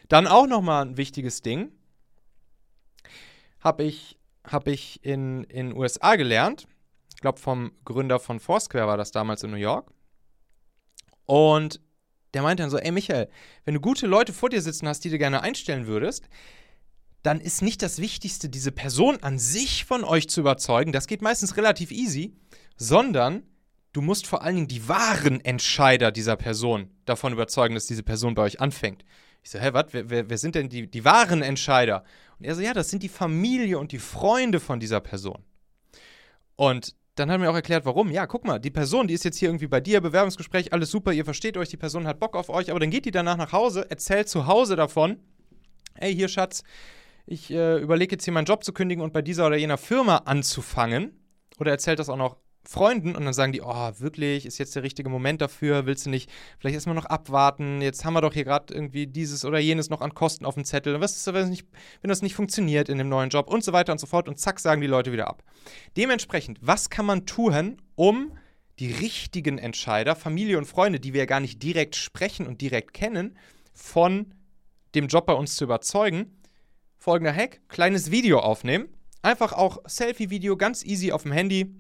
Dann 0.09 0.27
auch 0.27 0.49
nochmal 0.49 0.85
ein 0.85 0.97
wichtiges 0.97 1.43
Ding, 1.43 1.71
habe 3.61 3.85
ich, 3.85 4.19
hab 4.43 4.67
ich 4.67 5.05
in 5.05 5.45
den 5.45 5.77
USA 5.77 6.17
gelernt. 6.17 6.67
Ich 7.15 7.21
glaube, 7.21 7.39
vom 7.39 7.71
Gründer 7.85 8.19
von 8.19 8.41
Foursquare 8.41 8.89
war 8.89 8.97
das 8.97 9.13
damals 9.13 9.45
in 9.45 9.53
New 9.53 9.59
York. 9.59 9.94
Und 11.27 11.81
der 12.35 12.43
meinte 12.43 12.63
dann 12.63 12.71
so, 12.71 12.79
ey 12.79 12.91
Michael, 12.91 13.29
wenn 13.65 13.75
du 13.75 13.81
gute 13.81 14.07
Leute 14.07 14.33
vor 14.33 14.51
dir 14.51 14.61
sitzen 14.61 14.89
hast, 14.89 15.05
die 15.05 15.11
du 15.11 15.19
gerne 15.19 15.43
einstellen 15.43 15.87
würdest, 15.87 16.29
dann 17.23 17.41
ist 17.41 17.63
nicht 17.63 17.81
das 17.81 18.01
Wichtigste, 18.01 18.49
diese 18.49 18.73
Person 18.73 19.19
an 19.23 19.39
sich 19.39 19.85
von 19.85 20.05
euch 20.05 20.29
zu 20.29 20.41
überzeugen, 20.41 20.93
das 20.93 21.07
geht 21.07 21.23
meistens 21.23 21.57
relativ 21.57 21.91
easy, 21.91 22.37
sondern 22.77 23.45
du 23.93 24.03
musst 24.03 24.27
vor 24.27 24.43
allen 24.43 24.57
Dingen 24.57 24.69
die 24.69 24.89
wahren 24.89 25.43
Entscheider 25.43 26.13
dieser 26.13 26.37
Person 26.37 26.91
davon 27.07 27.33
überzeugen, 27.33 27.75
dass 27.75 27.87
diese 27.87 28.03
Person 28.03 28.35
bei 28.35 28.43
euch 28.43 28.61
anfängt. 28.61 29.05
Ich 29.43 29.51
so, 29.51 29.59
hä, 29.59 29.71
was, 29.73 29.87
wer, 29.93 30.29
wer, 30.29 30.39
sind 30.39 30.55
denn 30.55 30.69
die, 30.69 30.91
die 30.91 31.05
wahren 31.05 31.43
Entscheider? 31.43 32.05
Und 32.39 32.47
er 32.47 32.55
so, 32.55 32.61
ja, 32.61 32.75
das 32.75 32.91
sind 32.91 33.03
die 33.03 33.09
Familie 33.09 33.79
und 33.79 33.93
die 33.93 33.99
Freunde 33.99 34.59
von 34.61 34.81
dieser 34.81 35.01
Person. 35.01 35.45
Und 36.57 36.95
dann 37.15 37.31
hat 37.31 37.37
er 37.37 37.39
mir 37.39 37.51
auch 37.51 37.55
erklärt, 37.55 37.85
warum. 37.85 38.11
Ja, 38.11 38.27
guck 38.27 38.45
mal, 38.45 38.59
die 38.59 38.71
Person, 38.71 39.07
die 39.07 39.15
ist 39.15 39.25
jetzt 39.25 39.39
hier 39.39 39.49
irgendwie 39.49 39.67
bei 39.67 39.81
dir, 39.81 40.01
Bewerbungsgespräch, 40.01 40.73
alles 40.73 40.91
super, 40.91 41.13
ihr 41.13 41.25
versteht 41.25 41.57
euch, 41.57 41.69
die 41.69 41.77
Person 41.77 42.07
hat 42.07 42.21
Bock 42.21 42.37
auf 42.37 42.49
euch, 42.49 42.71
aber 42.71 42.81
dann 42.81 42.91
geht 42.91 43.05
die 43.05 43.11
danach 43.11 43.37
nach 43.37 43.53
Hause, 43.53 43.89
erzählt 43.91 44.29
zu 44.29 44.47
Hause 44.47 44.77
davon, 44.77 45.19
ey, 45.95 46.15
hier 46.15 46.29
Schatz, 46.29 46.65
ich 47.27 47.51
äh, 47.51 47.79
überlege 47.79 48.17
jetzt 48.17 48.25
hier 48.25 48.33
meinen 48.33 48.45
Job 48.45 48.65
zu 48.65 48.73
kündigen 48.73 49.03
und 49.03 49.13
bei 49.13 49.23
dieser 49.23 49.47
oder 49.47 49.57
jener 49.57 49.79
Firma 49.79 50.19
anzufangen. 50.19 51.21
Oder 51.59 51.71
erzählt 51.71 51.99
das 51.99 52.09
auch 52.09 52.17
noch 52.17 52.37
Freunden 52.67 53.15
und 53.15 53.25
dann 53.25 53.35
sagen 53.35 53.53
die, 53.53 53.61
oh, 53.61 53.93
wirklich, 53.99 54.47
ist 54.47 54.59
jetzt 54.59 54.75
der 54.75 54.83
richtige 54.83 55.09
Moment 55.09 55.41
dafür, 55.41 55.87
willst 55.87 56.07
du 56.07 56.11
nicht 56.11 56.31
vielleicht 56.59 56.75
erstmal 56.75 56.95
noch 56.95 57.05
abwarten, 57.05 57.83
jetzt 57.83 58.05
haben 58.05 58.15
wir 58.15 58.21
doch 58.21 58.33
hier 58.33 58.45
gerade 58.45 58.73
irgendwie 58.73 59.07
dieses 59.07 59.45
oder 59.45 59.59
jenes 59.59 59.91
noch 59.91 60.01
an 60.01 60.15
Kosten 60.15 60.45
auf 60.45 60.55
dem 60.55 60.65
Zettel, 60.65 61.01
was 61.01 61.17
ist, 61.17 61.27
wenn 61.27 61.35
das, 61.35 61.49
nicht, 61.49 61.67
wenn 62.01 62.09
das 62.09 62.23
nicht 62.23 62.35
funktioniert 62.35 62.89
in 62.89 62.99
dem 62.99 63.09
neuen 63.09 63.31
Job 63.31 63.49
und 63.49 63.63
so 63.63 63.73
weiter 63.73 63.93
und 63.93 63.99
so 63.99 64.07
fort 64.07 64.29
und 64.29 64.39
zack, 64.39 64.61
sagen 64.61 64.81
die 64.81 64.87
Leute 64.87 65.13
wieder 65.13 65.29
ab. 65.29 65.43
Dementsprechend, 65.97 66.59
was 66.61 66.91
kann 66.91 67.07
man 67.07 67.27
tun, 67.27 67.77
um 67.97 68.33
die 68.79 68.91
richtigen 68.91 69.59
Entscheider, 69.59 70.17
Familie 70.17 70.59
und 70.59 70.65
Freunde, 70.65 71.01
die 71.01 71.13
wir 71.13 71.21
ja 71.21 71.27
gar 71.27 71.41
nicht 71.41 71.63
direkt 71.63 71.97
sprechen 71.97 72.47
und 72.47 72.61
direkt 72.61 72.93
kennen, 72.93 73.37
von 73.73 74.35
dem 74.95 75.07
Job 75.07 75.27
bei 75.27 75.35
uns 75.35 75.57
zu 75.57 75.65
überzeugen? 75.65 76.41
Folgender 76.99 77.35
Hack, 77.35 77.61
kleines 77.69 78.11
Video 78.11 78.41
aufnehmen, 78.41 78.89
einfach 79.21 79.53
auch 79.53 79.79
Selfie-Video, 79.87 80.57
ganz 80.57 80.85
easy 80.85 81.13
auf 81.13 81.23
dem 81.23 81.33
Handy, 81.33 81.75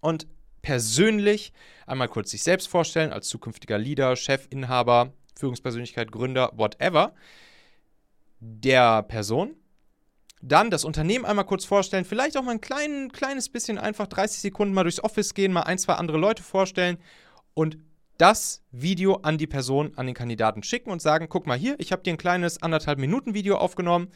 und 0.00 0.26
persönlich 0.62 1.52
einmal 1.86 2.08
kurz 2.08 2.30
sich 2.30 2.42
selbst 2.42 2.68
vorstellen 2.68 3.12
als 3.12 3.28
zukünftiger 3.28 3.78
Leader, 3.78 4.16
Chef, 4.16 4.46
Inhaber, 4.50 5.12
Führungspersönlichkeit, 5.38 6.10
Gründer, 6.10 6.50
whatever, 6.56 7.14
der 8.40 9.02
Person. 9.02 9.54
Dann 10.42 10.70
das 10.70 10.84
Unternehmen 10.84 11.24
einmal 11.24 11.46
kurz 11.46 11.64
vorstellen, 11.64 12.04
vielleicht 12.04 12.36
auch 12.36 12.42
mal 12.42 12.52
ein 12.52 12.60
klein, 12.60 13.10
kleines 13.12 13.48
bisschen 13.48 13.78
einfach 13.78 14.06
30 14.06 14.40
Sekunden 14.40 14.74
mal 14.74 14.82
durchs 14.82 15.02
Office 15.02 15.34
gehen, 15.34 15.52
mal 15.52 15.62
ein, 15.62 15.78
zwei 15.78 15.94
andere 15.94 16.18
Leute 16.18 16.42
vorstellen 16.42 16.98
und 17.54 17.78
das 18.18 18.62
Video 18.70 19.16
an 19.16 19.38
die 19.38 19.46
Person, 19.46 19.92
an 19.96 20.06
den 20.06 20.14
Kandidaten 20.14 20.62
schicken 20.62 20.90
und 20.90 21.02
sagen, 21.02 21.28
guck 21.28 21.46
mal 21.46 21.58
hier, 21.58 21.76
ich 21.78 21.92
habe 21.92 22.02
dir 22.02 22.12
ein 22.12 22.18
kleines 22.18 22.62
anderthalb 22.62 22.98
Minuten 22.98 23.34
Video 23.34 23.56
aufgenommen. 23.56 24.08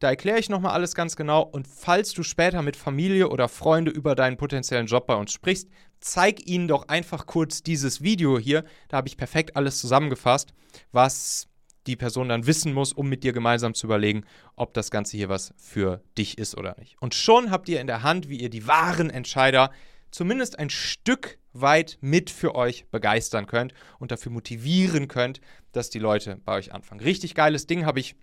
Da 0.00 0.08
erkläre 0.08 0.38
ich 0.38 0.48
nochmal 0.48 0.72
alles 0.72 0.94
ganz 0.94 1.16
genau. 1.16 1.42
Und 1.42 1.68
falls 1.68 2.12
du 2.12 2.22
später 2.22 2.62
mit 2.62 2.76
Familie 2.76 3.28
oder 3.28 3.48
Freunde 3.48 3.90
über 3.90 4.14
deinen 4.14 4.36
potenziellen 4.36 4.86
Job 4.86 5.06
bei 5.06 5.14
uns 5.14 5.32
sprichst, 5.32 5.68
zeig 6.00 6.46
ihnen 6.46 6.68
doch 6.68 6.88
einfach 6.88 7.26
kurz 7.26 7.62
dieses 7.62 8.02
Video 8.02 8.38
hier. 8.38 8.64
Da 8.88 8.98
habe 8.98 9.08
ich 9.08 9.16
perfekt 9.16 9.56
alles 9.56 9.80
zusammengefasst, 9.80 10.52
was 10.92 11.48
die 11.86 11.96
Person 11.96 12.28
dann 12.28 12.46
wissen 12.46 12.72
muss, 12.72 12.92
um 12.92 13.08
mit 13.08 13.24
dir 13.24 13.32
gemeinsam 13.32 13.74
zu 13.74 13.86
überlegen, 13.86 14.24
ob 14.56 14.74
das 14.74 14.90
Ganze 14.90 15.16
hier 15.16 15.28
was 15.28 15.52
für 15.56 16.02
dich 16.16 16.38
ist 16.38 16.56
oder 16.56 16.76
nicht. 16.78 16.96
Und 17.00 17.14
schon 17.14 17.50
habt 17.50 17.68
ihr 17.68 17.80
in 17.80 17.86
der 17.86 18.02
Hand, 18.02 18.28
wie 18.28 18.40
ihr 18.40 18.50
die 18.50 18.66
wahren 18.66 19.10
Entscheider 19.10 19.70
zumindest 20.10 20.58
ein 20.58 20.70
Stück 20.70 21.38
weit 21.52 21.98
mit 22.00 22.30
für 22.30 22.54
euch 22.54 22.86
begeistern 22.90 23.46
könnt 23.46 23.74
und 23.98 24.10
dafür 24.10 24.32
motivieren 24.32 25.08
könnt, 25.08 25.40
dass 25.72 25.90
die 25.90 25.98
Leute 25.98 26.36
bei 26.44 26.56
euch 26.56 26.72
anfangen. 26.72 27.00
Richtig 27.00 27.34
geiles 27.34 27.66
Ding 27.66 27.84
habe 27.84 28.00
ich 28.00 28.16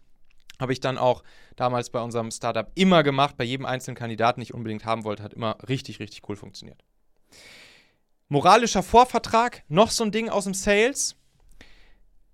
habe 0.62 0.74
ich 0.74 0.80
dann 0.80 0.98
auch 0.98 1.24
damals 1.56 1.90
bei 1.90 2.00
unserem 2.02 2.32
Startup 2.32 2.72
immer 2.76 3.04
gemacht, 3.04 3.36
bei 3.38 3.44
jedem 3.44 3.66
einzelnen 3.66 3.96
Kandidaten, 3.96 4.40
den 4.40 4.44
ich 4.44 4.54
unbedingt 4.54 4.86
haben 4.86 5.04
wollte, 5.04 5.24
hat 5.24 5.34
immer 5.34 5.58
richtig, 5.68 6.00
richtig 6.00 6.28
cool 6.30 6.36
funktioniert. 6.36 6.84
Moralischer 8.30 8.84
Vorvertrag, 8.84 9.64
noch 9.68 9.92
so 9.92 10.06
ein 10.06 10.12
Ding 10.12 10.30
aus 10.30 10.46
dem 10.46 10.54
Sales. 10.54 11.18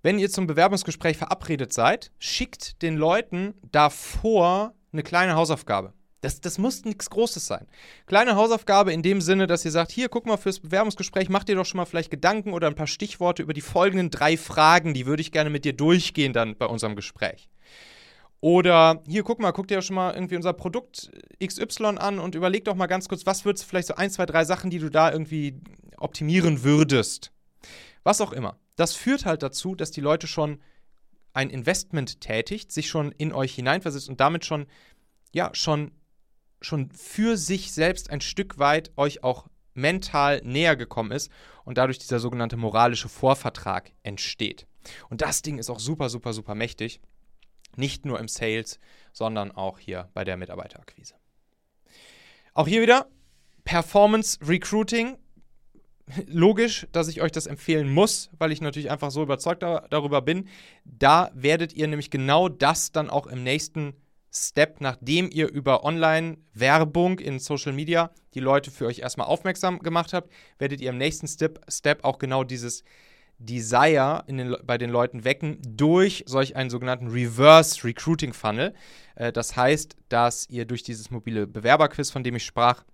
Wenn 0.02 0.20
ihr 0.20 0.30
zum 0.30 0.46
Bewerbungsgespräch 0.46 1.16
verabredet 1.16 1.72
seid, 1.72 2.12
schickt 2.20 2.82
den 2.82 2.96
Leuten 2.96 3.54
davor 3.72 4.74
eine 4.92 5.02
kleine 5.02 5.34
Hausaufgabe. 5.34 5.92
Das, 6.20 6.40
das 6.40 6.58
muss 6.58 6.84
nichts 6.84 7.10
Großes 7.10 7.46
sein. 7.46 7.66
Kleine 8.06 8.34
Hausaufgabe 8.34 8.92
in 8.92 9.02
dem 9.02 9.20
Sinne, 9.20 9.46
dass 9.46 9.64
ihr 9.64 9.70
sagt, 9.70 9.92
hier, 9.92 10.08
guck 10.08 10.26
mal, 10.26 10.36
fürs 10.36 10.60
Bewerbungsgespräch 10.60 11.28
macht 11.28 11.48
ihr 11.48 11.54
doch 11.54 11.64
schon 11.64 11.78
mal 11.78 11.84
vielleicht 11.84 12.10
Gedanken 12.10 12.52
oder 12.52 12.66
ein 12.66 12.74
paar 12.74 12.88
Stichworte 12.88 13.42
über 13.42 13.52
die 13.52 13.60
folgenden 13.60 14.10
drei 14.10 14.36
Fragen, 14.36 14.94
die 14.94 15.06
würde 15.06 15.20
ich 15.20 15.30
gerne 15.30 15.50
mit 15.50 15.64
dir 15.64 15.74
durchgehen 15.74 16.32
dann 16.32 16.56
bei 16.56 16.66
unserem 16.66 16.96
Gespräch. 16.96 17.48
Oder 18.40 19.02
hier, 19.06 19.24
guck 19.24 19.40
mal, 19.40 19.52
guck 19.52 19.66
dir 19.66 19.82
schon 19.82 19.96
mal 19.96 20.14
irgendwie 20.14 20.36
unser 20.36 20.52
Produkt 20.52 21.10
XY 21.44 21.98
an 21.98 22.18
und 22.18 22.34
überleg 22.34 22.64
doch 22.64 22.76
mal 22.76 22.86
ganz 22.86 23.08
kurz, 23.08 23.26
was 23.26 23.44
würdest 23.44 23.64
du 23.64 23.68
vielleicht 23.68 23.88
so 23.88 23.94
ein, 23.96 24.10
zwei, 24.10 24.26
drei 24.26 24.44
Sachen, 24.44 24.70
die 24.70 24.78
du 24.78 24.90
da 24.90 25.10
irgendwie 25.10 25.60
optimieren 25.96 26.62
würdest. 26.62 27.32
Was 28.04 28.20
auch 28.20 28.32
immer. 28.32 28.58
Das 28.76 28.94
führt 28.94 29.24
halt 29.24 29.42
dazu, 29.42 29.74
dass 29.74 29.90
die 29.90 30.00
Leute 30.00 30.28
schon 30.28 30.60
ein 31.32 31.50
Investment 31.50 32.20
tätigt, 32.20 32.72
sich 32.72 32.88
schon 32.88 33.12
in 33.12 33.32
euch 33.32 33.54
hineinversetzt 33.54 34.08
und 34.08 34.20
damit 34.20 34.44
schon, 34.44 34.66
ja, 35.34 35.50
schon, 35.52 35.90
schon 36.60 36.90
für 36.90 37.36
sich 37.36 37.72
selbst 37.72 38.10
ein 38.10 38.20
Stück 38.20 38.58
weit 38.58 38.92
euch 38.96 39.24
auch 39.24 39.48
mental 39.74 40.40
näher 40.44 40.76
gekommen 40.76 41.10
ist 41.10 41.30
und 41.64 41.78
dadurch 41.78 41.98
dieser 41.98 42.18
sogenannte 42.18 42.56
moralische 42.56 43.08
Vorvertrag 43.08 43.92
entsteht. 44.02 44.66
Und 45.10 45.22
das 45.22 45.42
Ding 45.42 45.58
ist 45.58 45.70
auch 45.70 45.80
super, 45.80 46.08
super, 46.08 46.32
super 46.32 46.54
mächtig. 46.54 47.00
Nicht 47.78 48.04
nur 48.04 48.18
im 48.18 48.26
Sales, 48.26 48.80
sondern 49.12 49.52
auch 49.52 49.78
hier 49.78 50.10
bei 50.12 50.24
der 50.24 50.36
Mitarbeiterakquise. 50.36 51.14
Auch 52.54 52.66
hier 52.66 52.82
wieder 52.82 53.06
Performance 53.62 54.38
Recruiting. 54.42 55.16
Logisch, 56.26 56.88
dass 56.90 57.06
ich 57.06 57.22
euch 57.22 57.30
das 57.30 57.46
empfehlen 57.46 57.88
muss, 57.88 58.30
weil 58.36 58.50
ich 58.50 58.60
natürlich 58.60 58.90
einfach 58.90 59.12
so 59.12 59.22
überzeugt 59.22 59.62
da, 59.62 59.86
darüber 59.90 60.22
bin. 60.22 60.48
Da 60.84 61.30
werdet 61.34 61.72
ihr 61.72 61.86
nämlich 61.86 62.10
genau 62.10 62.48
das 62.48 62.90
dann 62.90 63.10
auch 63.10 63.28
im 63.28 63.44
nächsten 63.44 63.94
Step, 64.32 64.80
nachdem 64.80 65.30
ihr 65.30 65.48
über 65.48 65.84
Online-Werbung 65.84 67.20
in 67.20 67.38
Social 67.38 67.72
Media 67.72 68.10
die 68.34 68.40
Leute 68.40 68.72
für 68.72 68.86
euch 68.86 68.98
erstmal 68.98 69.28
aufmerksam 69.28 69.78
gemacht 69.78 70.12
habt, 70.12 70.32
werdet 70.58 70.80
ihr 70.80 70.90
im 70.90 70.98
nächsten 70.98 71.28
Step, 71.28 71.60
Step 71.70 72.04
auch 72.04 72.18
genau 72.18 72.42
dieses 72.42 72.82
Desire 73.38 74.24
den, 74.28 74.56
bei 74.64 74.78
den 74.78 74.90
Leuten 74.90 75.24
wecken 75.24 75.58
durch 75.66 76.24
solch 76.26 76.56
einen 76.56 76.70
sogenannten 76.70 77.08
Reverse 77.08 77.84
Recruiting 77.84 78.32
Funnel. 78.32 78.74
Äh, 79.14 79.32
das 79.32 79.56
heißt, 79.56 79.96
dass 80.08 80.48
ihr 80.50 80.64
durch 80.64 80.82
dieses 80.82 81.10
mobile 81.10 81.46
Bewerberquiz, 81.46 82.10
von 82.10 82.24
dem 82.24 82.36
ich 82.36 82.44
sprach, 82.44 82.84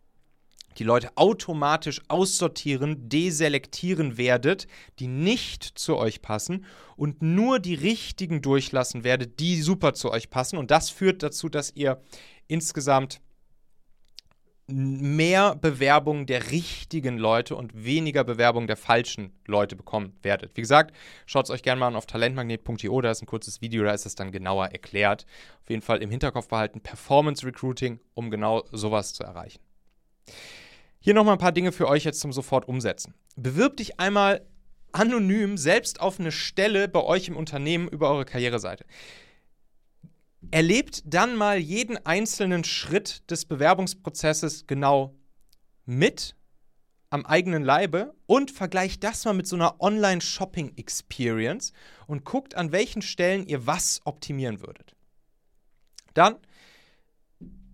die 0.79 0.85
Leute 0.85 1.11
automatisch 1.17 2.03
aussortieren, 2.09 3.09
deselektieren 3.09 4.19
werdet, 4.19 4.67
die 4.99 5.07
nicht 5.07 5.63
zu 5.65 5.97
euch 5.97 6.21
passen 6.21 6.65
und 6.97 7.23
nur 7.23 7.61
die 7.61 7.75
richtigen 7.75 8.43
durchlassen 8.43 9.05
werdet, 9.05 9.41
die 9.41 9.63
super 9.63 9.95
zu 9.95 10.11
euch 10.11 10.31
passen. 10.31 10.57
Und 10.57 10.71
das 10.71 10.91
führt 10.91 11.23
dazu, 11.23 11.49
dass 11.49 11.73
ihr 11.75 12.03
insgesamt 12.49 13.21
mehr 14.67 15.57
Bewerbungen 15.57 16.27
der 16.27 16.51
richtigen 16.51 17.19
Leute 17.19 17.55
und 17.55 17.85
weniger 17.85 18.25
Bewerbungen 18.25 18.67
der 18.67 18.77
falschen 18.77 19.33
Leute 19.47 19.77
bekommen 19.77 20.15
werdet. 20.23 20.57
Wie 20.57 20.63
gesagt, 20.63 20.95
schaut 21.27 21.45
es 21.45 21.51
euch 21.51 21.63
gerne 21.63 21.81
mal 21.81 21.89
an 21.89 21.97
auf 21.97 22.07
talentmagnet.io, 22.07 23.01
da 23.01 23.11
ist 23.11 23.23
ein 23.23 23.27
kurzes 23.27 23.61
Video, 23.61 23.85
da 23.85 23.93
ist 23.93 24.07
es 24.07 24.15
dann 24.15 24.33
genauer 24.33 24.69
erklärt. 24.69 25.27
Auf 25.63 25.71
jeden 25.71 25.83
Fall 25.83 26.03
im 26.03 26.11
Hinterkopf 26.11 26.49
behalten, 26.49 26.81
Performance 26.81 27.47
Recruiting, 27.47 28.01
um 28.15 28.31
genau 28.31 28.65
sowas 28.73 29.13
zu 29.13 29.23
erreichen. 29.23 29.61
Hier 30.99 31.13
nochmal 31.13 31.35
ein 31.35 31.41
paar 31.41 31.53
Dinge 31.53 31.73
für 31.73 31.87
euch 31.87 32.05
jetzt 32.05 32.21
zum 32.21 32.33
sofort 32.33 32.67
umsetzen. 32.67 33.13
Bewirb 33.37 33.77
dich 33.77 34.01
einmal 34.01 34.47
anonym 34.93 35.59
selbst 35.59 36.01
auf 36.01 36.19
eine 36.19 36.33
Stelle 36.33 36.89
bei 36.89 37.03
euch 37.03 37.29
im 37.29 37.37
Unternehmen 37.37 37.89
über 37.89 38.11
eure 38.11 38.25
Karriereseite. 38.25 38.87
Erlebt 40.51 41.03
dann 41.07 41.37
mal 41.37 41.59
jeden 41.59 42.05
einzelnen 42.07 42.65
Schritt 42.65 43.29
des 43.31 43.45
Bewerbungsprozesses 43.45 44.67
genau 44.67 45.15
mit 45.85 46.37
am 47.11 47.25
eigenen 47.27 47.63
Leibe 47.63 48.15
und 48.27 48.51
vergleicht 48.51 49.05
das 49.05 49.25
mal 49.25 49.35
mit 49.35 49.47
so 49.47 49.55
einer 49.55 49.81
Online-Shopping-Experience 49.81 51.73
und 52.09 52.25
guckt, 52.25 52.57
an 52.57 52.73
welchen 52.73 53.03
Stellen 53.03 53.47
ihr 53.47 53.67
was 53.67 54.01
optimieren 54.05 54.61
würdet. 54.61 54.97
Dann 56.15 56.37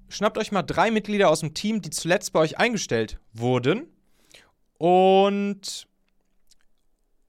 schnappt 0.08 0.36
euch 0.36 0.52
mal 0.52 0.62
drei 0.62 0.90
Mitglieder 0.90 1.30
aus 1.30 1.40
dem 1.40 1.54
Team, 1.54 1.80
die 1.80 1.90
zuletzt 1.90 2.32
bei 2.32 2.40
euch 2.40 2.58
eingestellt 2.58 3.18
wurden 3.32 3.86
und, 4.76 5.88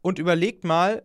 und 0.02 0.20
überlegt 0.20 0.64
mal, 0.66 1.04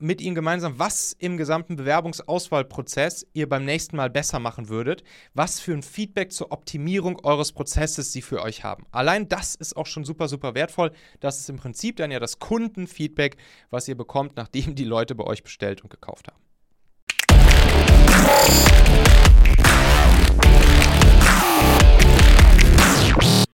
mit 0.00 0.20
ihnen 0.20 0.34
gemeinsam, 0.34 0.78
was 0.78 1.12
im 1.18 1.36
gesamten 1.36 1.76
Bewerbungsauswahlprozess 1.76 3.26
ihr 3.32 3.48
beim 3.48 3.64
nächsten 3.64 3.96
Mal 3.96 4.10
besser 4.10 4.38
machen 4.38 4.68
würdet, 4.68 5.02
was 5.34 5.60
für 5.60 5.72
ein 5.72 5.82
Feedback 5.82 6.32
zur 6.32 6.52
Optimierung 6.52 7.18
eures 7.24 7.52
Prozesses 7.52 8.12
sie 8.12 8.22
für 8.22 8.42
euch 8.42 8.64
haben. 8.64 8.86
Allein 8.90 9.28
das 9.28 9.54
ist 9.54 9.76
auch 9.76 9.86
schon 9.86 10.04
super, 10.04 10.28
super 10.28 10.54
wertvoll. 10.54 10.92
Das 11.20 11.40
ist 11.40 11.50
im 11.50 11.56
Prinzip 11.56 11.96
dann 11.96 12.10
ja 12.10 12.18
das 12.18 12.38
Kundenfeedback, 12.38 13.36
was 13.70 13.88
ihr 13.88 13.96
bekommt, 13.96 14.36
nachdem 14.36 14.74
die 14.74 14.84
Leute 14.84 15.14
bei 15.14 15.24
euch 15.24 15.42
bestellt 15.42 15.82
und 15.82 15.90
gekauft 15.90 16.28
haben. 16.28 16.40